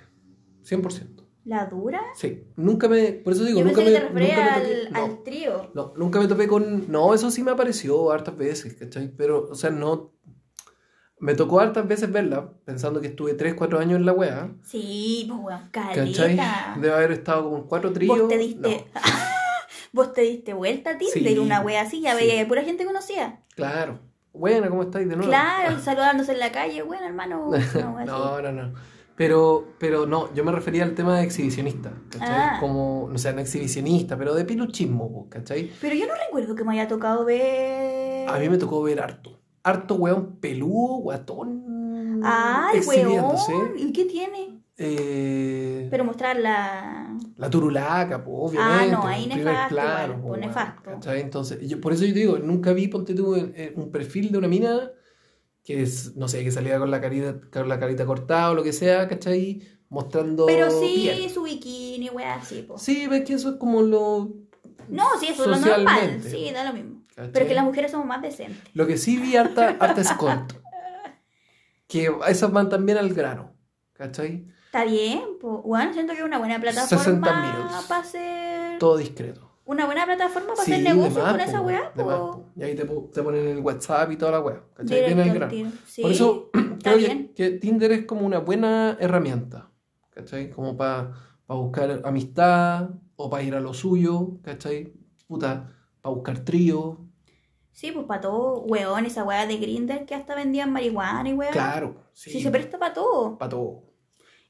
100%. 0.64 1.22
¿La 1.44 1.66
dura? 1.66 2.02
Sí. 2.16 2.44
Nunca 2.56 2.88
me... 2.88 3.14
Por 3.14 3.34
eso 3.34 3.44
digo, 3.44 3.60
Yo 3.60 3.66
nunca 3.66 3.82
pensé 3.84 3.94
me, 3.94 4.00
que 4.00 4.14
te 4.14 4.14
nunca 4.14 4.36
me 4.36 4.52
al. 4.52 4.92
No. 4.92 5.04
al 5.04 5.24
trío. 5.24 5.72
No, 5.74 5.94
nunca 5.98 6.20
me 6.20 6.28
topé 6.28 6.48
con... 6.48 6.90
No, 6.92 7.14
eso 7.14 7.32
sí 7.32 7.44
me 7.44 7.52
apareció 7.52 8.12
hartas 8.12 8.38
veces, 8.38 8.76
¿cachai? 8.76 9.14
Pero, 9.16 9.48
o 9.50 9.56
sea, 9.56 9.70
no... 9.70 10.14
Me 11.20 11.36
tocó 11.36 11.60
hartas 11.60 11.88
veces 11.88 12.12
verla, 12.12 12.52
pensando 12.66 13.00
que 13.00 13.08
estuve 13.08 13.36
3, 13.36 13.54
4 13.54 13.80
años 13.80 14.00
en 14.00 14.06
la 14.08 14.14
wea. 14.14 14.56
Sí, 14.64 15.26
pues 15.28 15.40
weón, 15.40 15.70
¿Cachai? 15.72 16.14
caleta. 16.14 16.78
Debe 16.80 16.94
haber 16.96 17.12
estado 17.12 17.44
como 17.44 17.58
en 17.58 17.64
cuatro 17.64 17.94
tríos. 17.94 18.18
Vos 18.18 18.28
te 18.28 18.38
diste. 18.40 18.86
Vos 19.94 20.14
te 20.14 20.22
diste 20.22 20.54
vuelta 20.54 20.92
a 20.92 20.98
Tinder, 20.98 21.34
Sí, 21.34 21.40
una 21.40 21.62
wea 21.62 21.82
así, 21.82 22.02
ya 22.02 22.12
sí. 22.12 22.18
veía 22.18 22.42
que 22.42 22.46
pura 22.48 22.64
gente 22.64 22.86
conocía. 22.86 23.28
No, 23.28 23.56
claro. 23.56 24.00
Buena, 24.34 24.70
¿cómo 24.70 24.84
estáis 24.84 25.10
de 25.10 25.16
nuevo? 25.18 25.30
Claro, 25.30 25.80
saludándose 25.84 26.32
en 26.32 26.40
la 26.40 26.52
calle, 26.52 26.82
bueno, 26.84 27.06
hermano. 27.06 27.52
no, 28.06 28.42
no, 28.42 28.52
no. 28.52 28.74
Pero, 29.18 29.68
pero 29.78 30.06
no, 30.08 30.34
yo 30.34 30.44
me 30.44 30.52
refería 30.52 30.84
al 30.84 30.96
tema 30.96 31.18
de 31.18 31.26
exhibicionista, 31.26 31.92
¿cachai? 32.10 32.28
Ah. 32.32 32.58
Como, 32.60 33.08
no 33.12 33.18
sé, 33.18 33.34
no 33.34 33.42
exhibicionista, 33.42 34.18
pero 34.18 34.34
de 34.34 34.46
piluchismo, 34.46 35.28
¿cachai? 35.30 35.70
Pero 35.82 35.94
yo 35.96 36.08
no 36.08 36.14
recuerdo 36.16 36.56
que 36.56 36.64
me 36.64 36.74
haya 36.74 36.88
tocado 36.88 37.26
ver. 37.26 38.28
A 38.30 38.40
mí 38.40 38.50
me 38.50 38.58
tocó 38.58 38.82
ver 38.82 39.02
harto. 39.02 39.38
Harto 39.64 39.96
weón 39.96 40.38
peludo, 40.38 40.96
guatón. 41.02 42.22
Exhibiéndose. 42.74 43.54
weón. 43.54 43.74
¿Y 43.78 43.92
qué 43.94 44.06
tiene? 44.06 44.61
Eh, 44.84 45.88
Pero 45.92 46.04
mostrar 46.04 46.40
la. 46.40 47.16
La 47.38 47.50
turulaca, 47.50 48.24
pues, 48.24 48.36
obviamente. 48.40 48.96
Ah, 48.96 48.98
no, 48.98 49.08
ahí 49.08 49.28
nefasto 49.28 49.76
plano, 49.76 50.14
igual, 50.14 50.22
po, 50.22 50.28
pues, 50.30 50.42
nefasto. 50.42 51.14
Entonces, 51.14 51.70
yo, 51.70 51.80
por 51.80 51.94
eso 51.94 52.04
yo 52.04 52.14
te 52.14 52.20
digo, 52.20 52.40
nunca 52.40 52.74
vi, 52.74 52.88
ponte 52.88 53.14
tú, 53.14 53.36
en 53.36 53.74
un 53.76 53.92
perfil 53.92 54.32
de 54.32 54.38
una 54.40 54.48
mina 54.48 54.92
que 55.64 55.84
es, 55.84 56.16
no 56.16 56.28
sé, 56.28 56.44
que 56.44 56.52
salía 56.52 56.80
con 56.80 56.90
la 56.90 57.00
carita, 57.00 57.40
con 57.52 57.70
la 57.70 57.80
carita 57.80 58.06
cortada 58.06 58.52
o 58.52 58.56
lo 58.56 58.64
que 58.64 58.74
sea, 58.74 59.08
¿cachai? 59.08 59.62
Mostrando 59.90 60.46
Pero 60.48 60.72
sí, 60.72 61.10
piel. 61.14 61.30
su 61.30 61.44
bikini, 61.44 62.10
wea 62.10 62.36
así, 62.36 62.64
po. 62.64 62.78
Sí, 62.78 63.08
ves 63.08 63.24
que 63.24 63.34
eso 63.34 63.52
es 63.52 63.56
como 63.58 63.82
lo... 63.82 64.34
No, 64.90 65.06
sí, 65.20 65.28
eso 65.28 65.44
es 65.44 65.50
lo 65.62 65.68
normal. 65.68 66.22
Sí, 66.24 66.50
da 66.52 66.64
lo 66.64 66.74
mismo. 66.74 67.04
¿cachai? 67.16 67.32
Pero 67.32 67.46
es 67.46 67.50
que 67.50 67.56
las 67.56 67.66
mujeres 67.66 67.92
somos 67.92 68.08
más 68.08 68.22
decentes. 68.22 68.64
Lo 68.74 68.88
que 68.88 68.98
sí 68.98 69.18
vi 69.18 69.36
harta, 69.36 69.78
harta 69.80 70.02
escort. 70.02 70.54
Que 71.88 72.12
esas 72.28 72.52
van 72.52 72.70
también 72.70 72.98
al 72.98 73.14
grano, 73.14 73.54
¿cachai? 73.94 74.48
Está 74.72 74.86
bien, 74.86 75.22
pues. 75.42 75.64
Bueno, 75.66 75.92
siento 75.92 76.14
que 76.14 76.20
es 76.20 76.26
una 76.26 76.38
buena 76.38 76.56
60 76.62 77.20
plataforma 77.20 77.82
para 77.90 78.02
hacer. 78.02 78.80
Todo 78.80 78.96
discreto. 78.96 79.52
Una 79.66 79.86
buena 79.86 80.06
plataforma 80.06 80.54
para 80.54 80.64
Sí, 80.64 80.72
hacer 80.72 80.84
de 80.86 80.94
negocio 80.96 81.22
más, 81.22 81.32
con 81.34 81.42
esa 81.42 81.60
weá, 81.60 81.92
pues. 81.94 82.08
po. 82.08 82.46
Y 82.56 82.64
ahí 82.64 82.76
te, 82.76 82.86
te 82.86 83.22
ponen 83.22 83.48
el 83.50 83.60
WhatsApp 83.60 84.12
y 84.14 84.16
toda 84.16 84.32
la 84.32 84.40
weá, 84.40 84.64
¿cachai? 84.74 85.14
Viene 85.14 85.30
tiro. 85.50 85.72
Sí, 85.86 86.02
Por 86.02 86.12
eso 86.12 86.50
creo 86.84 86.98
que, 87.36 87.52
Tinder 87.60 87.92
es 87.92 88.06
como 88.06 88.26
una 88.26 88.40
buena 88.40 88.96
herramienta, 88.98 89.70
¿cachai? 90.10 90.50
Como 90.50 90.78
para 90.78 91.12
buscar 91.48 92.02
amistad 92.06 92.92
o 93.18 93.30
para 93.30 93.44
ir 93.44 93.56
a 93.56 93.60
lo 93.60 93.74
suyo, 93.74 94.40
¿cachai? 94.42 94.94
Puta, 95.28 95.68
para 96.02 96.16
buscar 96.16 96.40
trío, 96.40 96.98
Sí, 97.74 97.92
pues 97.92 98.06
para 98.06 98.22
todo, 98.22 98.62
weón, 98.64 99.06
esa 99.06 99.24
weá 99.24 99.46
de 99.48 99.58
Grinder 99.58 100.06
que 100.06 100.16
hasta 100.16 100.36
vendían 100.36 100.72
marihuana 100.72 101.30
y 101.30 101.34
weá. 101.34 101.52
claro, 101.52 101.96
sí, 102.14 102.30
Sí, 102.30 102.42
se 102.42 102.52
presta 102.52 102.78
para 102.80 102.94
todo. 102.94 103.38
para 103.38 103.50
todo. 103.50 103.91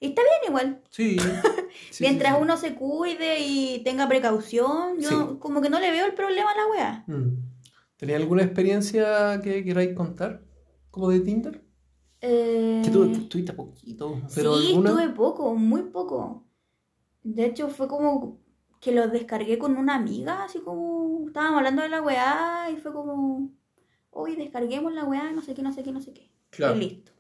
Y 0.02 0.08
está 0.08 0.24
bien 0.24 0.50
igual. 0.50 0.82
Sí. 0.90 1.18
sí, 1.92 2.04
Mientras 2.04 2.34
sí, 2.34 2.38
sí. 2.38 2.44
uno 2.44 2.58
se 2.58 2.74
cuide 2.74 3.40
y 3.40 3.84
tenga 3.84 4.08
precaución, 4.08 5.00
yo 5.00 5.40
como 5.40 5.62
que 5.62 5.70
no 5.70 5.80
le 5.80 5.92
veo 5.92 6.08
el 6.08 6.16
problema 6.16 6.52
a 6.52 6.58
la 6.58 6.68
weá. 6.68 7.04
Mm. 7.06 7.38
¿Tenía 7.98 8.18
alguna 8.18 8.42
experiencia 8.42 9.40
que 9.44 9.64
queráis 9.64 9.94
contar? 9.96 10.42
¿Como 10.90 11.10
de 11.10 11.20
Tinder? 11.20 11.64
Eh, 12.20 12.82
Que 12.84 12.90
tú 12.90 13.04
estuviste 13.04 13.54
poquito, 13.54 14.20
pero 14.34 14.58
sí, 14.58 14.70
alguna... 14.70 14.92
tuve 14.92 15.10
poco, 15.10 15.54
muy 15.54 15.84
poco. 15.84 16.48
De 17.22 17.46
hecho, 17.46 17.70
fue 17.70 17.88
como 17.88 18.40
que 18.80 18.92
lo 18.92 19.08
descargué 19.08 19.60
con 19.60 19.78
una 19.78 19.94
amiga, 19.96 20.46
así 20.46 20.60
como 20.62 21.28
estábamos 21.28 21.60
hablando 21.60 21.84
de 21.84 21.90
la 21.90 22.02
weá 22.02 22.72
y 22.72 22.78
fue 22.78 22.92
como, 22.92 23.52
hoy 24.10 24.36
descarguemos 24.36 24.94
la 24.94 25.06
weá, 25.06 25.32
no 25.32 25.44
sé 25.44 25.54
qué, 25.54 25.62
no 25.62 25.72
sé 25.72 25.84
qué, 25.84 25.92
no 25.92 26.02
sé 26.02 26.12
qué. 26.12 26.32
Claro. 26.50 26.76
Y 26.76 26.80
listo. 26.80 27.11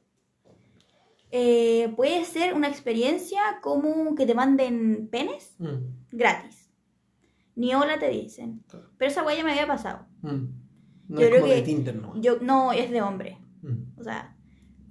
Eh, 1.31 1.93
puede 1.95 2.25
ser 2.25 2.53
una 2.53 2.67
experiencia 2.67 3.39
como 3.61 4.15
que 4.15 4.25
te 4.25 4.35
manden 4.35 5.07
penes 5.09 5.55
Mm, 5.59 5.77
gratis. 6.11 6.69
Ni 7.55 7.73
hola 7.73 7.99
te 7.99 8.09
dicen. 8.09 8.63
claro. 8.67 8.89
Pero 8.97 9.11
esa 9.11 9.23
weá 9.23 9.35
ya 9.37 9.43
me 9.43 9.51
había 9.51 9.67
pasado. 9.67 10.05
Mm. 10.21 10.45
No 11.07 11.19
Yo 11.19 11.21
es 11.21 11.27
creo 11.29 11.41
como 11.41 11.53
de 11.53 11.59
que- 11.59 11.65
Tinder, 11.65 11.95
¿no? 11.95 12.19
Yo, 12.21 12.39
no, 12.41 12.71
es 12.73 12.89
de 12.91 13.01
hombre. 13.01 13.37
Mm. 13.61 13.99
O 13.99 14.03
sea, 14.03 14.35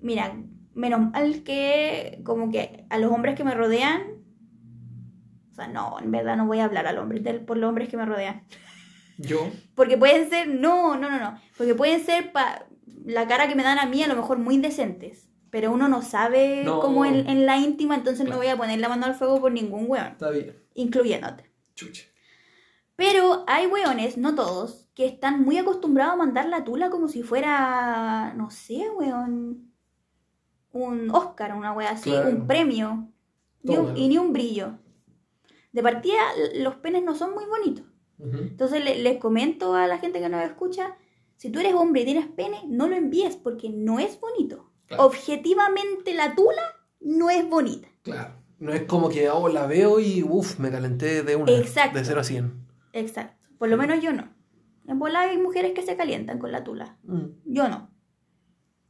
mira, 0.00 0.34
menos 0.74 1.10
mal 1.12 1.42
que 1.42 2.20
como 2.24 2.50
que 2.50 2.84
a 2.90 2.98
los 2.98 3.10
hombres 3.12 3.34
que 3.34 3.44
me 3.44 3.54
rodean, 3.54 4.02
o 5.50 5.54
sea, 5.54 5.68
no, 5.68 5.98
en 6.00 6.10
verdad 6.10 6.36
no 6.36 6.46
voy 6.46 6.60
a 6.60 6.64
hablar 6.64 6.86
al 6.86 6.98
hombre, 6.98 7.20
del- 7.20 7.40
por 7.44 7.56
los 7.56 7.68
hombres 7.68 7.88
que 7.88 7.96
me 7.96 8.06
rodean. 8.06 8.42
Yo, 9.18 9.38
Porque 9.74 9.96
pueden 9.98 10.28
ser, 10.30 10.48
no, 10.48 10.96
no, 10.96 11.10
no, 11.10 11.18
no, 11.18 11.38
porque 11.56 11.74
pueden 11.74 12.00
ser 12.04 12.32
pa, 12.32 12.66
la 13.04 13.26
cara 13.26 13.48
que 13.48 13.54
me 13.54 13.62
dan 13.62 13.78
a 13.78 13.86
mí 13.86 14.02
a 14.02 14.08
lo 14.08 14.16
mejor 14.16 14.38
muy 14.38 14.58
decentes, 14.58 15.29
pero 15.50 15.72
uno 15.72 15.88
no 15.88 16.02
sabe 16.02 16.62
No. 16.64 16.80
cómo 16.80 17.04
en, 17.04 17.28
en 17.28 17.46
la 17.46 17.56
íntima, 17.58 17.94
entonces 17.94 18.28
no 18.28 18.36
voy 18.36 18.46
a 18.48 18.56
poner 18.56 18.78
la 18.80 18.88
mano 18.88 19.06
al 19.06 19.14
fuego 19.14 19.40
por 19.40 19.52
ningún 19.52 19.84
weón, 19.88 20.08
está 20.08 20.30
bien. 20.30 20.56
incluyéndote. 20.74 21.50
Chucha. 21.74 22.04
Pero 22.96 23.44
hay 23.46 23.66
weones, 23.66 24.18
no 24.18 24.34
todos, 24.34 24.88
que 24.94 25.06
están 25.06 25.42
muy 25.42 25.56
acostumbrados 25.56 26.14
a 26.14 26.16
mandar 26.18 26.48
la 26.48 26.64
tula 26.64 26.90
como 26.90 27.08
si 27.08 27.22
fuera, 27.22 28.34
no 28.36 28.50
sé, 28.50 28.88
weón, 28.90 29.72
un 30.72 31.10
Oscar, 31.10 31.54
una 31.56 31.72
wea 31.72 31.90
así, 31.90 32.10
Claro. 32.10 32.28
un 32.28 32.46
premio, 32.46 33.08
ni 33.62 33.76
un- 33.76 33.96
y 33.96 34.08
ni 34.08 34.18
un 34.18 34.32
brillo. 34.32 34.78
De 35.72 35.82
partida, 35.82 36.18
los 36.56 36.76
penes 36.76 37.02
no 37.02 37.14
son 37.14 37.32
muy 37.34 37.44
bonitos. 37.46 37.86
Entonces 38.18 38.84
le- 38.84 38.98
les 39.02 39.18
comento 39.18 39.74
a 39.74 39.86
la 39.86 39.96
gente 39.98 40.20
que 40.20 40.28
nos 40.28 40.42
escucha, 40.44 40.94
si 41.36 41.48
tú 41.50 41.58
eres 41.58 41.72
hombre 41.72 42.02
y 42.02 42.04
tienes 42.04 42.26
pene, 42.26 42.60
no 42.66 42.86
lo 42.86 42.94
envíes 42.96 43.34
porque 43.36 43.70
no 43.70 43.98
es 43.98 44.20
bonito. 44.20 44.69
Claro. 44.90 45.04
Objetivamente 45.04 46.14
la 46.14 46.34
tula 46.34 46.62
no 46.98 47.30
es 47.30 47.48
bonita. 47.48 47.86
Claro. 48.02 48.34
No 48.58 48.72
es 48.72 48.82
como 48.82 49.08
que 49.08 49.30
oh, 49.30 49.48
la 49.48 49.66
veo 49.66 50.00
y 50.00 50.24
uff, 50.24 50.58
me 50.58 50.70
calenté 50.70 51.22
de 51.22 51.36
una. 51.36 51.52
Exacto. 51.52 51.96
De 51.96 52.04
0 52.04 52.20
a 52.20 52.24
100. 52.24 52.66
Exacto. 52.92 53.48
Por 53.56 53.68
lo 53.68 53.76
menos 53.76 54.02
yo 54.02 54.12
no. 54.12 54.34
En 54.88 54.98
bola 54.98 55.20
hay 55.20 55.38
mujeres 55.38 55.74
que 55.74 55.82
se 55.82 55.96
calientan 55.96 56.40
con 56.40 56.50
la 56.50 56.64
tula. 56.64 56.98
Mm. 57.04 57.26
Yo 57.44 57.68
no. 57.68 57.88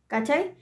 ¿Cachai? 0.07 0.55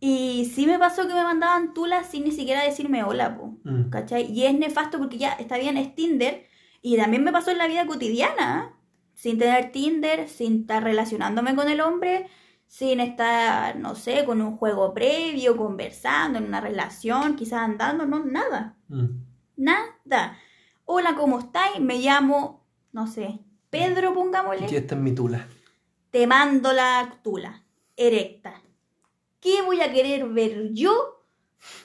Y 0.00 0.50
sí 0.54 0.66
me 0.66 0.78
pasó 0.78 1.06
que 1.06 1.12
me 1.12 1.22
mandaban 1.22 1.74
tulas 1.74 2.08
sin 2.08 2.24
ni 2.24 2.32
siquiera 2.32 2.64
decirme 2.64 3.04
hola, 3.04 3.36
po. 3.36 3.58
Mm. 3.64 3.90
¿Cachai? 3.90 4.32
Y 4.32 4.46
es 4.46 4.54
nefasto 4.54 4.96
porque 4.96 5.18
ya 5.18 5.32
está 5.34 5.58
bien, 5.58 5.76
es 5.76 5.94
Tinder. 5.94 6.46
Y 6.80 6.96
también 6.96 7.22
me 7.22 7.32
pasó 7.32 7.50
en 7.50 7.58
la 7.58 7.68
vida 7.68 7.86
cotidiana. 7.86 8.72
¿eh? 8.72 8.76
Sin 9.14 9.38
tener 9.38 9.72
Tinder, 9.72 10.26
sin 10.30 10.62
estar 10.62 10.82
relacionándome 10.82 11.54
con 11.54 11.68
el 11.68 11.82
hombre, 11.82 12.28
sin 12.66 13.00
estar, 13.00 13.76
no 13.76 13.94
sé, 13.94 14.24
con 14.24 14.40
un 14.42 14.56
juego 14.56 14.92
previo, 14.92 15.56
conversando, 15.56 16.38
en 16.38 16.44
una 16.46 16.60
relación, 16.60 17.36
quizás 17.36 17.60
andando, 17.60 18.06
no, 18.06 18.24
nada. 18.24 18.76
Mm. 18.88 19.06
Nada. 19.56 20.38
Hola, 20.84 21.14
¿cómo 21.16 21.38
estáis? 21.38 21.80
Me 21.80 21.98
llamo, 21.98 22.64
no 22.92 23.06
sé, 23.06 23.40
Pedro, 23.70 24.12
pongámosle. 24.14 24.66
Aquí 24.66 24.76
está 24.76 24.94
en 24.94 25.04
mi 25.04 25.14
tula. 25.14 25.46
Te 26.10 26.26
mando 26.26 26.72
la 26.72 27.18
tula, 27.22 27.62
erecta. 27.96 28.62
¿Qué 29.40 29.62
voy 29.62 29.80
a 29.80 29.92
querer 29.92 30.28
ver 30.28 30.72
yo? 30.72 31.24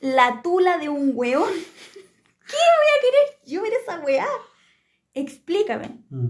La 0.02 0.42
tula 0.42 0.78
de 0.78 0.90
un 0.90 1.12
weón. 1.16 1.50
¿Qué 2.52 2.58
voy 2.58 2.88
a 2.98 3.02
querer 3.02 3.40
yo 3.46 3.62
ver 3.62 3.74
esa 3.74 4.00
weá? 4.00 4.28
Explícame, 5.14 6.04
Mm. 6.10 6.28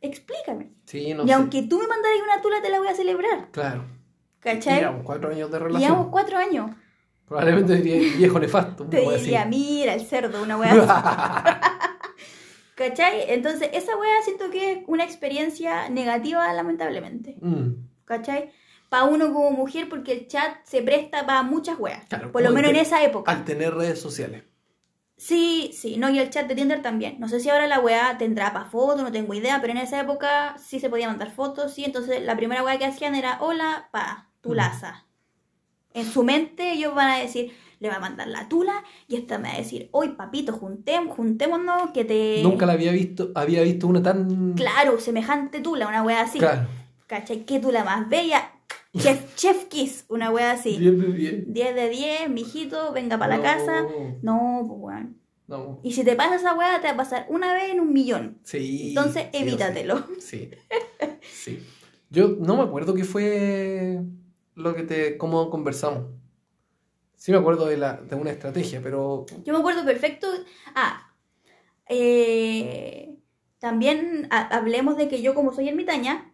explícame. 0.00 0.73
Sí, 0.94 1.12
no 1.12 1.24
y 1.24 1.26
sé. 1.26 1.32
aunque 1.32 1.62
tú 1.62 1.76
me 1.80 1.88
mandaras 1.88 2.18
una 2.22 2.40
tula, 2.40 2.62
te 2.62 2.70
la 2.70 2.78
voy 2.78 2.86
a 2.86 2.94
celebrar. 2.94 3.48
Claro. 3.50 3.84
¿Cachai? 4.38 4.78
Llevamos 4.78 5.02
cuatro 5.04 5.30
años 5.30 5.50
de 5.50 5.58
relación. 5.58 5.90
Llevamos 5.90 6.12
cuatro 6.12 6.38
años. 6.38 6.70
Probablemente 7.26 7.74
diría 7.76 8.16
viejo 8.16 8.38
nefasto. 8.38 8.84
Te 8.86 9.00
diría, 9.00 9.40
así. 9.40 9.48
mira, 9.48 9.94
el 9.94 10.06
cerdo, 10.06 10.40
una 10.40 10.56
weá. 10.56 11.60
¿Cachai? 12.76 13.24
Entonces, 13.32 13.70
esa 13.72 13.96
weá 13.96 14.22
siento 14.22 14.50
que 14.50 14.70
es 14.72 14.78
una 14.86 15.02
experiencia 15.02 15.88
negativa, 15.88 16.52
lamentablemente. 16.52 17.38
Mm. 17.40 17.72
¿Cachai? 18.04 18.52
Para 18.88 19.04
uno 19.04 19.32
como 19.32 19.50
mujer, 19.50 19.88
porque 19.88 20.12
el 20.12 20.28
chat 20.28 20.58
se 20.62 20.80
presta 20.80 21.26
para 21.26 21.42
muchas 21.42 21.76
weas. 21.80 22.06
Claro, 22.06 22.30
Por 22.30 22.42
lo 22.42 22.52
menos 22.52 22.70
en 22.70 22.76
esa 22.76 23.02
época. 23.02 23.32
Al 23.32 23.44
tener 23.44 23.74
redes 23.74 24.00
sociales. 24.00 24.44
Sí, 25.16 25.70
sí, 25.72 25.96
no, 25.96 26.10
y 26.10 26.18
el 26.18 26.30
chat 26.30 26.46
de 26.48 26.54
Tinder 26.56 26.82
también. 26.82 27.16
No 27.20 27.28
sé 27.28 27.38
si 27.40 27.48
ahora 27.48 27.66
la 27.68 27.78
weá 27.80 28.18
tendrá 28.18 28.52
para 28.52 28.64
fotos, 28.66 29.02
no 29.02 29.12
tengo 29.12 29.32
idea, 29.34 29.60
pero 29.60 29.72
en 29.72 29.78
esa 29.78 30.00
época 30.00 30.56
sí 30.58 30.80
se 30.80 30.90
podía 30.90 31.08
mandar 31.08 31.30
fotos, 31.30 31.72
sí. 31.72 31.84
Entonces 31.84 32.22
la 32.22 32.36
primera 32.36 32.62
weá 32.64 32.78
que 32.78 32.84
hacían 32.84 33.14
era, 33.14 33.38
hola, 33.40 33.88
pa, 33.92 34.28
Mm. 34.28 34.40
tulaza. 34.48 35.06
En 35.94 36.04
su 36.04 36.24
mente 36.24 36.72
ellos 36.72 36.94
van 36.94 37.10
a 37.10 37.16
decir, 37.18 37.52
le 37.78 37.88
va 37.88 37.96
a 37.96 38.00
mandar 38.00 38.26
la 38.26 38.48
tula, 38.48 38.82
y 39.06 39.14
esta 39.16 39.38
me 39.38 39.48
va 39.48 39.54
a 39.54 39.58
decir, 39.58 39.88
hoy 39.92 40.08
papito, 40.10 40.52
juntemos, 40.52 41.16
juntémonos, 41.16 41.92
que 41.92 42.04
te... 42.04 42.40
Nunca 42.42 42.66
la 42.66 42.72
había 42.72 42.90
visto, 42.90 43.30
había 43.36 43.62
visto 43.62 43.86
una 43.86 44.02
tan. 44.02 44.54
Claro, 44.54 44.98
semejante 44.98 45.60
tula, 45.60 45.86
una 45.86 46.02
weá 46.02 46.22
así. 46.22 46.38
Claro. 46.40 46.66
¿Cachai? 47.06 47.44
¿Qué 47.44 47.60
tula 47.60 47.84
más 47.84 48.08
bella? 48.08 48.50
Chef, 48.96 49.34
chef 49.34 49.64
Kiss, 49.66 50.04
una 50.08 50.30
weá 50.30 50.52
así. 50.52 50.76
Bien, 50.78 50.98
bien, 50.98 51.14
bien. 51.14 51.44
10 51.52 51.74
de 51.74 51.88
10, 51.88 52.30
mijito, 52.30 52.92
venga 52.92 53.18
para 53.18 53.36
No. 53.36 53.42
la 53.42 53.48
casa. 53.54 53.86
No, 54.22 54.64
pues 54.68 54.80
weón. 54.80 55.16
No. 55.46 55.80
Y 55.82 55.92
si 55.92 56.04
te 56.04 56.14
pasa 56.16 56.36
esa 56.36 56.54
weá, 56.54 56.80
te 56.80 56.86
va 56.86 56.94
a 56.94 56.96
pasar 56.96 57.26
una 57.28 57.52
vez 57.52 57.70
en 57.70 57.80
un 57.80 57.92
millón. 57.92 58.38
Sí. 58.44 58.88
Entonces, 58.90 59.24
sí. 59.32 59.38
evítatelo. 59.42 60.04
Sí. 60.20 60.50
Sí. 61.22 61.62
Yo 62.10 62.28
no 62.38 62.56
me 62.56 62.62
acuerdo 62.62 62.94
qué 62.94 63.04
fue 63.04 64.00
lo 64.54 64.74
que 64.74 64.82
te. 64.84 65.16
cómo 65.18 65.50
conversamos. 65.50 66.06
Sí 67.16 67.32
me 67.32 67.38
acuerdo 67.38 67.66
de, 67.66 67.76
la, 67.78 67.94
de 67.96 68.14
una 68.14 68.30
estrategia, 68.30 68.80
pero. 68.82 69.24
Yo 69.44 69.52
me 69.52 69.58
acuerdo 69.58 69.84
perfecto. 69.84 70.28
Ah, 70.74 71.12
eh, 71.88 73.16
también 73.58 74.28
ha- 74.30 74.48
hablemos 74.56 74.96
de 74.96 75.08
que 75.08 75.22
yo, 75.22 75.34
como 75.34 75.52
soy 75.52 75.68
ermitaña, 75.68 76.32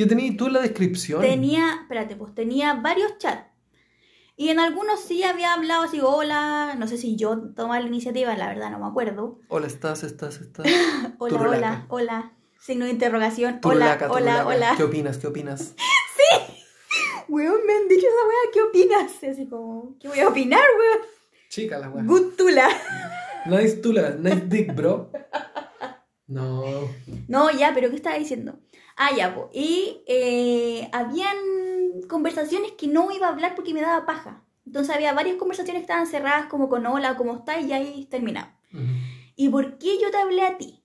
¿Qué 0.00 0.06
tenías 0.06 0.34
tú 0.38 0.46
en 0.46 0.54
la 0.54 0.60
descripción? 0.62 1.20
tenía, 1.20 1.80
espérate, 1.82 2.16
pues 2.16 2.34
tenía 2.34 2.72
varios 2.72 3.18
chats. 3.18 3.44
Y 4.34 4.48
en 4.48 4.58
algunos 4.58 4.98
sí 4.98 5.24
había 5.24 5.52
hablado 5.52 5.82
así, 5.82 6.00
hola, 6.02 6.74
no 6.78 6.88
sé 6.88 6.96
si 6.96 7.16
yo 7.16 7.38
tomaba 7.54 7.78
la 7.80 7.86
iniciativa, 7.86 8.34
la 8.34 8.48
verdad 8.48 8.70
no 8.70 8.78
me 8.78 8.86
acuerdo. 8.86 9.40
Hola, 9.48 9.66
estás, 9.66 10.02
estás, 10.02 10.40
estás. 10.40 10.64
Hola, 11.18 11.40
hola, 11.42 11.86
hola. 11.90 12.32
Signo 12.58 12.86
de 12.86 12.92
interrogación. 12.92 13.60
Turulaca, 13.60 14.10
hola, 14.10 14.14
hola, 14.14 14.38
turulaca. 14.38 14.48
hola. 14.48 14.74
¿Qué 14.78 14.84
opinas? 14.84 15.18
¿Qué 15.18 15.26
opinas? 15.26 15.74
Weón, 17.28 17.60
me 17.66 17.74
han 17.74 17.86
dicho 17.86 18.06
esa 18.06 18.26
weá, 18.26 18.52
¿qué 18.54 18.62
opinas? 18.62 19.24
Así 19.30 19.46
como, 19.48 19.98
¿qué 20.00 20.08
voy 20.08 20.20
a 20.20 20.28
opinar, 20.30 20.64
weón? 20.78 21.06
Chica 21.50 21.78
la 21.78 21.90
weá. 21.90 22.04
Good 22.04 22.36
tula. 22.38 22.70
Nice 23.44 23.76
tula, 23.76 24.16
nice 24.18 24.46
dick, 24.46 24.74
bro. 24.74 25.10
No. 26.26 26.88
No, 27.28 27.50
ya, 27.50 27.72
pero 27.74 27.90
¿qué 27.90 27.96
estaba 27.96 28.16
diciendo? 28.16 28.58
Ah, 28.96 29.14
ya, 29.16 29.34
po. 29.34 29.50
Y 29.52 30.02
eh, 30.06 30.88
habían 30.92 31.36
conversaciones 32.08 32.72
que 32.72 32.86
no 32.86 33.10
iba 33.10 33.26
a 33.26 33.30
hablar 33.30 33.54
porque 33.54 33.74
me 33.74 33.80
daba 33.80 34.06
paja. 34.06 34.44
Entonces 34.66 34.94
había 34.94 35.12
varias 35.12 35.36
conversaciones 35.36 35.80
que 35.80 35.84
estaban 35.84 36.06
cerradas 36.06 36.46
como 36.46 36.68
con 36.68 36.86
hola, 36.86 37.16
¿cómo 37.16 37.36
estás? 37.36 37.64
Y 37.64 37.72
ahí 37.72 38.06
terminaba. 38.06 38.56
¿Y 39.34 39.48
por 39.48 39.78
qué 39.78 39.98
yo 40.00 40.10
te 40.10 40.18
hablé 40.18 40.42
a 40.42 40.58
ti? 40.58 40.84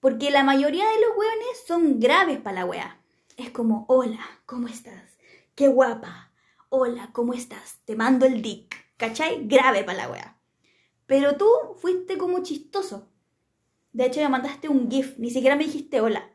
Porque 0.00 0.30
la 0.30 0.44
mayoría 0.44 0.84
de 0.84 1.00
los 1.00 1.16
weones 1.16 1.64
son 1.66 2.00
graves 2.00 2.38
para 2.38 2.60
la 2.60 2.66
wea. 2.66 3.00
Es 3.36 3.50
como, 3.50 3.84
hola, 3.88 4.20
¿cómo 4.44 4.68
estás? 4.68 5.18
Qué 5.54 5.68
guapa. 5.68 6.32
Hola, 6.68 7.10
¿cómo 7.12 7.32
estás? 7.32 7.78
Te 7.84 7.96
mando 7.96 8.26
el 8.26 8.42
dick. 8.42 8.74
¿Cachai? 8.96 9.46
Grave 9.46 9.84
para 9.84 9.98
la 9.98 10.10
wea. 10.10 10.38
Pero 11.06 11.36
tú 11.36 11.46
fuiste 11.76 12.18
como 12.18 12.42
chistoso. 12.42 13.08
De 13.92 14.06
hecho, 14.06 14.20
me 14.20 14.28
mandaste 14.28 14.68
un 14.68 14.90
GIF, 14.90 15.18
ni 15.18 15.30
siquiera 15.30 15.56
me 15.56 15.64
dijiste 15.64 16.00
hola. 16.00 16.28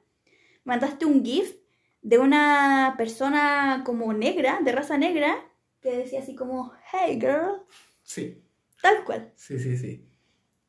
Mandaste 0.69 1.05
un 1.05 1.25
GIF 1.25 1.55
de 2.01 2.17
una 2.19 2.93
persona 2.97 3.81
como 3.85 4.13
negra, 4.13 4.59
de 4.63 4.71
raza 4.71 4.97
negra, 4.97 5.35
que 5.81 5.97
decía 5.97 6.19
así 6.19 6.35
como, 6.35 6.71
hey 6.91 7.17
girl, 7.19 7.63
Sí, 8.03 8.41
tal 8.81 9.03
cual. 9.03 9.31
sí, 9.35 9.59
sí, 9.59 9.77
sí. 9.77 10.05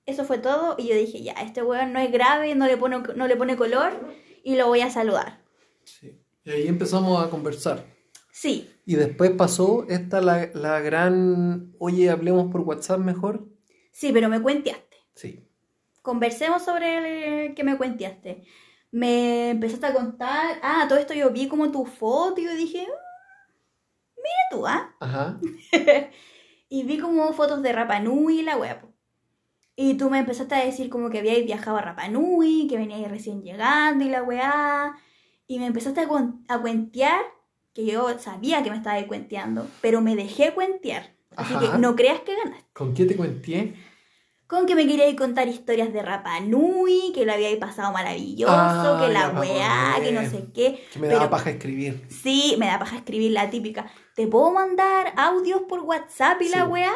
Eso 0.07 0.25
fue 0.25 0.39
todo 0.39 0.75
y 0.79 0.89
yo 0.89 0.95
dije, 0.95 1.23
ya, 1.23 1.33
este 1.35 1.63
weón 1.63 1.93
no 1.93 2.01
es 2.01 2.11
grave, 2.11 2.55
no 2.55 2.67
le 2.67 2.77
pone, 2.77 2.99
no 3.15 3.29
le 3.29 3.37
pone 3.37 3.57
color 3.57 3.93
y 4.43 4.57
lo 4.57 4.67
voy 4.69 4.81
a 4.81 4.91
saludar. 4.91 5.41
sí. 5.85 6.17
Y 6.43 6.51
ahí 6.53 6.67
empezamos 6.69 7.23
a 7.23 7.29
conversar. 7.29 7.85
Sí, 8.33 8.71
Y 8.87 8.95
después 8.95 9.31
pasó 9.33 9.85
esta 9.91 10.23
la, 10.23 10.49
la 10.55 10.81
gran, 10.81 11.75
oye, 11.79 12.09
hablemos 12.09 12.51
por 12.51 12.63
WhatsApp 12.63 12.99
mejor. 13.01 13.47
sí, 13.93 14.11
pero 14.13 14.31
me 14.31 14.41
cuenteaste. 14.41 14.97
Sí. 15.15 15.45
Conversemos 16.01 16.65
sobre 16.65 17.47
el 17.49 17.55
que 17.55 17.63
me 17.63 17.77
cuenteaste. 17.77 18.43
Me 18.93 19.51
empezaste 19.51 19.87
a 19.87 19.95
contar, 19.95 20.59
ah, 20.63 20.87
todo 20.89 20.99
esto 20.99 21.15
yo 21.15 21.31
vi 21.31 21.47
como 21.49 21.71
tu 21.71 21.85
foto 21.87 22.41
y 22.41 22.45
yo 22.45 22.55
dije, 22.55 22.87
"Ah, 22.89 23.53
mira 24.17 24.43
tú, 24.51 24.67
¿ah? 24.67 24.95
Ajá. 25.01 25.37
Y 26.73 26.85
vi 26.85 26.99
como 26.99 27.33
fotos 27.33 27.63
de 27.63 27.73
Rapa 27.73 27.99
Nui 27.99 28.39
y 28.41 28.43
la 28.43 28.57
wea. 28.57 28.81
Y 29.75 29.95
tú 29.95 30.09
me 30.09 30.21
empezaste 30.21 30.55
a 30.55 30.65
decir 30.65 30.89
como 30.89 31.11
que 31.11 31.19
habíais 31.19 31.45
viajado 31.45 31.77
a 31.79 31.83
Rapa 31.83 32.07
Nui, 32.07 32.69
que 32.69 32.77
veníais 32.77 33.11
recién 33.11 33.43
llegando 33.43 34.05
y 34.05 34.09
la 34.09 34.23
weá. 34.23 34.95
Y 35.49 35.59
me 35.59 35.67
empezaste 35.67 36.01
a, 36.03 36.09
a 36.47 36.61
cuentear, 36.61 37.23
que 37.75 37.85
yo 37.87 38.17
sabía 38.21 38.63
que 38.63 38.71
me 38.71 38.77
estaba 38.77 39.05
cuenteando, 39.09 39.67
pero 39.81 40.01
me 40.01 40.15
dejé 40.15 40.53
cuentear. 40.55 41.13
Así 41.35 41.55
Ajá. 41.55 41.73
que 41.73 41.79
no 41.79 41.97
creas 41.97 42.21
que 42.21 42.37
ganaste. 42.37 42.67
¿Con 42.73 42.95
qué 42.95 43.05
te 43.05 43.17
cuenté? 43.17 43.75
Con 44.51 44.67
que 44.67 44.75
me 44.75 44.85
queríais 44.85 45.15
contar 45.15 45.47
historias 45.47 45.93
de 45.93 46.03
Rapa 46.03 46.41
Nui, 46.41 47.13
que 47.15 47.25
lo 47.25 47.33
habíais 47.33 47.57
pasado 47.59 47.93
maravilloso, 47.93 48.53
Ah, 48.53 49.01
que 49.01 49.13
la 49.13 49.31
weá, 49.31 49.95
que 50.03 50.11
no 50.11 50.29
sé 50.29 50.47
qué. 50.53 50.85
Que 50.93 50.99
me 50.99 51.07
daba 51.07 51.21
Pero- 51.21 51.31
paja 51.31 51.51
escribir. 51.51 52.05
Sí, 52.11 52.57
me 52.59 52.67
da 52.67 52.81
paja 52.81 52.97
escribir 52.97 53.31
la 53.31 53.49
típica. 53.49 53.89
¿Te 54.17 54.27
puedo 54.27 54.51
mandar 54.51 55.13
audios 55.17 55.63
por 55.69 55.79
WhatsApp 55.83 56.43
y 56.43 56.49
la 56.49 56.67
weá? 56.67 56.91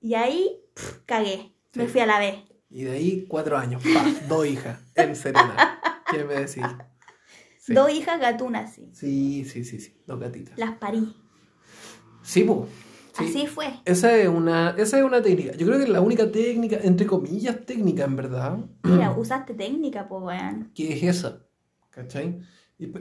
Y 0.00 0.14
ahí, 0.14 0.62
pff, 0.74 1.00
cagué. 1.04 1.52
Me 1.74 1.88
fui 1.88 2.00
a 2.00 2.06
la 2.06 2.18
vez. 2.18 2.36
Y 2.70 2.84
de 2.84 2.92
ahí 2.92 3.26
cuatro 3.28 3.58
años. 3.58 3.82
Pa, 3.82 4.06
dos 4.26 4.46
hijas. 4.46 4.78
En 4.94 5.14
Serena. 5.14 5.78
¿Qué 6.10 6.24
me 6.24 6.34
decís? 6.34 6.64
Sí. 7.58 7.74
Dos 7.74 7.90
hijas 7.90 8.18
gatunas, 8.18 8.72
sí. 8.74 8.88
Sí, 8.94 9.44
sí, 9.44 9.62
sí, 9.64 9.78
sí. 9.78 9.94
Dos 10.06 10.18
gatitas. 10.20 10.56
Las 10.58 10.72
parí. 10.78 11.14
Sí, 12.22 12.44
pues. 12.44 12.60
Sí. 13.16 13.24
Así 13.28 13.46
fue. 13.46 13.66
Esa 13.84 14.16
es 14.16 14.28
una, 14.28 14.70
esa 14.76 14.98
es 14.98 15.04
una 15.04 15.22
técnica. 15.22 15.52
Yo 15.56 15.66
creo 15.66 15.78
que 15.78 15.84
es 15.84 15.90
la 15.90 16.00
única 16.00 16.30
técnica, 16.32 16.78
entre 16.82 17.06
comillas, 17.06 17.64
técnica 17.64 18.04
en 18.04 18.16
verdad, 18.16 18.58
Mira, 18.82 19.12
usaste 19.16 19.54
técnica, 19.54 20.08
pues 20.08 20.22
weón. 20.22 20.72
que 20.74 20.92
es 20.92 21.02
esa. 21.04 21.46
¿Cachai? 21.90 22.40
Y 22.76 22.92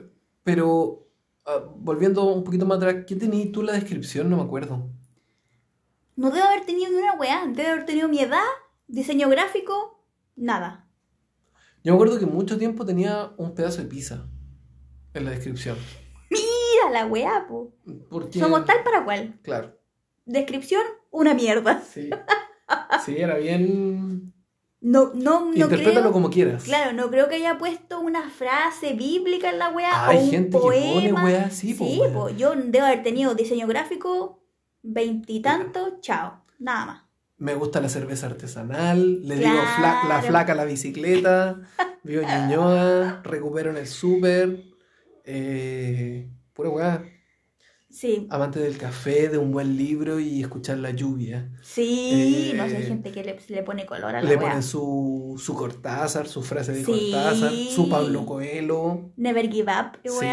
pero, 0.43 1.07
ah, 1.45 1.63
volviendo 1.77 2.23
un 2.25 2.43
poquito 2.43 2.65
más 2.65 2.77
atrás, 2.77 3.05
¿qué 3.07 3.15
tenías 3.15 3.51
tú 3.51 3.61
en 3.61 3.65
la 3.67 3.73
descripción? 3.73 4.29
No 4.29 4.37
me 4.37 4.43
acuerdo. 4.43 4.89
No 6.15 6.29
debo 6.29 6.45
haber 6.45 6.65
tenido 6.65 6.91
ni 6.91 6.97
una 6.97 7.13
weá. 7.13 7.47
Debo 7.47 7.69
haber 7.71 7.85
tenido 7.85 8.07
mi 8.07 8.19
edad, 8.19 8.43
diseño 8.87 9.29
gráfico, 9.29 10.05
nada. 10.35 10.87
Yo 11.83 11.91
me 11.91 11.95
acuerdo 11.95 12.19
que 12.19 12.27
mucho 12.27 12.57
tiempo 12.59 12.85
tenía 12.85 13.31
un 13.37 13.55
pedazo 13.55 13.81
de 13.81 13.87
pizza 13.87 14.27
en 15.15 15.25
la 15.25 15.31
descripción. 15.31 15.75
Mira 16.29 16.91
la 16.91 17.07
weá, 17.07 17.47
po. 17.47 17.73
Porque, 18.09 18.39
Somos 18.39 18.63
tal 18.65 18.83
para 18.83 19.03
cual. 19.03 19.39
Claro. 19.41 19.79
Descripción, 20.25 20.83
una 21.11 21.33
mierda. 21.33 21.81
Sí. 21.81 22.09
Sí, 23.05 23.15
era 23.17 23.35
bien. 23.37 24.33
No, 24.81 25.11
no, 25.13 25.45
no 25.45 25.53
Interprétalo 25.53 25.99
creo. 26.01 26.11
como 26.11 26.29
quieras. 26.29 26.63
Claro, 26.63 26.91
no 26.93 27.09
creo 27.09 27.29
que 27.29 27.35
haya 27.35 27.57
puesto 27.57 27.99
una 28.01 28.29
frase 28.29 28.93
bíblica 28.93 29.49
en 29.49 29.59
la 29.59 29.69
weá 29.69 30.07
Hay 30.09 30.17
o 30.17 30.21
un 30.21 30.29
gente 30.29 30.57
que 30.57 30.61
pone 30.61 30.93
poema. 30.93 31.23
weá 31.23 31.45
así, 31.45 31.73
po, 31.73 31.85
Sí, 31.85 31.99
weón. 31.99 32.13
po, 32.13 32.29
yo 32.29 32.53
debo 32.55 32.85
haber 32.85 33.03
tenido 33.03 33.33
diseño 33.35 33.65
gráfico 33.67 34.43
veintitantos, 34.81 36.01
chao, 36.01 36.43
nada 36.59 36.85
más. 36.85 37.03
Me 37.37 37.55
gusta 37.55 37.81
la 37.81 37.89
cerveza 37.89 38.27
artesanal, 38.27 39.27
le 39.27 39.35
digo 39.35 39.49
fla- 39.77 40.03
la 40.07 40.21
flaca 40.21 40.51
a 40.53 40.55
la 40.55 40.65
bicicleta, 40.65 41.59
vivo 42.03 42.21
en 42.21 42.27
Ñuñoa, 42.49 43.21
recupero 43.23 43.69
en 43.71 43.77
el 43.77 43.87
súper, 43.87 44.63
eh, 45.25 46.29
pura 46.53 46.69
weá, 46.69 47.03
Sí, 47.93 48.27
amante 48.31 48.59
del 48.59 48.77
café, 48.79 49.29
de 49.29 49.37
un 49.37 49.51
buen 49.51 49.77
libro 49.77 50.19
y 50.19 50.41
escuchar 50.41 50.79
la 50.79 50.89
lluvia. 50.89 51.51
sí, 51.61 52.49
Eh, 52.51 52.57
no 52.57 52.67
sé, 52.67 52.77
hay 52.77 52.83
gente 52.87 53.11
que 53.11 53.23
le, 53.23 53.39
le 53.47 53.61
pone 53.63 53.85
color 53.85 54.15
a 54.15 54.21
la 54.21 54.27
Le 54.27 54.35
weá. 54.35 54.47
ponen 54.47 54.63
su, 54.63 55.39
su 55.39 55.53
Cortázar, 55.53 56.27
su 56.27 56.41
frase 56.41 56.71
de 56.73 56.83
Sí. 56.83 57.11
Cortázar, 57.11 57.51
su 57.53 57.87
Pablo 57.89 58.25
Coelho, 58.25 59.11
Never 59.15 59.47
give 59.47 59.71
up, 59.71 59.99
sí. 60.03 60.25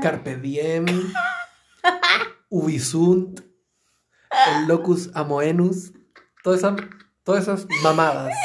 Carpe 0.00 0.36
Diem, 0.36 0.86
Ubisunt, 2.48 3.40
el 3.40 4.68
Locus 4.68 5.10
Amoenus, 5.14 5.92
todas 6.44 6.60
esas, 6.60 6.76
todas 7.24 7.42
esas 7.42 7.66
mamadas. 7.82 8.32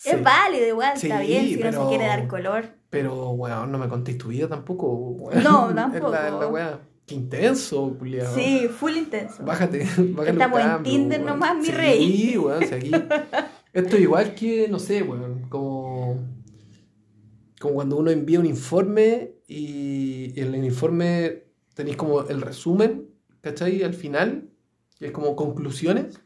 Sí. 0.00 0.10
Es 0.10 0.22
válido 0.22 0.64
igual, 0.64 0.92
está 0.94 1.20
bien 1.20 1.44
si 1.48 1.56
no 1.56 1.72
se 1.72 1.88
quiere 1.88 2.06
dar 2.06 2.28
color. 2.28 2.66
Pero, 2.88 3.30
weón, 3.30 3.72
no 3.72 3.78
me 3.78 3.88
contéis 3.88 4.16
tu 4.16 4.28
vida 4.28 4.48
tampoco, 4.48 4.86
weón. 4.92 5.42
No, 5.42 5.68
En 5.70 5.74
la- 5.76 5.82
tampoco. 5.90 6.06
en 6.06 6.54
la. 6.54 6.80
Qué 7.08 7.14
intenso, 7.14 7.96
culiao. 7.98 8.34
Sí, 8.34 8.68
full 8.68 8.96
intenso. 8.96 9.42
Bájate, 9.42 9.78
bájate 9.98 10.30
Estamos 10.32 10.58
un 10.58 10.62
en 10.64 10.68
cambio, 10.70 10.92
Tinder 10.92 11.20
weón. 11.22 11.30
nomás, 11.32 11.56
mi 11.56 11.64
sí, 11.66 11.72
rey. 11.72 12.12
Sí, 12.12 12.38
weón, 12.38 12.66
sí, 12.66 12.74
aquí. 12.74 12.90
Esto 13.72 13.96
es 13.96 14.02
igual 14.02 14.34
que, 14.34 14.68
no 14.68 14.78
sé, 14.78 15.02
weón, 15.02 15.48
como, 15.48 16.18
como 17.60 17.74
cuando 17.74 17.96
uno 17.96 18.10
envía 18.10 18.38
un 18.38 18.46
informe 18.46 19.32
y, 19.46 20.32
y 20.38 20.40
en 20.40 20.54
el 20.54 20.64
informe 20.64 21.44
tenéis 21.74 21.96
como 21.96 22.20
el 22.28 22.42
resumen, 22.42 23.08
¿cachai? 23.40 23.82
Al 23.82 23.94
final, 23.94 24.50
que 24.98 25.06
es 25.06 25.12
como 25.12 25.34
conclusiones. 25.34 26.20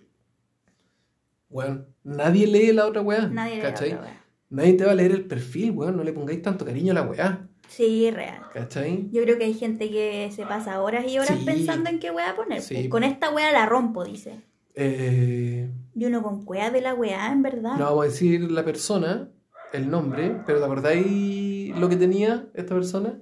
Weón, 1.48 1.86
nadie 2.02 2.46
lee 2.48 2.72
la 2.72 2.86
otra 2.86 3.02
weá, 3.02 3.28
Nadie 3.28 3.56
le 3.58 3.62
da 3.62 3.68
¿cachai? 3.70 3.92
otra 3.92 4.02
weá. 4.02 4.24
Nadie 4.50 4.72
te 4.74 4.84
va 4.84 4.90
a 4.92 4.94
leer 4.96 5.12
el 5.12 5.24
perfil, 5.26 5.70
weón, 5.70 5.96
no 5.96 6.02
le 6.04 6.12
pongáis 6.12 6.42
tanto 6.42 6.64
cariño 6.64 6.90
a 6.92 6.94
la 6.94 7.02
weá, 7.02 7.48
Sí, 7.74 8.10
real. 8.10 8.42
¿cachai? 8.52 9.08
Yo 9.12 9.22
creo 9.22 9.38
que 9.38 9.44
hay 9.44 9.54
gente 9.54 9.88
que 9.90 10.30
se 10.34 10.44
pasa 10.44 10.80
horas 10.82 11.06
y 11.08 11.18
horas 11.18 11.38
Sí. 11.38 11.44
pensando 11.46 11.88
en 11.90 11.98
qué 12.00 12.10
weá 12.10 12.36
poner. 12.36 12.60
Sí. 12.60 12.74
pues. 12.74 12.88
Con 12.88 13.02
esta 13.04 13.30
weá 13.30 13.50
la 13.52 13.64
rompo, 13.66 14.04
dice. 14.04 14.40
Eh, 14.74 15.70
Y 15.94 16.04
uno 16.04 16.22
con 16.22 16.44
cuea 16.44 16.70
de 16.70 16.80
la 16.80 16.94
weá, 16.94 17.30
en 17.32 17.42
verdad. 17.42 17.76
no 17.78 17.84
vamos 17.86 18.02
a 18.04 18.08
decir 18.08 18.50
la 18.50 18.64
persona, 18.64 19.30
el 19.72 19.90
nombre, 19.90 20.36
pero 20.46 20.58
¿te 20.58 20.64
acordáis 20.64 21.76
lo 21.78 21.88
que 21.88 21.96
tenía 21.96 22.46
esta 22.54 22.74
persona? 22.74 23.18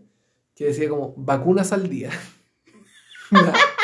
Que 0.57 0.65
decía 0.67 0.89
como 0.89 1.15
vacunas 1.17 1.73
al 1.73 1.89
día. 1.89 2.11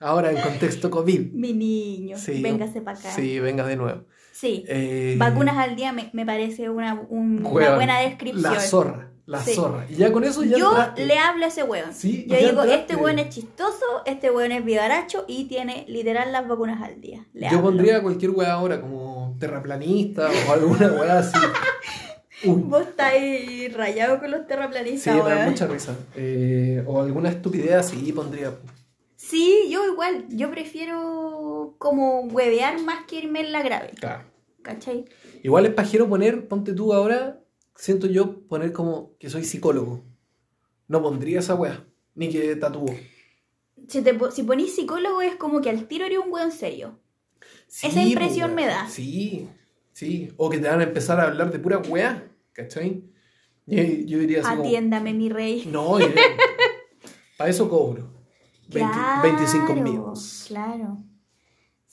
Ahora 0.00 0.30
en 0.30 0.40
contexto 0.40 0.90
COVID. 0.90 1.32
Mi 1.32 1.52
niño, 1.52 2.16
Sí, 2.18 2.40
véngase 2.42 2.80
para 2.80 2.98
acá. 2.98 3.10
Sí, 3.10 3.40
venga 3.40 3.66
de 3.66 3.76
nuevo. 3.76 4.04
Sí. 4.32 4.64
Eh, 4.68 5.16
Vacunas 5.18 5.56
al 5.56 5.74
día 5.74 5.92
me, 5.92 6.10
me 6.12 6.24
parece 6.24 6.70
una, 6.70 6.94
un- 6.94 7.44
una 7.44 7.74
buena 7.74 7.98
descripción. 8.00 8.42
La 8.54 8.60
zorra, 8.60 9.10
la 9.28 9.40
Sí. 9.40 9.52
zorra. 9.54 9.86
Y 9.90 9.94
ya 9.96 10.10
con 10.10 10.24
eso 10.24 10.42
ya 10.42 10.56
Yo 10.56 10.70
entraste. 10.70 11.04
le 11.06 11.18
hablo 11.18 11.44
a 11.44 11.48
ese 11.48 11.62
weón. 11.62 11.92
Sí, 11.92 12.24
Yo 12.26 12.34
ya 12.34 12.48
digo, 12.48 12.62
entraste. 12.62 12.74
este 12.74 12.96
weón 12.96 13.18
es 13.18 13.28
chistoso, 13.28 13.84
este 14.06 14.30
weón 14.30 14.52
es 14.52 14.64
vivaracho 14.64 15.24
y 15.28 15.44
tiene 15.44 15.84
literal 15.86 16.32
las 16.32 16.48
vacunas 16.48 16.82
al 16.82 17.00
día. 17.00 17.26
Le 17.34 17.42
Yo 17.50 17.58
hablo. 17.58 17.62
pondría 17.62 18.02
cualquier 18.02 18.30
weá 18.32 18.52
ahora 18.54 18.80
como 18.80 19.36
terraplanista 19.38 20.28
o 20.48 20.52
alguna 20.52 20.92
weá 20.92 21.18
así. 21.18 21.38
Uy. 22.44 22.62
Vos 22.62 22.82
estáis 22.88 23.72
rayado 23.74 24.18
con 24.20 24.30
los 24.30 24.40
Sí, 24.40 24.46
terraplanistas, 24.48 25.14
me 25.24 25.30
da 25.34 25.46
mucha 25.48 25.66
risa. 25.66 25.94
Eh, 26.16 26.82
o 26.86 27.00
alguna 27.02 27.28
estupidez 27.28 27.72
así 27.74 28.12
pondría. 28.12 28.52
Sí, 29.16 29.68
yo 29.70 29.84
igual. 29.84 30.24
Yo 30.30 30.50
prefiero 30.50 31.74
como 31.78 32.20
huevear 32.22 32.80
más 32.80 33.04
que 33.06 33.16
irme 33.16 33.40
en 33.40 33.52
la 33.52 33.62
grave. 33.62 33.90
Claro. 33.98 34.22
¿Cachai? 34.62 35.04
Igual 35.42 35.66
es 35.66 35.74
pajero 35.74 36.08
poner, 36.08 36.46
ponte 36.48 36.72
tú 36.72 36.92
ahora, 36.94 37.40
siento 37.78 38.06
yo 38.08 38.46
poner 38.46 38.72
como 38.72 39.16
que 39.18 39.30
soy 39.30 39.44
psicólogo. 39.44 40.04
No 40.88 41.02
pondría 41.02 41.38
esa 41.38 41.54
weá, 41.54 41.86
ni 42.14 42.28
que 42.28 42.56
tatúo. 42.56 42.94
Si, 43.86 44.02
te, 44.02 44.18
si 44.32 44.42
ponís 44.42 44.74
psicólogo 44.74 45.22
es 45.22 45.36
como 45.36 45.60
que 45.60 45.70
al 45.70 45.86
tiro 45.86 46.04
eres 46.04 46.18
un 46.18 46.32
weón 46.32 46.50
serio. 46.50 46.98
Esa 47.82 48.02
impresión 48.02 48.50
po, 48.50 48.56
me 48.56 48.66
da. 48.66 48.88
Sí, 48.88 49.48
sí. 49.92 50.32
O 50.36 50.50
que 50.50 50.58
te 50.58 50.68
van 50.68 50.80
a 50.80 50.84
empezar 50.84 51.20
a 51.20 51.24
hablar 51.24 51.52
de 51.52 51.58
pura 51.58 51.78
weá, 51.78 52.28
¿cachai? 52.52 53.04
Y 53.66 54.06
yo 54.06 54.18
diría 54.18 54.40
así 54.40 54.48
como, 54.50 54.62
Atiéndame, 54.64 55.14
mi 55.14 55.28
rey. 55.28 55.68
no, 55.70 55.98
para 57.38 57.50
eso 57.50 57.68
cobro. 57.68 58.10
20 58.68 58.92
Claro, 58.92 59.22
25 59.22 59.74
mimos. 59.76 60.44
Claro. 60.48 60.98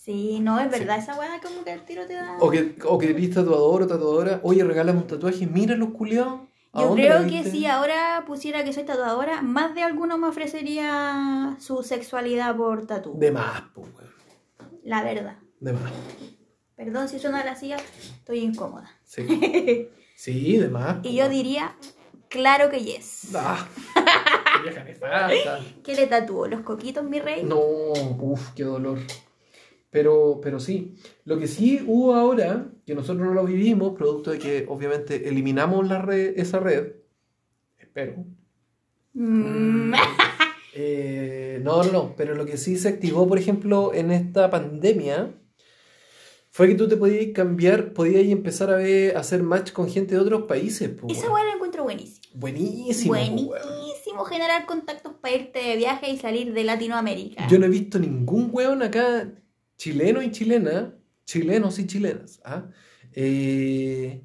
Sí, 0.06 0.40
no, 0.40 0.60
es 0.60 0.70
verdad, 0.70 1.00
esa 1.00 1.18
weá 1.18 1.42
como 1.42 1.64
que 1.64 1.72
al 1.72 1.84
tiro 1.84 2.06
te 2.06 2.14
da. 2.14 2.38
O 2.40 2.52
que, 2.52 2.76
o 2.88 3.00
que 3.00 3.10
eres 3.10 3.34
tatuador 3.34 3.82
o 3.82 3.88
tatuadora, 3.88 4.40
oye, 4.44 4.64
regálame 4.64 5.00
un 5.00 5.08
tatuaje, 5.08 5.48
mira 5.48 5.76
los 5.76 5.90
culiados. 5.90 6.42
¿A 6.74 6.84
Yo 6.84 6.94
creo 6.94 7.26
que 7.26 7.44
si 7.44 7.66
ahora 7.66 8.24
pusiera 8.28 8.64
que 8.64 8.72
soy 8.72 8.84
tatuadora, 8.84 9.42
más 9.42 9.74
de 9.74 9.82
alguno 9.82 10.20
me 10.20 10.28
ofrecería 10.28 11.58
su 11.60 11.82
sexualidad 11.82 12.56
por 12.56 12.86
tatu. 12.86 13.18
De 13.18 13.32
más, 13.32 13.64
pues, 13.74 13.88
weón. 13.96 14.12
La 14.84 15.02
verdad. 15.02 15.40
De 15.60 15.74
más. 15.74 15.92
Perdón 16.76 17.10
si 17.10 17.18
suena 17.18 17.44
la 17.44 17.56
silla, 17.56 17.78
estoy 17.78 18.40
incómoda. 18.42 18.92
Sí. 19.04 19.90
Sí, 20.16 20.56
de 20.56 20.70
más. 20.70 21.00
Y 21.04 21.14
yo 21.16 21.28
diría, 21.28 21.76
claro 22.30 22.70
que 22.70 22.82
yes. 22.82 23.36
Ah, 23.36 23.68
vieja 24.64 24.82
nefasta. 24.86 25.60
¿Qué 25.84 25.94
le 25.94 26.08
tatúo? 26.08 26.48
¿Los 26.48 26.62
coquitos, 26.62 27.04
mi 27.04 27.20
rey? 27.20 27.44
No, 27.44 27.60
uff, 27.60 28.52
qué 28.56 28.64
dolor. 28.64 29.00
Pero, 29.90 30.40
pero 30.42 30.60
sí, 30.60 30.96
lo 31.24 31.38
que 31.38 31.48
sí 31.48 31.84
hubo 31.86 32.16
ahora, 32.16 32.68
que 32.86 32.96
nosotros 32.96 33.26
no 33.26 33.34
lo 33.34 33.46
vivimos, 33.46 33.96
producto 33.96 34.32
de 34.32 34.40
que 34.40 34.66
obviamente 34.68 35.30
eliminamos 35.30 35.88
la 35.88 36.02
red, 36.02 36.34
esa 36.38 36.60
red, 36.60 36.94
espero. 37.78 38.26
Mm. 39.14 39.94
Eh, 40.78 41.62
no, 41.64 41.84
no, 41.84 41.92
no, 41.94 42.16
pero 42.18 42.36
lo 42.36 42.46
que 42.46 42.58
sí 42.58 42.76
se 42.76 42.90
activó, 42.90 43.26
por 43.30 43.40
ejemplo, 43.40 43.94
en 43.94 44.12
esta 44.12 44.50
pandemia, 44.50 45.34
fue 46.52 46.68
que 46.68 46.76
tú 46.76 46.90
te 46.90 46.98
podías 46.98 47.34
cambiar, 47.34 47.94
podías 47.94 48.26
empezar 48.26 48.70
a 48.70 48.76
ver, 48.76 49.16
a 49.16 49.22
hacer 49.22 49.42
match 49.42 49.72
con 49.72 49.90
gente 49.90 50.16
de 50.16 50.20
otros 50.20 50.44
países. 50.48 50.90
po, 50.90 51.08
Esa 51.10 51.32
weá 51.32 51.46
la 51.46 51.54
encuentro 51.54 51.84
buenísima. 51.84 52.28
Buenísimo. 52.34 53.14
po, 53.14 53.20
weón. 53.20 53.36
Buenísimo 53.36 53.56
buenísimo 54.06 54.24
generar 54.26 54.66
contactos 54.66 55.14
para 55.20 55.36
irte 55.36 55.60
de 55.60 55.76
viaje 55.76 56.10
y 56.10 56.18
salir 56.18 56.54
de 56.54 56.64
Latinoamérica. 56.64 57.48
Yo 57.48 57.60
no 57.60 57.66
he 57.66 57.70
visto 57.70 58.00
ningún 58.00 58.50
weón 58.52 58.84
acá, 58.84 59.32
chileno 59.78 60.22
y 60.22 60.32
chilena, 60.32 60.94
chilenos 61.26 61.80
y 61.80 61.88
chilenas, 61.88 62.40
¿ah? 62.46 62.66
Eh, 63.14 64.22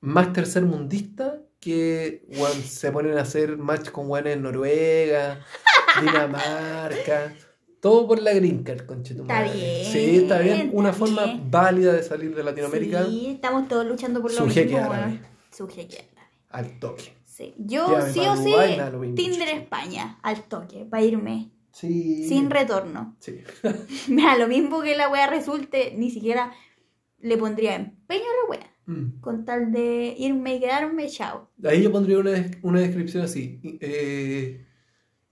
más 0.00 0.32
tercermundista 0.32 1.40
que 1.60 2.26
se 2.64 2.90
ponen 2.90 3.16
a 3.18 3.22
hacer 3.22 3.56
match 3.56 3.90
con 3.90 4.10
weones 4.10 4.34
en 4.36 4.42
Noruega, 4.42 5.40
Dinamarca. 6.00 7.34
Todo 7.80 8.06
por 8.06 8.20
la 8.22 8.32
green 8.32 8.62
card, 8.62 8.86
conchetumare. 8.86 9.46
Está 9.46 9.56
bien, 9.56 9.92
Sí, 9.92 10.16
está 10.18 10.38
bien. 10.38 10.60
está 10.66 10.76
Una 10.76 10.92
forma 10.92 11.24
bien. 11.24 11.50
válida 11.50 11.92
de 11.92 12.02
salir 12.02 12.34
de 12.34 12.44
Latinoamérica 12.44 13.04
Sí, 13.06 13.26
estamos 13.30 13.66
todos 13.68 13.86
luchando 13.86 14.20
por 14.22 14.32
lo 14.32 14.46
mismo. 14.46 14.78
árabe. 14.78 14.96
weón. 15.06 15.20
Su 15.50 15.68
jeque 15.68 15.98
árabe. 15.98 16.30
al 16.50 16.78
toque. 16.78 17.12
Sí. 17.24 17.54
Yo 17.58 17.86
sí 18.12 18.20
o 18.20 18.36
sí, 18.36 18.54
Tinder. 19.16 19.48
España, 19.48 20.18
al 20.22 20.42
toque, 20.44 20.84
para 20.84 21.02
irme, 21.02 21.50
Sí. 21.72 22.28
sin 22.28 22.50
retorno. 22.50 23.16
Sí. 23.20 23.42
Me 24.08 24.22
da 24.22 24.36
lo 24.36 24.46
mismo 24.48 24.82
que 24.82 24.94
la 24.96 25.08
wea 25.08 25.26
resulte, 25.26 25.94
ni 25.96 26.10
siquiera 26.10 26.52
le 27.18 27.36
pondría 27.38 27.74
empeño 27.76 28.22
a 28.22 28.42
la 28.44 28.50
wea. 28.50 28.76
Mm. 28.86 29.20
Con 29.20 29.44
tal 29.44 29.72
de 29.72 30.14
irme 30.18 30.56
y 30.56 30.60
quedarme, 30.60 31.08
chao. 31.08 31.50
Ahí 31.64 31.82
yo 31.82 31.92
pondría 31.92 32.18
una, 32.18 32.32
una 32.62 32.80
descripción 32.80 33.24
así. 33.24 33.60
eh, 33.80 34.66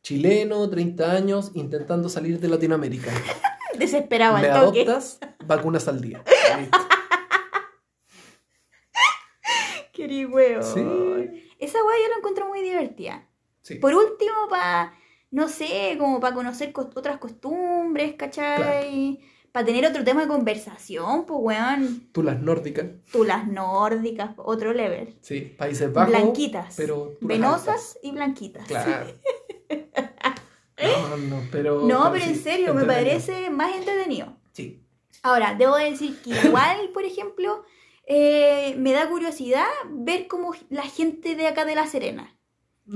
chileno, 0.03 0.71
30 0.71 1.13
años, 1.13 1.51
intentando 1.55 2.09
salir 2.09 2.41
de 2.41 2.49
Latinoamérica. 2.49 3.11
Desesperado 3.79 4.39
Me 4.39 4.49
al 4.49 4.61
toque. 4.67 4.83
adoptas, 4.83 5.19
vacunas 5.45 5.89
al 5.89 6.01
día. 6.01 6.23
Weón. 10.31 10.63
Sí. 10.63 10.81
Esa 11.59 11.79
wea 11.85 11.97
yo 12.03 12.09
la 12.11 12.17
encuentro 12.19 12.49
muy 12.49 12.63
divertida. 12.63 13.29
Sí. 13.61 13.75
Por 13.77 13.95
último, 13.95 14.49
para, 14.49 14.95
no 15.31 15.49
sé, 15.49 15.97
como 15.99 16.21
para 16.21 16.35
conocer 16.35 16.73
otras 16.75 17.19
costumbres, 17.19 18.15
¿cachai? 18.15 19.21
Para 19.53 19.67
tener 19.67 19.85
otro 19.87 20.05
tema 20.05 20.23
de 20.23 20.29
conversación, 20.29 21.27
pues 21.27 21.39
weón. 21.43 22.09
Tú 22.13 22.23
las 22.23 22.41
nórdicas, 22.41 22.87
Tú 23.11 23.25
las 23.25 23.47
nórdicas, 23.49 24.31
otro 24.37 24.73
level. 24.73 25.17
sí. 25.23 25.41
Países 25.59 25.93
Bajos. 25.93 26.11
blanquitas. 26.13 26.75
pero 26.77 27.17
venosas 27.21 27.99
y 28.03 28.13
blanquitas. 28.13 28.67
Claro. 28.67 29.07
No, 30.83 31.17
no, 31.19 31.43
pero. 31.53 31.83
No, 31.87 32.11
pero 32.11 32.25
en 32.25 32.37
serio, 32.37 32.73
me 32.73 32.85
parece 32.85 33.51
más 33.51 33.77
entretenido. 33.77 34.35
Sí. 34.53 34.83
Ahora, 35.23 35.55
debo 35.55 35.77
decir 35.77 36.19
que 36.23 36.31
igual, 36.47 36.89
por 36.95 37.05
ejemplo, 37.05 37.65
eh, 38.07 38.75
me 38.79 38.93
da 38.93 39.07
curiosidad 39.09 39.67
ver 39.91 40.27
cómo 40.27 40.55
la 40.71 40.83
gente 40.85 41.37
de 41.37 41.49
acá 41.49 41.65
de 41.67 41.75
La 41.75 41.87
Serena. 41.87 42.35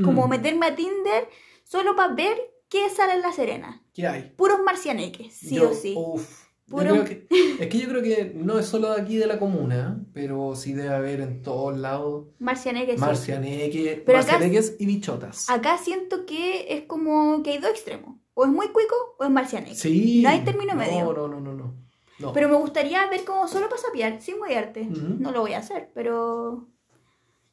Como 0.03 0.26
Mm, 0.26 0.30
meterme 0.30 0.66
a 0.66 0.74
Tinder 0.74 1.28
solo 1.75 1.97
para 1.97 2.14
ver 2.14 2.39
qué 2.68 2.89
sale 2.89 3.14
en 3.14 3.22
La 3.22 3.33
Serena. 3.33 3.83
¿Qué 3.93 4.07
hay? 4.07 4.33
Puros 4.37 4.61
marcianeques, 4.64 5.35
sí 5.35 5.57
Yo- 5.57 5.70
o 5.70 5.75
sí. 5.75 5.93
uf. 5.97 6.45
Puro- 6.68 7.05
que- 7.05 7.27
es 7.61 7.68
que 7.68 7.79
yo 7.79 7.89
creo 7.89 8.01
que 8.03 8.33
no 8.35 8.59
es 8.61 8.64
solo 8.66 8.95
de 8.95 9.03
aquí 9.03 9.16
de 9.16 9.27
la 9.27 9.39
comuna, 9.41 10.01
pero 10.14 10.55
sí 10.55 10.72
debe 10.72 10.95
haber 10.95 11.20
en 11.20 11.43
todos 11.43 11.77
lados 11.77 12.29
Marcianeques. 12.39 12.95
sí. 12.95 13.01
marcianeques, 13.01 14.01
Pero 14.07 14.18
acá- 14.18 14.33
marcianeques 14.33 14.77
y 14.79 14.87
bichotas. 14.87 15.51
Acá 15.51 15.77
siento 15.79 16.25
que 16.25 16.66
es 16.75 16.83
como 16.87 17.43
que 17.43 17.51
hay 17.51 17.59
dos 17.59 17.70
extremos. 17.72 18.16
O 18.35 18.45
es 18.45 18.51
muy 18.51 18.68
cuico 18.68 18.95
o 19.18 19.25
es 19.25 19.31
marcianeque. 19.31 19.75
Sí. 19.75 20.22
No 20.22 20.29
hay 20.31 20.43
término 20.45 20.72
no, 20.75 20.79
medio. 20.81 21.05
No, 21.12 21.29
no, 21.29 21.41
no, 21.41 21.53
no. 21.55 21.75
no. 22.20 22.33
Pero 22.33 22.49
me 22.49 22.57
gustaría 22.57 23.05
ver 23.11 23.25
cómo 23.25 23.47
solo 23.49 23.68
para 23.68 23.83
sapear, 23.83 24.22
sin. 24.22 24.37
Ujú. 24.37 25.16
No 25.18 25.33
lo 25.33 25.41
voy 25.43 25.53
a 25.53 25.59
hacer, 25.59 25.91
pero... 25.93 26.66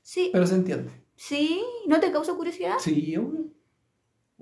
Sí, 0.02 0.30
Pero 0.32 0.48
se 0.48 0.56
entiende. 0.56 0.90
sí, 1.16 1.64
¿no 1.86 2.00
te 2.00 2.12
causa 2.12 2.34
curiosidad? 2.34 2.78
Sí, 2.80 3.16
obvio. 3.18 3.46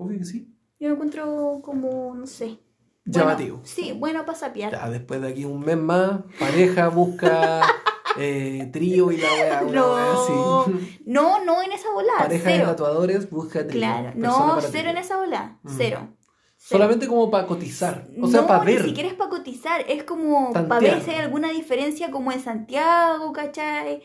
Obvio 0.02 0.18
que 0.18 0.24
sí. 0.24 0.48
Yo 0.78 0.88
lo 0.88 0.94
encuentro 0.94 1.60
como, 1.62 2.14
no 2.14 2.26
sé. 2.26 2.58
Llamativo. 3.04 3.56
Bueno, 3.58 3.66
sí, 3.66 3.92
bueno 3.92 4.24
para 4.24 4.38
sapear. 4.38 4.72
Ya, 4.72 4.88
después 4.88 5.20
de 5.20 5.28
aquí 5.28 5.44
un 5.44 5.60
mes 5.60 5.76
más, 5.76 6.20
pareja 6.38 6.88
busca 6.88 7.60
eh, 8.18 8.68
trío 8.72 9.10
y 9.12 9.18
la 9.18 9.28
weá. 9.32 9.62
una 9.62 9.72
No. 9.72 10.66
No, 11.04 11.44
no 11.44 11.62
en 11.62 11.72
esa 11.72 11.90
volada, 11.92 12.18
Pareja 12.20 12.48
de 12.48 12.54
cero. 12.56 12.66
tatuadores 12.68 13.28
busca 13.30 13.66
trío. 13.66 13.80
Claro, 13.80 14.12
no, 14.16 14.58
cero 14.60 14.90
en 14.90 14.96
esa 14.98 15.16
volada, 15.18 15.58
Mm. 15.62 15.68
cero. 15.76 15.98
Cero. 16.00 16.16
Solamente 16.56 17.06
como 17.08 17.30
para 17.30 17.46
cotizar. 17.46 18.06
O 18.20 18.26
sea, 18.28 18.42
no, 18.42 18.46
para 18.46 18.64
ver. 18.64 18.82
ni 18.82 18.88
siquiera 18.88 19.08
es 19.08 19.14
para 19.14 19.30
cotizar, 19.30 19.82
es 19.88 20.04
como 20.04 20.52
para 20.52 20.78
ver 20.78 21.02
si 21.02 21.10
hay 21.10 21.16
alguna 21.20 21.50
diferencia 21.50 22.10
como 22.10 22.32
en 22.32 22.40
Santiago, 22.40 23.32
¿cachai? 23.32 24.02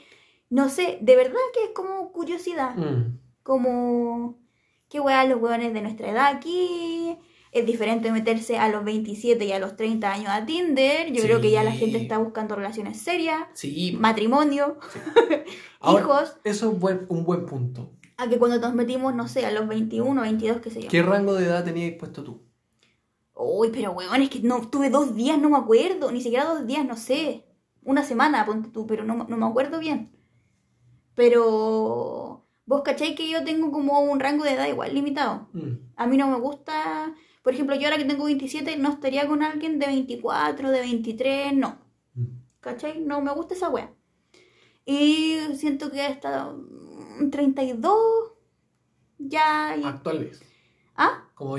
No 0.50 0.70
sé, 0.70 0.98
de 1.02 1.16
verdad 1.16 1.40
que 1.54 1.66
es 1.66 1.70
como 1.76 2.12
curiosidad. 2.14 2.76
Mm. 2.76 3.20
Como, 3.44 4.40
qué 4.90 5.00
weá 5.00 5.26
los 5.26 5.42
weones 5.42 5.74
de 5.74 5.82
nuestra 5.82 6.10
edad 6.10 6.28
aquí. 6.36 7.18
Es 7.52 7.66
diferente 7.66 8.12
meterse 8.12 8.58
a 8.58 8.68
los 8.68 8.84
27 8.84 9.46
y 9.46 9.52
a 9.54 9.60
los 9.60 9.78
30 9.78 10.12
años 10.12 10.28
a 10.30 10.46
Tinder. 10.46 11.08
Yo 11.14 11.22
Sí. 11.22 11.28
creo 11.28 11.40
que 11.40 11.52
ya 11.52 11.64
la 11.64 11.72
gente 11.72 11.98
está 11.98 12.18
buscando 12.18 12.56
relaciones 12.56 13.00
serias, 13.02 13.40
Sí. 13.54 13.96
matrimonio, 14.00 14.78
Ahora, 15.80 16.02
hijos. 16.04 16.38
Eso 16.44 16.72
es 16.74 16.80
buen- 16.80 17.06
un 17.08 17.24
buen 17.24 17.46
punto. 17.46 17.92
A 18.18 18.28
que 18.28 18.38
cuando 18.38 18.60
nos 18.60 18.74
metimos, 18.74 19.16
no 19.16 19.28
sé, 19.30 19.46
a 19.46 19.52
los 19.52 19.68
21, 19.70 20.22
22, 20.22 20.60
qué 20.62 20.70
sé 20.70 20.82
yo. 20.84 20.90
¿Qué 20.90 21.02
rango 21.02 21.34
de 21.34 21.46
edad 21.46 21.64
tenías 21.64 21.94
puesto 21.98 22.24
tú? 22.24 22.42
Uy, 23.34 23.70
pero 23.72 23.92
weón, 23.92 24.22
es 24.22 24.30
que 24.30 24.40
no, 24.42 24.68
tuve 24.70 24.90
dos 24.90 25.16
días, 25.16 25.38
no 25.40 25.50
me 25.50 25.58
acuerdo. 25.58 26.12
Ni 26.12 26.22
siquiera 26.22 26.46
dos 26.46 26.66
días, 26.68 26.86
no 26.86 26.96
sé. 26.98 27.46
Una 27.84 28.04
semana, 28.04 28.46
ponte 28.46 28.70
tú, 28.70 28.86
pero 28.88 29.04
no, 29.06 29.26
no 29.30 29.38
me 29.38 29.46
acuerdo 29.46 29.80
bien. 29.80 30.12
Pero 31.14 32.25
vos 32.66 32.82
cacháis 32.84 33.16
que 33.16 33.30
yo 33.30 33.44
tengo 33.44 33.72
como 33.72 34.00
un 34.02 34.20
rango 34.20 34.44
de 34.44 34.54
edad 34.54 34.68
igual 34.68 34.94
limitado. 34.94 35.48
Mm. 35.54 35.72
A 35.96 36.08
mí 36.08 36.18
no 36.18 36.28
me 36.28 36.40
gusta, 36.40 37.14
por 37.44 37.54
ejemplo, 37.54 37.76
yo 37.76 37.88
ahora 37.88 37.98
que 37.98 38.06
tengo 38.06 38.26
27 38.26 38.78
no 38.78 38.90
estaría 38.90 39.28
con 39.28 39.44
alguien 39.44 39.80
de 39.80 39.88
24, 39.88 40.72
de 40.72 40.80
23, 40.80 41.54
no. 41.54 41.78
Mm. 42.16 42.26
¿Cachai? 42.60 43.02
No 43.02 43.22
me 43.22 43.32
gusta 43.34 43.54
esa 43.54 43.70
wea. 43.70 43.92
Y 44.86 45.38
siento 45.56 45.92
que 45.92 46.02
hasta 46.02 46.52
mm, 46.52 47.30
32 47.30 47.96
ya... 49.18 49.74
Actuales. 49.74 50.42
¿Ah? 50.96 51.30
Como 51.36 51.58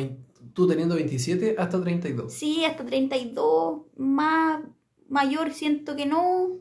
tú 0.54 0.66
teniendo 0.66 0.94
27 0.94 1.56
hasta 1.58 1.80
32. 1.80 2.32
Sí, 2.32 2.64
hasta 2.64 2.84
32, 2.84 3.82
más 3.96 4.62
mayor 5.08 5.52
siento 5.52 5.94
que 5.96 6.06
no, 6.06 6.58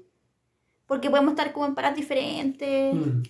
porque 0.86 1.10
podemos 1.10 1.32
estar 1.32 1.54
como 1.54 1.66
en 1.66 1.76
paras 1.76 1.96
diferentes. 1.96 2.93
Mm. 2.93 3.22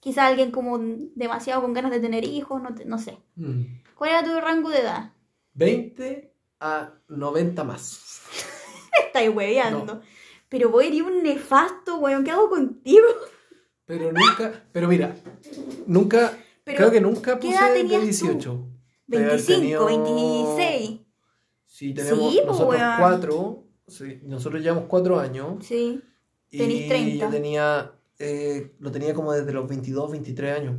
Quizá 0.00 0.26
alguien 0.26 0.50
como 0.50 0.78
demasiado 1.14 1.60
con 1.62 1.72
ganas 1.74 1.90
de 1.92 2.00
tener 2.00 2.24
hijos, 2.24 2.60
no, 2.62 2.74
te- 2.74 2.84
no 2.86 2.98
sé. 2.98 3.18
Mm. 3.36 3.62
¿Cuál 3.94 4.10
era 4.10 4.24
tu 4.24 4.40
rango 4.40 4.70
de 4.70 4.78
edad? 4.80 5.12
20 5.54 6.32
a 6.60 6.94
90 7.08 7.64
más. 7.64 8.22
Estáis 9.06 9.30
hueveando. 9.34 10.00
Pero 10.48 10.70
voy 10.70 10.86
a 10.86 10.88
ir 10.88 11.02
un 11.04 11.22
nefasto, 11.22 11.98
weón. 11.98 12.24
¿Qué 12.24 12.30
hago 12.30 12.48
contigo? 12.48 13.06
Pero 13.84 14.10
nunca, 14.12 14.64
pero 14.72 14.88
mira, 14.88 15.14
nunca, 15.86 16.32
Pero, 16.64 16.76
creo 16.78 16.90
que 16.90 17.00
nunca 17.00 17.34
¿qué 17.38 17.46
puse 17.48 17.58
edad 17.58 17.68
de 17.74 17.80
tenías 17.80 18.00
tú? 18.00 18.06
18. 18.06 18.66
Debe 19.06 19.24
haber 19.24 19.36
25, 19.46 19.86
tenido- 19.86 20.56
26. 20.56 21.00
Sí, 21.66 21.94
tenemos 21.94 22.32
Sí, 22.32 22.40
nosotros 22.46 22.68
weón. 22.78 22.92
cuatro, 22.98 23.64
sí, 23.86 24.20
nosotros 24.24 24.62
llevamos 24.62 24.84
cuatro 24.88 25.18
años. 25.20 25.64
Sí. 25.66 26.00
Y 26.50 26.58
Tenís 26.58 26.88
30. 26.88 27.24
yo 27.26 27.30
tenía, 27.30 27.92
eh, 28.20 28.74
lo 28.78 28.90
tenía 28.92 29.14
como 29.14 29.32
desde 29.32 29.52
los 29.52 29.66
22, 29.68 30.10
23 30.12 30.56
años. 30.58 30.76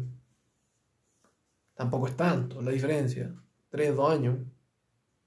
Tampoco 1.76 2.08
es 2.08 2.16
tanto 2.16 2.62
la 2.62 2.72
diferencia. 2.72 3.34
3, 3.70 3.96
2 3.96 4.12
años. 4.12 4.38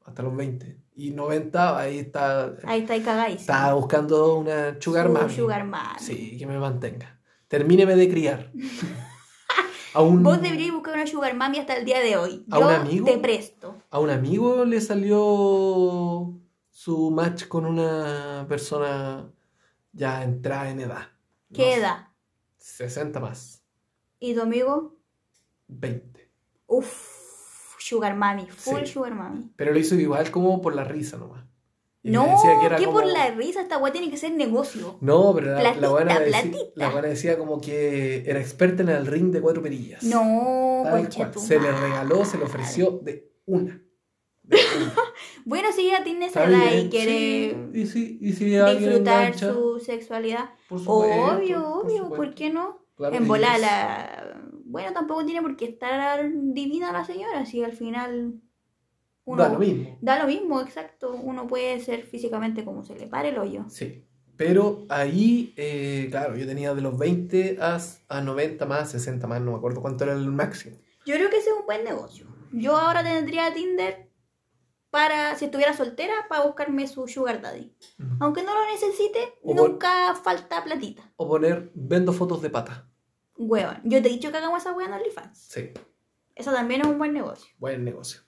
Hasta 0.05 0.23
los 0.23 0.37
20. 0.37 0.81
Y 0.97 1.11
90, 1.11 1.79
ahí 1.79 1.99
está, 1.99 2.55
Ahí 2.65 2.83
está, 2.83 2.93
ahí 2.95 3.01
cagáis. 3.03 3.41
está 3.41 3.75
buscando 3.75 4.37
una 4.37 4.81
sugar 4.81 5.09
mami. 5.09 5.35
Sugar 5.35 5.65
mami. 5.65 5.99
Sí, 5.99 6.37
que 6.39 6.47
me 6.47 6.59
mantenga. 6.59 7.19
Termíneme 7.49 7.97
de 7.97 8.09
criar. 8.09 8.53
A 9.95 10.03
un, 10.03 10.25
Vos 10.25 10.43
deberíais 10.43 10.73
buscar 10.73 10.95
una 10.95 11.07
sugar 11.07 11.35
mami 11.37 11.59
hasta 11.59 11.77
el 11.77 11.85
día 11.85 12.01
de 12.01 12.17
hoy. 12.17 12.45
¿A 12.51 12.59
Yo 12.59 12.67
un 12.67 12.73
amigo? 12.75 13.07
te 13.07 13.17
presto. 13.19 13.77
a 13.91 14.01
un 14.01 14.11
amigo 14.11 14.65
le 14.65 14.81
salió 14.81 16.35
su 16.69 17.11
match 17.13 17.47
con 17.47 17.65
una 17.65 18.45
persona 18.49 19.31
ya 19.93 20.25
entrada 20.25 20.71
en 20.71 20.81
edad. 20.81 21.09
¿Qué 21.55 21.63
No 21.63 21.73
sé, 21.73 21.79
edad? 21.81 22.09
60 22.59 23.21
más. 23.21 23.63
¿Y 24.21 24.35
tu 24.35 24.43
amigo? 24.43 24.97
20. 25.69 26.31
Uff, 26.67 27.77
Sugar 27.79 28.15
Mami, 28.17 28.47
full 28.49 28.81
Sí. 28.81 28.87
Sugar 28.93 29.15
Mami. 29.15 29.53
Pero 29.57 29.73
lo 29.73 29.79
hizo 29.79 29.95
igual 29.95 30.31
como 30.31 30.61
por 30.61 30.75
la 30.75 30.85
risa 30.85 31.17
nomás. 31.17 31.45
Y 32.03 32.11
No, 32.11 32.25
que 32.43 32.77
que 32.77 32.85
como- 32.85 32.99
por 33.01 33.07
la 33.07 33.31
risa 33.31 33.63
esta 33.63 33.79
weá 33.79 33.91
tiene 33.91 34.11
que 34.11 34.19
ser 34.19 34.33
negocio. 34.33 34.99
No, 35.01 35.33
pero 35.35 35.53
la, 35.55 35.61
Platita, 35.61 35.81
la 35.81 35.89
buena 35.89 36.19
decía, 36.21 36.41
platita. 36.43 36.59
la 36.75 36.91
buena 36.91 37.09
decía 37.09 37.39
como 37.39 37.61
que 37.63 38.29
era 38.29 38.41
experta 38.41 38.83
en 38.83 38.91
el 38.91 39.07
ring 39.07 39.31
de 39.33 39.41
cuatro 39.41 39.63
perillas. 39.63 40.03
No, 40.03 40.83
cual. 40.83 41.11
Se 41.39 41.59
le 41.59 41.73
regaló, 41.73 42.25
se 42.27 42.37
le 42.37 42.45
ofreció 42.45 43.01
de 43.03 43.33
una. 43.47 43.81
De 44.43 44.59
una. 44.77 44.95
Bueno, 45.45 45.69
si 45.73 45.89
ya 45.89 46.03
tiene 46.03 46.27
esa 46.27 46.45
edad 46.45 46.73
y 46.75 46.89
quiere 46.89 47.57
sí, 47.73 47.81
y 47.81 47.87
si, 47.87 48.19
y 48.21 48.33
si 48.33 48.45
disfrutar 48.47 49.27
engancha, 49.27 49.53
su 49.53 49.79
sexualidad, 49.79 50.51
por 50.69 50.79
supuesto, 50.81 51.25
obvio, 51.37 51.63
por 51.63 51.85
obvio, 51.87 51.97
supuesto. 51.99 52.17
¿por 52.17 52.35
qué 52.35 52.51
no? 52.51 52.87
Claro 52.97 53.17
en 53.17 53.27
volar 53.29 53.59
la 53.61 54.41
bueno, 54.65 54.93
tampoco 54.93 55.25
tiene 55.25 55.43
por 55.43 55.57
qué 55.57 55.67
estar 55.67 56.29
divina 56.33 56.93
la 56.93 57.05
señora, 57.05 57.45
si 57.47 57.63
al 57.63 57.73
final 57.73 58.41
uno 59.25 59.43
Da 59.43 59.49
lo 59.51 59.59
mismo. 59.59 59.99
da 60.01 60.19
lo 60.19 60.27
mismo, 60.27 60.61
exacto. 60.61 61.13
Uno 61.15 61.47
puede 61.47 61.81
ser 61.81 62.03
físicamente 62.05 62.65
como 62.65 62.83
se 62.85 62.95
le 62.97 63.07
pare 63.07 63.29
el 63.31 63.39
hoyo. 63.39 63.65
Sí. 63.69 64.05
Pero 64.37 64.85
ahí, 64.89 65.55
eh, 65.57 66.09
claro, 66.11 66.37
yo 66.37 66.45
tenía 66.47 66.75
de 66.75 66.81
los 66.83 66.99
20 66.99 67.59
a, 67.61 67.79
a 68.09 68.21
90 68.21 68.67
más, 68.67 68.91
60 68.91 69.27
más, 69.29 69.41
no 69.41 69.53
me 69.53 69.59
acuerdo 69.59 69.81
cuánto 69.81 70.05
era 70.05 70.13
el 70.15 70.27
máximo. 70.31 70.77
Yo 71.07 71.15
creo 71.15 71.31
que 71.31 71.37
ese 71.37 71.51
es 71.51 71.57
un 71.57 71.67
buen 71.67 71.85
negocio. 71.85 72.27
Yo 72.53 72.77
ahora 72.77 73.05
tendría 73.05 73.55
Tinder 73.55 74.11
para, 74.95 75.35
si 75.35 75.47
estuviera 75.47 75.75
soltera, 75.77 76.15
para 76.29 76.45
buscarme 76.45 76.87
su 76.87 77.09
sugar 77.09 77.41
daddy. 77.43 77.75
Aunque 78.21 78.45
no 78.45 78.55
lo 78.55 78.65
necesite, 78.67 79.35
O 79.43 79.53
nunca 79.53 80.15
falta 80.15 80.63
platita. 80.63 81.03
O 81.17 81.27
poner, 81.27 81.73
vendo 81.75 82.13
fotos 82.13 82.41
de 82.43 82.49
pata. 82.49 82.87
Huevan. 83.37 83.81
Yo 83.83 84.01
te 84.01 84.07
he 84.09 84.13
dicho 84.13 84.31
que 84.31 84.37
hagamos 84.37 84.61
esa 84.61 84.71
hueá 84.73 84.87
en 84.87 84.93
OnlyFans. 84.93 85.37
Sí, 85.37 85.73
Eso 86.37 86.53
también 86.53 86.83
es 86.83 86.87
un 86.87 86.99
buen 86.99 87.13
negocio. 87.13 87.53
buen 87.59 87.83
negocio. 87.85 88.21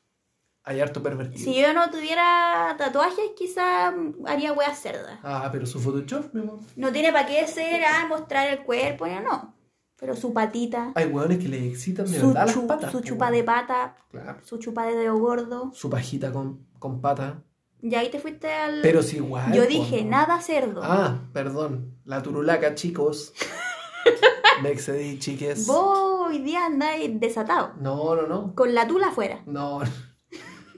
Hay 0.65 0.81
harto 0.81 1.01
pervertido. 1.05 1.39
Si 1.45 1.55
yo 1.55 1.73
no 1.73 1.89
tuviera 1.89 2.75
tatuajes, 2.77 3.31
quizás 3.37 3.95
haría 4.27 4.53
weas 4.53 4.77
cerdas. 4.81 5.21
Ah, 5.23 5.49
pero 5.53 5.67
su 5.67 5.79
Photoshop, 5.79 6.35
mi 6.35 6.41
amor. 6.41 6.59
No 6.75 6.91
tiene 6.91 7.13
para 7.13 7.29
qué 7.29 7.47
ser, 7.47 7.85
ah, 7.85 8.07
mostrar 8.09 8.49
el 8.49 8.65
cuerpo, 8.65 9.07
no. 9.07 9.55
Pero 9.99 10.15
su 10.15 10.33
patita, 10.35 10.93
Hay 10.95 11.07
hueones 11.07 11.39
que 11.39 11.49
le 11.49 11.67
excitan 11.69 12.05
de 12.11 12.19
su, 12.21 12.27
verdad 12.29 12.47
las 12.47 12.57
patas. 12.59 12.93
su 12.93 13.01
chupa 13.01 13.31
de 13.31 13.43
pata, 13.45 13.97
Claro. 14.11 14.39
su 14.45 14.59
chupa 14.59 14.85
de 14.87 14.95
dedo 14.95 15.17
gordo. 15.19 15.71
Su 15.73 15.89
pajita 15.89 16.33
con, 16.33 16.67
con 16.79 17.01
pata. 17.01 17.43
Y 17.81 17.95
ahí 17.95 18.11
te 18.11 18.19
fuiste 18.19 18.53
al... 18.53 18.81
Pero 18.83 19.03
si 19.03 19.17
igual. 19.17 19.53
yo 19.55 19.67
dije, 19.67 20.05
nada 20.05 20.41
cerdo. 20.41 20.81
Ah, 20.85 21.29
perdón. 21.33 21.95
La 22.05 22.23
turulaca, 22.23 22.75
chicos. 22.75 23.33
Me 24.63 24.71
excedí, 24.71 25.19
chiques. 25.19 25.67
Vos 25.67 26.27
hoy 26.29 26.39
día 26.39 26.67
andáis 26.67 27.19
desatado. 27.21 27.73
No, 27.81 28.15
no, 28.17 28.27
no. 28.27 28.55
Con 28.55 28.75
la 28.75 28.87
tula 28.87 29.09
afuera. 29.09 29.43
No, 29.47 29.81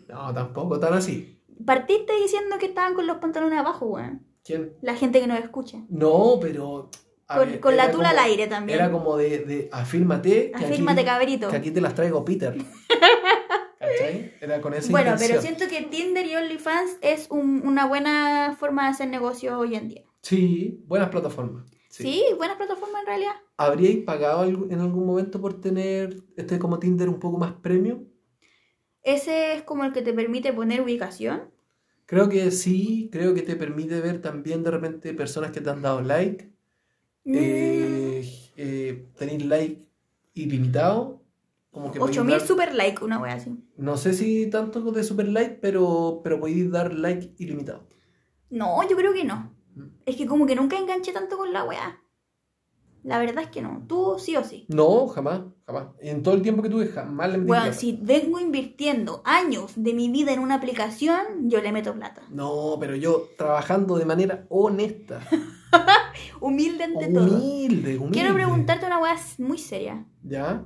no, 0.08 0.34
tampoco 0.34 0.78
tan 0.80 0.94
así. 0.94 1.42
Partiste 1.64 2.12
diciendo 2.20 2.56
que 2.58 2.66
estaban 2.66 2.94
con 2.94 3.06
los 3.06 3.18
pantalones 3.18 3.58
abajo, 3.58 3.86
weón. 3.86 4.26
¿Quién? 4.44 4.74
La 4.82 4.94
gente 4.96 5.20
que 5.20 5.26
nos 5.26 5.38
escucha. 5.40 5.78
No, 5.88 6.38
pero. 6.40 6.90
Con, 7.28 7.50
ver, 7.50 7.60
con 7.60 7.76
la 7.76 7.90
tula 7.90 8.10
al 8.10 8.18
aire 8.20 8.46
también. 8.46 8.78
Era 8.78 8.90
como 8.90 9.16
de, 9.18 9.40
de 9.40 9.68
afírmate. 9.70 10.50
que 10.50 10.64
Afírmate, 10.64 11.00
aquí, 11.00 11.08
cabrito. 11.08 11.48
Que 11.50 11.56
aquí 11.56 11.70
te 11.70 11.80
las 11.82 11.94
traigo, 11.94 12.24
Peter. 12.24 12.56
¿Cachai? 13.78 14.34
Era 14.40 14.60
con 14.60 14.74
esa 14.74 14.90
Bueno, 14.90 15.12
intención. 15.12 15.40
pero 15.40 15.42
siento 15.56 15.68
que 15.68 15.82
Tinder 15.88 16.26
y 16.26 16.34
OnlyFans 16.34 16.96
es 17.00 17.26
un- 17.30 17.62
una 17.66 17.86
buena 17.86 18.56
forma 18.58 18.84
de 18.84 18.88
hacer 18.90 19.08
negocios 19.08 19.54
hoy 19.54 19.74
en 19.76 19.88
día. 19.88 20.02
Sí, 20.22 20.82
buenas 20.86 21.10
plataformas. 21.10 21.64
Sí. 21.90 22.02
Sí, 22.02 22.24
buenas 22.36 22.56
plataformas 22.56 23.02
en 23.02 23.06
realidad. 23.06 23.32
¿Habríais 23.56 23.98
pagado 24.04 24.44
en 24.44 24.80
algún 24.80 25.06
momento 25.06 25.40
por 25.40 25.60
tener 25.60 26.16
este 26.36 26.58
como 26.58 26.78
Tinder 26.78 27.08
un 27.08 27.18
poco 27.20 27.38
más 27.38 27.52
premium? 27.54 28.04
Ese 29.02 29.54
es 29.54 29.62
como 29.62 29.84
el 29.84 29.92
que 29.92 30.02
te 30.02 30.12
permite 30.12 30.52
poner 30.52 30.80
ubicación. 30.80 31.50
Creo 32.06 32.28
que 32.28 32.50
sí, 32.50 33.08
creo 33.12 33.34
que 33.34 33.42
te 33.42 33.54
permite 33.56 34.00
ver 34.00 34.20
también 34.20 34.62
de 34.62 34.70
repente 34.70 35.12
personas 35.14 35.50
que 35.50 35.60
te 35.60 35.70
han 35.70 35.82
dado 35.82 36.00
like. 36.02 36.50
Eh, 37.36 38.50
eh, 38.56 39.08
tenéis 39.18 39.44
like 39.46 39.88
ilimitado. 40.34 41.22
Como 41.70 41.92
que 41.92 41.98
podéis 41.98 42.18
8000 42.18 42.38
dar- 42.38 42.46
super 42.46 42.74
like, 42.74 43.04
una 43.04 43.18
wea 43.20 43.34
así. 43.34 43.52
No 43.76 43.96
sé 43.96 44.12
si 44.14 44.48
tanto 44.50 44.80
de 44.92 45.04
super 45.04 45.28
like, 45.28 45.58
pero, 45.60 46.20
pero 46.24 46.40
podéis 46.40 46.70
dar 46.70 46.92
like 46.94 47.34
ilimitado. 47.38 47.86
No, 48.50 48.80
yo 48.88 48.96
creo 48.96 49.12
que 49.12 49.24
no. 49.24 49.54
Mm. 49.74 49.82
Es 50.06 50.16
que 50.16 50.26
como 50.26 50.46
que 50.46 50.56
nunca 50.56 50.78
enganché 50.78 51.12
tanto 51.12 51.36
con 51.36 51.52
la 51.52 51.64
wea. 51.64 52.00
La 53.04 53.18
verdad 53.18 53.44
es 53.44 53.50
que 53.50 53.62
no. 53.62 53.84
Tú 53.86 54.16
sí 54.18 54.34
o 54.36 54.42
sí. 54.42 54.66
No, 54.68 55.06
jamás, 55.06 55.42
jamás. 55.66 55.88
En 56.00 56.22
todo 56.22 56.34
el 56.34 56.42
tiempo 56.42 56.62
que 56.62 56.68
tuve, 56.68 56.88
jamás 56.88 57.28
le 57.30 57.38
metí 57.38 57.46
Bueno, 57.48 57.62
plata. 57.64 57.78
si 57.78 57.98
vengo 58.02 58.40
invirtiendo 58.40 59.22
años 59.24 59.72
de 59.76 59.94
mi 59.94 60.08
vida 60.10 60.32
en 60.32 60.40
una 60.40 60.56
aplicación, 60.56 61.48
yo 61.48 61.60
le 61.62 61.70
meto 61.72 61.94
plata. 61.94 62.22
No, 62.30 62.76
pero 62.80 62.96
yo 62.96 63.28
trabajando 63.36 63.96
de 63.98 64.04
manera 64.04 64.46
honesta. 64.48 65.20
Humilde 66.40 66.84
ante 66.84 67.08
todo. 67.08 67.24
Humilde, 67.24 67.98
humilde. 67.98 68.18
Quiero 68.18 68.34
preguntarte 68.34 68.86
una 68.86 68.98
wea 68.98 69.16
muy 69.38 69.58
seria. 69.58 70.06
¿Ya? 70.22 70.64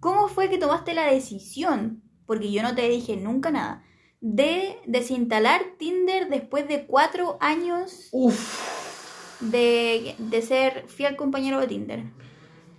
¿Cómo 0.00 0.28
fue 0.28 0.48
que 0.48 0.58
tomaste 0.58 0.94
la 0.94 1.10
decisión? 1.10 2.02
Porque 2.26 2.52
yo 2.52 2.62
no 2.62 2.74
te 2.74 2.88
dije 2.88 3.16
nunca 3.16 3.50
nada. 3.50 3.84
De 4.20 4.76
desinstalar 4.86 5.62
Tinder 5.78 6.28
después 6.28 6.68
de 6.68 6.86
cuatro 6.86 7.38
años 7.40 8.08
Uf. 8.12 9.40
de, 9.40 10.14
de 10.18 10.42
ser 10.42 10.84
fiel 10.88 11.16
compañero 11.16 11.60
de 11.60 11.66
Tinder. 11.68 12.04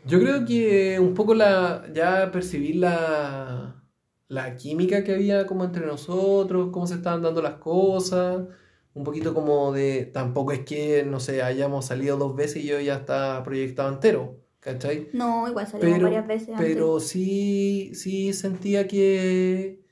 Yo 0.05 0.19
creo 0.19 0.45
que 0.45 0.99
un 0.99 1.13
poco 1.13 1.33
la 1.33 1.85
ya 1.93 2.31
percibí 2.31 2.73
la, 2.73 3.83
la 4.27 4.55
química 4.55 5.03
que 5.03 5.13
había 5.13 5.45
como 5.45 5.63
entre 5.63 5.85
nosotros, 5.85 6.69
cómo 6.71 6.87
se 6.87 6.95
estaban 6.95 7.21
dando 7.21 7.41
las 7.41 7.55
cosas, 7.55 8.47
un 8.93 9.03
poquito 9.03 9.33
como 9.33 9.71
de, 9.71 10.05
tampoco 10.05 10.51
es 10.51 10.61
que, 10.65 11.03
no 11.05 11.19
sé, 11.19 11.41
hayamos 11.43 11.85
salido 11.85 12.17
dos 12.17 12.35
veces 12.35 12.63
y 12.63 12.67
yo 12.67 12.79
ya 12.79 12.95
está 12.95 13.43
proyectado 13.43 13.89
entero, 13.93 14.41
¿cachai? 14.59 15.09
No, 15.11 15.47
igual 15.47 15.67
salimos 15.67 15.99
Pero, 15.99 16.03
varias 16.03 16.27
veces 16.27 16.55
antes. 16.55 16.75
pero 16.75 16.99
sí, 16.99 17.91
sí 17.95 18.33
sentía 18.33 18.87
que, 18.87 19.83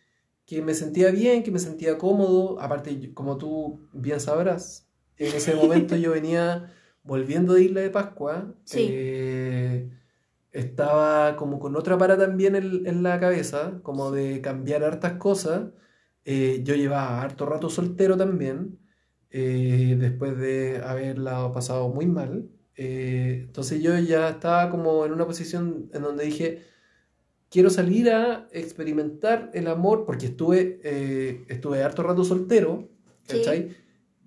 que 0.45 0.61
me 0.61 0.73
sentía 0.73 1.11
bien, 1.11 1.43
que 1.43 1.51
me 1.51 1.59
sentía 1.59 1.97
cómodo. 1.97 2.59
Aparte, 2.59 3.13
como 3.13 3.37
tú 3.37 3.87
bien 3.93 4.19
sabrás, 4.19 4.89
en 5.17 5.35
ese 5.35 5.55
momento 5.55 5.95
yo 5.97 6.11
venía 6.11 6.73
volviendo 7.03 7.53
de 7.53 7.63
Isla 7.63 7.81
de 7.81 7.89
Pascua. 7.89 8.55
Sí. 8.65 8.87
eh, 8.91 9.89
estaba 10.51 11.35
como 11.35 11.59
con 11.59 11.75
otra 11.75 11.97
para 11.97 12.17
también 12.17 12.55
en, 12.55 12.87
en 12.87 13.03
la 13.03 13.19
cabeza, 13.19 13.79
como 13.83 14.11
de 14.11 14.41
cambiar 14.41 14.83
hartas 14.83 15.13
cosas. 15.13 15.71
Eh, 16.25 16.61
yo 16.63 16.75
llevaba 16.75 17.21
harto 17.21 17.45
rato 17.45 17.69
soltero 17.69 18.17
también, 18.17 18.79
eh, 19.39 19.95
después 19.99 20.35
de 20.37 20.81
haberla 20.83 21.51
pasado 21.53 21.89
muy 21.89 22.07
mal. 22.07 22.49
Eh, 22.75 23.43
entonces 23.45 23.81
yo 23.83 23.97
ya 23.99 24.29
estaba 24.29 24.69
como 24.71 25.05
en 25.05 25.11
una 25.11 25.25
posición 25.25 25.89
en 25.93 26.01
donde 26.01 26.25
dije, 26.25 26.63
quiero 27.49 27.69
salir 27.69 28.09
a 28.09 28.47
experimentar 28.51 29.51
el 29.53 29.67
amor, 29.67 30.05
porque 30.05 30.25
estuve, 30.27 30.79
eh, 30.83 31.45
estuve 31.49 31.83
harto 31.83 32.01
rato 32.03 32.23
soltero, 32.23 32.89
Sí. 33.23 33.37
¿cachai? 33.37 33.69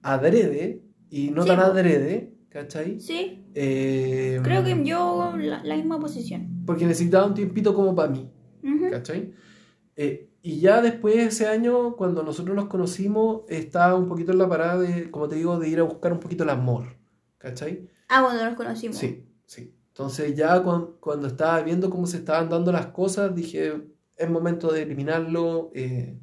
Adrede, 0.03 0.83
y 1.11 1.31
no 1.31 1.43
Sí, 1.43 1.49
tan 1.49 1.59
adrede, 1.61 2.35
¿cachai? 2.51 3.01
Sí, 3.01 3.37
Eh, 3.55 4.39
creo 4.45 4.63
que 4.63 4.81
yo 4.85 5.35
la, 5.37 5.65
la 5.65 5.75
misma 5.77 5.99
posición. 5.99 6.63
Porque 6.65 6.87
necesitaba 6.87 7.27
un 7.27 7.35
tiempito 7.35 7.75
como 7.75 7.95
para 7.97 8.13
mí, 8.13 8.31
Ujú. 8.63 8.91
¿cachai? 8.91 9.33
Eh, 9.97 10.30
y 10.43 10.61
ya 10.61 10.81
después 10.83 11.15
de 11.17 11.25
ese 11.27 11.47
año, 11.47 11.97
cuando 11.97 12.23
nosotros 12.23 12.55
nos 12.57 12.67
conocimos, 12.69 13.43
estaba 13.49 13.95
un 13.97 14.09
poquito 14.09 14.33
en 14.33 14.39
la 14.39 14.49
parada 14.49 14.79
de, 14.79 15.11
como 15.11 15.29
te 15.29 15.37
digo, 15.37 15.59
de 15.59 15.69
ir 15.69 15.81
a 15.81 15.85
buscar 15.85 16.13
un 16.13 16.21
poquito 16.21 16.45
el 16.45 16.51
amor, 16.51 16.97
¿cachai? 17.39 17.89
Ah, 18.09 18.23
cuando 18.23 18.45
nos 18.45 18.55
conocimos. 18.57 18.97
Sí, 18.97 19.27
sí. 19.47 19.75
Entonces 19.89 20.35
ya 20.35 20.63
cuan- 20.63 20.93
cuando 21.01 21.27
estaba 21.29 21.61
viendo 21.63 21.91
cómo 21.91 22.07
se 22.07 22.19
estaban 22.19 22.49
dando 22.49 22.73
las 22.73 22.87
cosas, 22.87 23.35
dije, 23.35 23.83
es 24.17 24.31
momento 24.31 24.73
de 24.73 24.83
eliminarlo, 24.83 25.71
eh, 25.75 26.19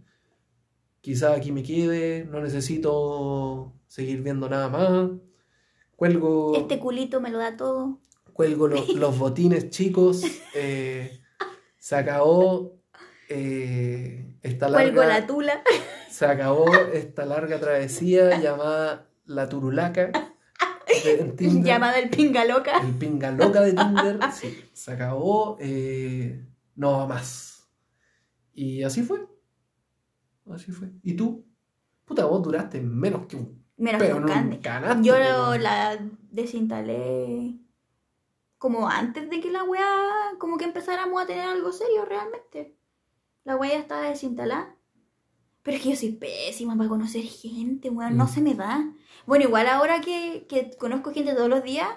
quizá 1.01 1.34
aquí 1.34 1.51
me 1.51 1.63
quede, 1.63 2.26
no 2.26 2.41
necesito 2.41 3.74
seguir 3.88 4.22
viendo 4.24 4.49
nada 4.49 4.70
más. 4.70 5.09
Cuelgo, 5.95 6.55
Este 6.55 6.80
culito 6.80 7.20
me 7.22 7.30
lo 7.32 7.38
da 7.39 7.55
todo. 7.57 7.99
cuelgo 8.34 8.68
lo- 8.68 8.76
los 8.95 9.18
botines 9.18 9.70
chicos, 9.70 10.24
eh, 10.55 11.20
se 11.78 11.95
acabó 11.95 12.76
eh, 13.30 14.34
esta 14.41 14.69
larga, 14.69 15.05
la 15.05 15.28
tula. 15.28 15.61
se 16.09 16.25
acabó 16.25 16.73
esta 16.75 17.25
larga 17.25 17.59
travesía 17.59 18.39
llamada 18.39 19.07
La 19.25 19.47
Turulaca 19.49 20.11
de- 20.88 21.19
en 21.19 21.36
Tinder. 21.36 21.63
Llamada 21.63 21.99
el 21.99 22.09
pinga 22.09 22.45
loca. 22.45 22.80
El 22.82 22.93
pinga 22.95 23.32
loca 23.32 23.61
de 23.61 23.73
Tinder, 23.73 24.19
sí, 24.34 24.63
se 24.73 24.91
acabó, 24.93 25.57
eh, 25.59 26.45
no 26.75 26.93
va 26.99 27.07
más. 27.07 27.67
Y 28.53 28.84
así 28.84 29.03
fue. 29.03 29.28
Así 30.51 30.71
fue. 30.71 30.89
¿Y 31.03 31.13
tú? 31.15 31.45
Puta, 32.05 32.25
vos 32.25 32.41
duraste 32.41 32.80
menos 32.82 33.28
que 33.28 33.36
un 33.36 33.65
Menos 33.75 34.01
pero 34.01 34.25
que 34.25 34.32
un 34.32 34.57
canasto, 34.59 35.03
Yo 35.03 35.13
pero- 35.13 35.57
la 35.57 35.99
desinstalé 36.32 37.59
como 38.57 38.89
antes 38.89 39.30
de 39.30 39.39
que 39.39 39.51
la 39.51 39.63
weá, 39.63 39.86
como 40.39 40.57
que 40.57 40.65
empezáramos 40.65 41.21
a 41.21 41.28
tener 41.28 41.43
algo 41.45 41.71
serio 41.71 42.05
realmente. 42.05 42.75
La 43.48 43.56
weá 43.56 43.72
ya 43.72 43.80
estaba 43.80 44.10
desinstalada. 44.10 44.76
Pero 45.64 45.78
es 45.78 45.84
que 45.84 45.89
yo 45.91 45.95
soy 45.95 46.12
pésima 46.12 46.76
para 46.78 46.89
conocer 46.89 47.24
gente, 47.24 47.89
weón, 47.89 48.16
no 48.18 48.26
Mm. 48.26 48.28
se 48.30 48.41
me 48.41 48.54
da. 48.56 48.93
Bueno, 49.26 49.45
igual 49.45 49.68
ahora 49.68 50.02
que, 50.02 50.45
que 50.48 50.72
conozco 50.78 51.12
gente 51.14 51.34
todos 51.34 51.50
los 51.50 51.64
días, 51.64 51.88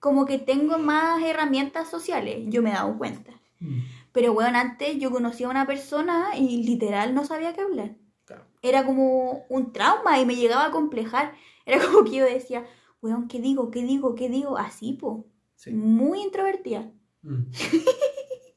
como 0.00 0.24
que 0.26 0.38
tengo 0.38 0.78
más 0.78 1.22
herramientas 1.22 1.88
sociales, 1.90 2.44
yo 2.48 2.62
me 2.62 2.70
he 2.70 2.74
dado 2.74 2.96
cuenta. 2.98 3.32
Mm, 3.60 3.80
Pero 4.12 4.32
weón, 4.32 4.54
antes 4.56 4.98
yo 4.98 5.10
conocía 5.10 5.46
a 5.46 5.50
una 5.50 5.66
persona 5.66 6.36
y 6.38 6.62
literal 6.64 7.14
no 7.14 7.24
sabía 7.24 7.52
qué 7.52 7.62
hablar 7.62 7.96
claro. 8.24 8.44
era 8.62 8.84
como 8.86 9.44
un 9.48 9.72
trauma 9.72 10.18
y 10.20 10.24
me 10.26 10.36
llegaba 10.36 10.66
a 10.66 10.70
complejar. 10.70 11.34
Era 11.64 11.84
como 11.84 12.04
que 12.04 12.16
yo 12.16 12.24
decía, 12.24 12.64
weón, 13.02 13.28
¿qué 13.28 13.40
digo? 13.40 13.70
¿Qué 13.70 13.82
digo? 13.82 14.14
¿Qué 14.14 14.28
digo? 14.28 14.56
Así, 14.56 14.92
po. 14.94 15.26
Sí. 15.56 15.70
Muy 15.72 16.20
introvertida. 16.22 16.90
Mm. 17.22 17.44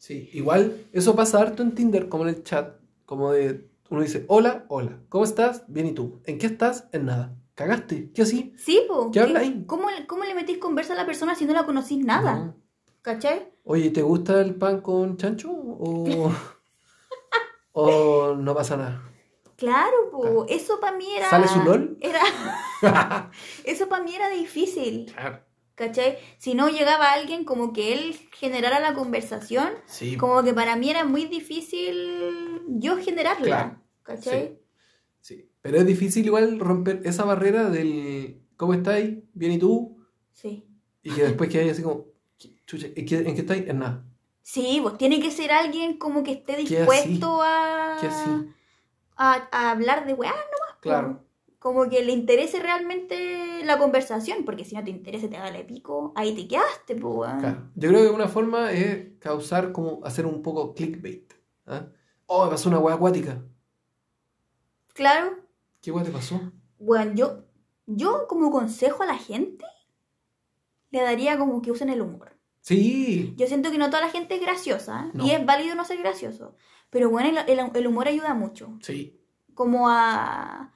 Sí, 0.09 0.27
igual 0.33 0.87
eso 0.91 1.15
pasa 1.15 1.39
harto 1.39 1.61
en 1.61 1.75
Tinder, 1.75 2.09
como 2.09 2.23
en 2.23 2.29
el 2.29 2.43
chat, 2.43 2.77
como 3.05 3.31
de, 3.31 3.69
uno 3.91 4.01
dice, 4.01 4.25
hola, 4.27 4.65
hola, 4.67 4.97
¿cómo 5.07 5.23
estás? 5.23 5.65
Bien, 5.67 5.85
¿y 5.85 5.91
tú? 5.91 6.19
¿En 6.25 6.39
qué 6.39 6.47
estás? 6.47 6.89
En 6.93 7.05
nada. 7.05 7.35
¿Cagaste? 7.53 8.11
¿Qué 8.11 8.23
así? 8.23 8.55
Sí, 8.57 8.81
po. 8.87 9.11
¿Qué 9.11 9.19
habla 9.19 9.41
ahí? 9.41 9.65
¿Cómo, 9.67 9.87
¿Cómo 10.07 10.23
le 10.23 10.33
metís 10.33 10.57
conversa 10.57 10.93
a 10.93 10.95
la 10.95 11.05
persona 11.05 11.35
si 11.35 11.45
no 11.45 11.53
la 11.53 11.63
conocís 11.63 12.03
nada? 12.03 12.37
No. 12.37 12.55
¿Cachai? 13.03 13.53
Oye, 13.63 13.91
¿te 13.91 14.01
gusta 14.01 14.41
el 14.41 14.55
pan 14.55 14.81
con 14.81 15.15
chancho? 15.15 15.51
¿O, 15.51 16.31
o 17.73 18.33
no 18.33 18.55
pasa 18.55 18.77
nada? 18.77 19.03
Claro, 19.57 20.09
po. 20.09 20.47
Eso 20.49 20.79
para 20.79 20.97
mí 20.97 21.05
era. 21.15 21.29
¿Sale 21.29 21.47
su 21.47 21.59
LOL? 21.59 21.99
Era. 22.01 22.21
Eso 23.63 23.87
para 23.87 24.03
mí 24.03 24.15
era 24.15 24.29
difícil. 24.29 25.13
Claro. 25.13 25.48
¿Cachai? 25.79 26.17
Si 26.37 26.55
no 26.55 26.67
llegaba 26.67 27.13
alguien 27.13 27.45
como 27.45 27.71
que 27.71 27.93
él 27.93 28.13
generara 28.33 28.81
la 28.81 28.93
conversación, 28.93 29.69
Sí. 29.85 30.17
como 30.17 30.43
que 30.43 30.53
para 30.53 30.75
mí 30.75 30.89
era 30.89 31.05
muy 31.05 31.23
difícil 31.23 32.61
yo 32.67 32.97
generarla. 32.97 33.45
Claro. 33.45 33.81
¿Cachai? 34.03 34.59
Sí. 35.21 35.49
Pero 35.61 35.77
es 35.77 35.85
difícil 35.85 36.25
igual 36.25 36.59
romper 36.59 36.99
esa 37.05 37.23
barrera 37.23 37.69
del 37.69 38.41
¿cómo 38.57 38.73
estáis? 38.73 39.19
¿Bien 39.33 39.53
y 39.53 39.57
tú? 39.57 40.05
Sí. 40.33 40.67
Y 41.01 41.11
que 41.11 41.23
después 41.23 41.49
que 41.49 41.59
hay 41.59 41.69
así 41.69 41.81
como, 41.81 42.07
chucha, 42.65 42.87
¿en 42.93 43.05
qué, 43.05 43.15
en 43.19 43.33
qué 43.35 43.41
estáis? 43.41 43.65
En 43.69 43.79
nada. 43.79 44.03
Sí, 44.41 44.79
pues 44.81 44.97
tiene 44.97 45.21
que 45.21 45.31
ser 45.31 45.51
alguien 45.53 45.97
como 45.97 46.23
que 46.23 46.33
esté 46.33 46.55
así? 46.55 46.65
dispuesto 46.75 47.39
a, 47.41 47.97
¿Qué 48.01 48.07
así? 48.07 48.29
a, 49.15 49.47
a 49.49 49.71
hablar 49.71 50.05
de 50.05 50.13
weá 50.13 50.31
nomás. 50.31 50.77
Claro. 50.81 51.23
Como 51.59 51.89
que 51.89 52.03
le 52.05 52.13
interese 52.13 52.59
realmente 52.61 53.63
la 53.65 53.77
conversación, 53.77 54.45
porque 54.45 54.63
si 54.63 54.75
no 54.75 54.83
te 54.83 54.91
interesa 54.91 55.29
te 55.29 55.35
haga 55.35 55.49
el 55.49 55.65
pico, 55.65 56.13
ahí 56.15 56.33
te 56.33 56.47
quedaste, 56.47 56.95
pues. 56.95 57.31
Claro. 57.39 57.69
Yo 57.75 57.89
creo 57.89 58.03
que 58.03 58.15
una 58.15 58.29
forma 58.29 58.71
es 58.71 59.17
causar 59.19 59.73
como 59.73 59.99
hacer 60.05 60.25
un 60.25 60.41
poco 60.41 60.73
clickbait. 60.73 61.33
¿ah? 61.67 61.87
Oh, 62.27 62.45
me 62.45 62.51
pasó 62.51 62.69
una 62.69 62.79
hueá 62.79 62.95
acuática. 62.95 63.43
Claro. 64.93 65.37
¿Qué 65.81 65.91
hueá 65.91 66.03
te 66.05 66.11
pasó? 66.11 66.39
Bueno, 66.79 67.13
yo, 67.13 67.43
yo 67.85 68.25
como 68.27 68.51
consejo 68.51 69.03
a 69.03 69.07
la 69.07 69.17
gente, 69.17 69.65
le 70.91 71.01
daría 71.01 71.37
como 71.37 71.61
que 71.61 71.71
usen 71.71 71.89
el 71.89 72.01
humor. 72.01 72.37
Sí. 72.61 73.33
Yo 73.37 73.47
siento 73.47 73.71
que 73.71 73.77
no 73.77 73.87
toda 73.89 74.01
la 74.01 74.09
gente 74.11 74.35
es 74.35 74.41
graciosa, 74.41 75.05
¿eh? 75.07 75.11
No. 75.13 75.25
y 75.25 75.31
es 75.31 75.45
válido 75.45 75.75
no 75.75 75.85
ser 75.85 75.97
gracioso. 75.97 76.55
Pero 76.89 77.09
bueno, 77.09 77.41
el, 77.47 77.59
el- 77.59 77.71
el 77.73 77.87
humor 77.87 78.07
ayuda 78.07 78.33
mucho. 78.33 78.77
Sí. 78.81 79.19
Como 79.53 79.89
a, 79.89 80.73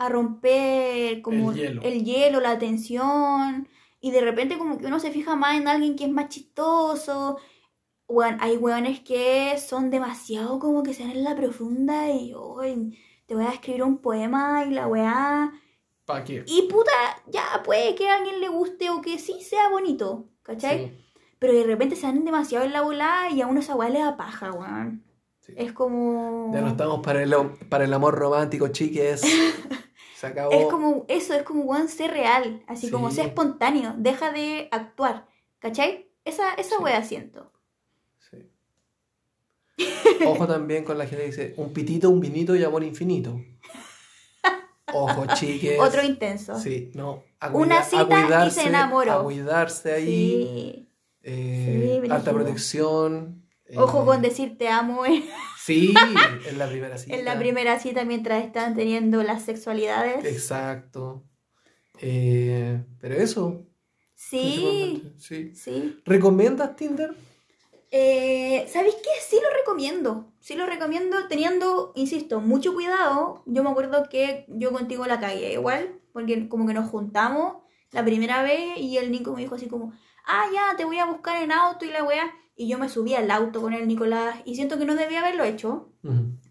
a 0.00 0.08
romper 0.08 1.20
como 1.20 1.52
El 1.52 1.56
hielo. 1.58 1.82
el 1.82 2.04
hielo, 2.04 2.40
la 2.40 2.58
tensión. 2.58 3.68
Y 4.00 4.10
de 4.12 4.22
repente 4.22 4.56
como 4.56 4.78
que 4.78 4.86
uno 4.86 4.98
se 4.98 5.10
fija 5.10 5.36
más 5.36 5.56
en 5.58 5.68
alguien 5.68 5.94
que 5.94 6.04
es 6.04 6.10
más 6.10 6.28
chistoso. 6.30 7.36
Bueno, 8.08 8.38
hay 8.40 8.56
weones 8.56 9.00
que 9.00 9.56
son 9.58 9.90
demasiado 9.90 10.58
como 10.58 10.82
que 10.82 10.94
se 10.94 11.02
dan 11.02 11.12
en 11.12 11.22
la 11.24 11.36
profunda 11.36 12.10
y 12.10 12.32
"Ay, 12.62 12.98
te 13.26 13.34
voy 13.34 13.44
a 13.44 13.50
escribir 13.52 13.82
un 13.84 13.98
poema 13.98 14.64
y 14.66 14.70
la 14.70 14.88
weá. 14.88 15.52
¿Para 16.06 16.24
qué? 16.24 16.42
Y 16.46 16.62
puta, 16.62 16.90
ya 17.28 17.62
puede 17.64 17.94
que 17.94 18.08
a 18.08 18.16
alguien 18.16 18.40
le 18.40 18.48
guste 18.48 18.88
o 18.90 19.00
que 19.02 19.18
sí 19.18 19.42
sea 19.42 19.68
bonito, 19.68 20.30
¿cachai? 20.42 20.88
Sí. 20.88 21.06
Pero 21.38 21.52
de 21.52 21.64
repente 21.64 21.94
se 21.94 22.06
dan 22.06 22.24
demasiado 22.24 22.64
en 22.64 22.72
la 22.72 22.80
volada 22.82 23.30
y 23.30 23.42
a 23.42 23.46
uno 23.46 23.60
esa 23.60 23.76
weá 23.76 23.90
le 23.90 23.98
da 24.00 24.16
paja, 24.16 24.50
weón. 24.50 25.04
Sí. 25.40 25.52
Es 25.56 25.72
como. 25.72 26.50
Ya 26.54 26.62
no 26.62 26.68
estamos 26.68 27.00
para 27.00 27.22
el, 27.22 27.34
para 27.68 27.84
el 27.84 27.92
amor 27.92 28.14
romántico, 28.14 28.68
chiques. 28.68 29.22
Se 30.20 30.26
acabó. 30.26 30.52
Es 30.52 30.66
como 30.66 31.06
eso, 31.08 31.32
es 31.32 31.42
como 31.44 31.62
weón, 31.62 31.88
ser 31.88 32.10
real. 32.10 32.62
Así 32.66 32.90
como 32.90 33.10
ser 33.10 33.28
espontáneo. 33.28 33.94
Deja 33.96 34.30
de 34.32 34.68
actuar. 34.70 35.26
¿Cachai? 35.60 36.10
Esa, 36.26 36.52
esa 36.54 36.76
Sí. 36.76 36.82
weá 36.82 37.02
siento. 37.02 37.50
Sí. 38.30 38.50
Ojo 40.26 40.46
también 40.46 40.84
con 40.84 40.98
la 40.98 41.06
gente 41.06 41.24
que 41.24 41.30
dice 41.30 41.54
un 41.56 41.72
pitito, 41.72 42.10
un 42.10 42.20
vinito 42.20 42.54
y 42.54 42.62
amor 42.64 42.84
infinito. 42.84 43.40
Ojo, 44.92 45.24
chiques. 45.34 45.80
Otro 45.80 46.02
intenso. 46.02 46.58
Sí, 46.58 46.90
no. 46.94 47.24
A 47.40 47.48
Una 47.50 47.82
cita 47.82 48.42
a 48.42 48.46
y 48.46 48.50
se 48.50 48.64
enamoró. 48.68 49.12
A 49.12 49.22
cuidarse 49.22 49.94
ahí. 49.94 50.04
Sí. 50.04 50.88
eh, 51.22 52.00
Sí, 52.04 52.10
alta 52.10 52.32
brígido. 52.32 53.28
Protección. 53.70 53.82
eh, 53.82 53.98
Ojo 53.98 54.04
con 54.06 54.22
decir 54.22 54.58
te 54.58 54.68
amo 54.68 55.04
en, 55.06 55.24
Sí, 55.58 55.94
en 56.48 56.58
la 56.58 56.68
primera 56.68 56.98
cita. 56.98 57.16
en 57.16 57.24
la 57.24 57.38
primera 57.38 57.78
cita 57.78 58.04
mientras 58.04 58.44
están 58.44 58.74
teniendo 58.74 59.22
las 59.22 59.42
sexualidades. 59.42 60.24
Exacto. 60.24 61.24
Eh, 62.00 62.82
pero 63.00 63.14
eso. 63.16 63.66
Sí, 64.14 65.14
Sí. 65.18 65.54
sí. 65.54 66.00
¿Recomiendas 66.04 66.76
Tinder? 66.76 67.14
Eh, 67.90 68.66
¿Sabéis 68.68 68.94
qué? 68.96 69.08
Sí 69.26 69.36
lo 69.42 69.48
recomiendo. 69.56 70.32
Sí 70.40 70.54
lo 70.54 70.66
recomiendo 70.66 71.26
teniendo, 71.28 71.92
insisto, 71.96 72.40
mucho 72.40 72.72
cuidado. 72.74 73.42
Yo 73.46 73.64
me 73.64 73.70
acuerdo 73.70 74.08
que 74.08 74.44
yo 74.48 74.72
contigo 74.72 75.06
la 75.06 75.18
cagué 75.20 75.52
igual, 75.54 75.98
porque 76.12 76.48
como 76.48 76.66
que 76.66 76.74
nos 76.74 76.88
juntamos 76.90 77.56
la 77.90 78.04
primera 78.04 78.42
vez 78.42 78.78
y 78.78 78.98
el 78.98 79.10
Nico 79.10 79.34
me 79.34 79.40
dijo 79.42 79.56
así 79.56 79.66
como, 79.66 79.92
ah, 80.26 80.44
ya, 80.52 80.76
te 80.76 80.84
voy 80.84 80.98
a 80.98 81.06
buscar 81.06 81.42
en 81.42 81.52
auto 81.52 81.84
y 81.84 81.90
la 81.90 82.04
weá. 82.04 82.32
Y 82.56 82.68
yo 82.68 82.78
me 82.78 82.88
subí 82.88 83.14
al 83.14 83.30
auto 83.30 83.60
con 83.62 83.72
el 83.72 83.88
Nicolás 83.88 84.36
y 84.44 84.54
siento 84.54 84.78
que 84.78 84.84
no 84.84 84.94
debía 84.94 85.20
haberlo 85.20 85.44
hecho. 85.44 85.92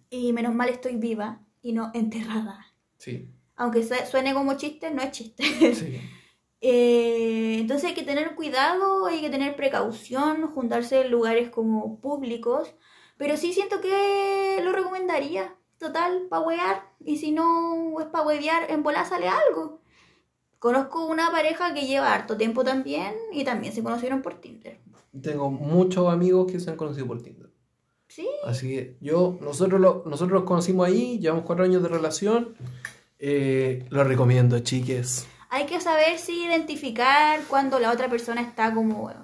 Y 0.09 0.33
menos 0.33 0.55
mal 0.55 0.69
estoy 0.69 0.95
viva 0.95 1.41
y 1.61 1.73
no 1.73 1.91
enterrada. 1.93 2.65
Sí, 2.97 3.29
Aunque 3.55 3.83
su- 3.83 3.93
suene 4.09 4.33
como 4.33 4.55
chiste, 4.55 4.89
no 4.91 5.01
es 5.01 5.11
chiste. 5.11 5.43
sí. 5.75 5.99
Eh, 6.61 7.55
entonces 7.59 7.87
hay 7.89 7.95
que 7.95 8.03
tener 8.03 8.35
cuidado, 8.35 9.05
hay 9.05 9.21
que 9.21 9.29
tener 9.29 9.55
precaución, 9.55 10.45
juntarse 10.53 11.01
en 11.01 11.09
lugares 11.11 11.49
como 11.49 12.01
públicos, 12.01 12.73
pero 13.15 13.37
sí 13.37 13.53
siento 13.53 13.79
que 13.79 14.59
lo 14.61 14.73
recomendaría, 14.73 15.55
total, 15.77 16.27
para 16.29 16.41
huear, 16.45 16.83
y 16.99 17.15
si 17.15 17.31
no 17.31 17.97
es 18.01 18.07
para 18.07 18.25
huevear, 18.25 18.69
en 18.69 18.83
bola 18.83 19.05
sale 19.05 19.29
algo. 19.29 19.79
Conozco 20.59 21.05
una 21.05 21.31
pareja 21.31 21.73
que 21.73 21.87
lleva 21.87 22.13
harto 22.13 22.35
tiempo 22.37 22.63
también 22.63 23.13
y 23.31 23.43
también 23.45 23.73
se 23.73 23.81
conocieron 23.81 24.21
por 24.21 24.35
Tinder. 24.35 24.77
Tengo 25.21 25.49
muchos 25.49 26.11
amigos 26.11 26.51
que 26.51 26.59
se 26.59 26.69
han 26.69 26.75
conocido 26.75 27.07
por 27.07 27.21
Tinder. 27.23 27.49
Sí, 28.07 28.27
Así 28.43 28.67
que 28.67 28.97
yo, 29.01 29.37
nosotros, 29.41 29.79
lo, 29.79 30.03
nosotros 30.05 30.31
los 30.39 30.43
conocimos 30.43 30.87
ahí, 30.87 31.19
llevamos 31.19 31.45
cuatro 31.45 31.63
años 31.63 31.81
de 31.81 31.89
relación. 31.89 32.55
Eh, 33.19 33.85
lo 33.89 34.03
recomiendo, 34.03 34.59
chiques. 34.59 35.27
hay 35.49 35.65
que 35.65 35.79
saber 35.79 36.17
si 36.17 36.45
identificar 36.45 37.41
cuando 37.47 37.79
la 37.79 37.91
otra 37.91 38.09
persona 38.09 38.41
está 38.41 38.73
como, 38.73 38.95
bueno, 39.01 39.21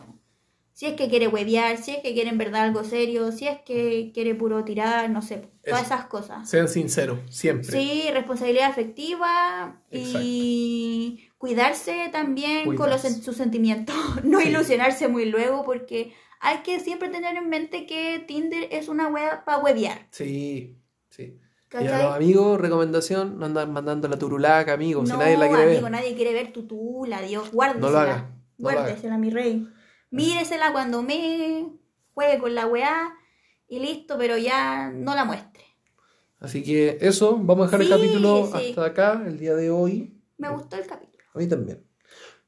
si 0.74 0.86
es 0.88 0.94
que 0.96 1.08
quiere 1.08 1.28
huevear, 1.30 1.78
si 1.78 1.92
es 1.92 2.02
que 2.02 2.14
quiere 2.14 2.30
en 2.30 2.38
verdad 2.38 2.64
algo 2.64 2.84
serio, 2.84 3.32
si 3.32 3.48
es 3.48 3.60
que 3.62 4.12
quiere 4.14 4.36
puro 4.36 4.64
tirar, 4.66 5.10
no 5.10 5.22
sé, 5.22 5.48
todas 5.64 5.84
Eso. 5.84 5.94
esas 5.94 6.06
cosas. 6.08 6.50
Sean 6.50 6.68
sinceros, 6.68 7.20
siempre. 7.30 7.72
Sí, 7.72 8.10
responsabilidad 8.12 8.70
afectiva 8.70 9.82
y 9.90 11.25
cuidarse 11.38 12.10
también 12.12 12.76
con 12.76 12.90
los, 12.90 13.02
sus 13.02 13.36
sentimientos. 13.36 13.96
No 14.24 14.40
Sí. 14.40 14.50
ilusionarse 14.50 15.08
muy 15.08 15.26
luego 15.26 15.64
porque 15.64 16.14
hay 16.40 16.60
que 16.60 16.80
siempre 16.80 17.10
tener 17.10 17.36
en 17.36 17.50
mente 17.50 17.86
que 17.86 18.24
Tinder 18.28 18.68
es 18.72 18.88
una 18.88 19.08
web 19.08 19.44
para 19.46 19.60
huevear. 19.60 20.08
Sí, 20.12 20.78
sí. 21.10 21.40
Y 21.72 21.78
a 21.78 21.80
¿Cachai? 21.82 22.04
los 22.04 22.16
amigos, 22.16 22.62
recomendación, 22.62 23.38
no 23.38 23.46
andan 23.48 23.74
mandando 23.74 24.08
la 24.08 24.18
turulaca, 24.18 24.74
amigos, 24.74 25.10
no, 25.10 25.16
si 25.16 25.20
nadie 25.20 25.38
la 25.38 25.48
quiere 25.48 25.64
amigo, 25.64 25.82
ver. 25.84 25.92
nadie 25.92 26.16
quiere 26.16 26.32
ver 26.34 26.54
tu 26.54 26.66
tula, 26.68 27.22
Dios, 27.22 27.52
guárdesela. 27.52 27.88
No 27.88 27.92
lo 27.94 28.00
haga, 28.00 28.18
no 28.58 28.70
guárdesela, 28.70 29.18
mi 29.18 29.30
rey. 29.30 29.68
Míresela 30.12 30.72
cuando 30.72 31.02
me 31.04 31.68
juegue 32.14 32.40
con 32.40 32.56
la 32.56 32.66
weá 32.68 33.14
y 33.68 33.80
listo, 33.80 34.18
pero 34.18 34.38
ya 34.38 34.90
no 34.90 35.16
la 35.16 35.26
muestre. 35.26 35.64
Así 36.40 36.64
que 36.64 36.98
eso, 37.02 37.38
vamos 37.42 37.64
a 37.74 37.78
dejar 37.78 37.82
el 37.82 37.90
capítulo 37.90 38.50
sí. 38.56 38.70
hasta 38.70 38.86
acá, 38.86 39.24
el 39.26 39.38
día 39.38 39.56
de 39.56 39.70
hoy. 39.72 40.22
Me 40.38 40.50
gustó 40.50 40.78
el 40.78 40.86
capítulo. 40.86 41.14
A 41.36 41.40
mí 41.40 41.48
también. 41.48 41.84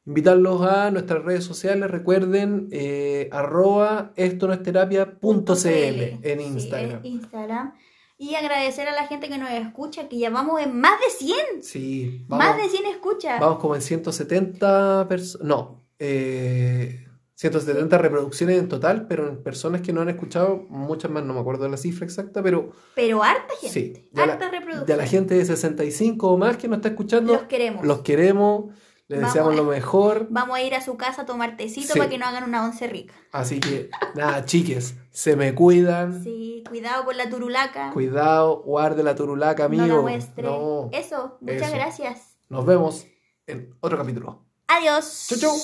Invitarlos 0.06 0.62
a 0.62 0.90
nuestras 0.90 1.24
redes 1.26 1.44
sociales, 1.44 1.92
recuerden, 1.92 2.70
eh, 2.72 3.28
arroba 3.32 4.14
esto 4.16 4.48
no 4.48 4.54
es 4.54 4.64
terapia 4.64 5.20
punto 5.20 5.54
cl 5.56 6.20
en 6.24 6.40
Instagram. 6.40 7.02
Instagram. 7.06 7.74
Y 8.18 8.34
agradecer 8.36 8.88
a 8.88 8.94
la 8.94 9.06
gente 9.06 9.28
que 9.28 9.38
nos 9.38 9.52
escucha, 9.52 10.08
que 10.08 10.18
ya 10.18 10.30
vamos 10.30 10.62
en 10.62 10.80
más 10.80 10.98
de 11.02 11.26
100. 11.26 11.38
Sí, 11.64 12.26
Más 12.30 12.40
vamos, 12.40 12.64
de 12.64 12.70
100 12.70 12.86
escuchas. 12.88 13.40
vamos 13.40 13.60
como 13.60 13.76
en 13.76 13.82
170 13.82 15.08
personas, 15.10 15.46
no, 15.46 15.86
eh, 16.00 17.07
170 17.40 18.00
reproducciones 18.00 18.58
en 18.58 18.68
total, 18.68 19.06
pero 19.08 19.28
en 19.30 19.44
personas 19.44 19.82
que 19.82 19.94
no 19.94 20.02
han 20.02 20.10
escuchado, 20.10 20.66
muchas 20.70 21.12
más, 21.12 21.24
no 21.24 21.36
me 21.36 21.40
acuerdo 21.40 21.66
de 21.66 21.70
la 21.70 21.78
cifra 21.78 22.04
exacta, 22.06 22.42
pero 22.42 22.72
Pero 22.96 23.24
harta 23.24 23.54
gente. 23.62 23.70
sí, 23.74 24.10
de 24.12 24.26
la, 24.26 24.34
harta 24.34 24.50
reproducción. 24.50 24.86
de 24.88 24.98
la 24.98 25.06
gente 25.06 25.36
de 25.36 25.46
65 25.46 26.32
o 26.32 26.38
más 26.38 26.58
que 26.58 26.68
nos 26.68 26.78
está 26.78 26.90
escuchando, 26.90 27.34
Los 27.34 27.44
queremos. 27.44 27.86
los 27.86 28.00
queremos, 28.02 28.74
les 29.08 29.20
Vamos 29.22 29.34
deseamos 29.36 29.54
a- 29.54 29.56
lo 29.58 29.64
mejor. 29.66 30.28
Vamos 30.32 30.58
a 30.58 30.64
ir 30.64 30.74
a 30.74 30.82
su 30.82 30.98
casa 30.98 31.22
a 31.22 31.26
tomar 31.28 31.58
tecito 31.58 31.94
Sí. 31.94 32.00
para 32.00 32.10
que 32.10 32.18
nos 32.18 32.28
hagan 32.30 32.44
una 32.44 32.66
once 32.66 32.88
rica. 32.88 33.14
Así 33.32 33.60
que, 33.60 33.92
nada, 34.16 34.44
chiques, 34.46 34.96
se 35.12 35.36
me 35.36 35.54
cuidan. 35.54 36.24
Sí, 36.24 36.64
cuidado 36.68 37.06
con 37.06 37.18
la 37.18 37.30
turulaca. 37.30 37.92
Cuidado, 37.94 38.64
guarde 38.64 39.04
la 39.04 39.14
turulaca, 39.14 39.66
amigo. 39.66 39.86
No 39.86 39.96
la 39.98 40.02
muestre. 40.02 40.42
No. 40.44 40.90
Eso, 40.92 41.38
muchas 41.42 41.62
Eso. 41.68 41.76
gracias. 41.76 42.38
Nos 42.50 42.66
vemos 42.66 43.06
en 43.46 43.76
otro 43.80 43.96
capítulo. 44.00 44.44
Adiós. 44.68 45.28
Chau, 45.30 45.38
chau. 45.38 45.56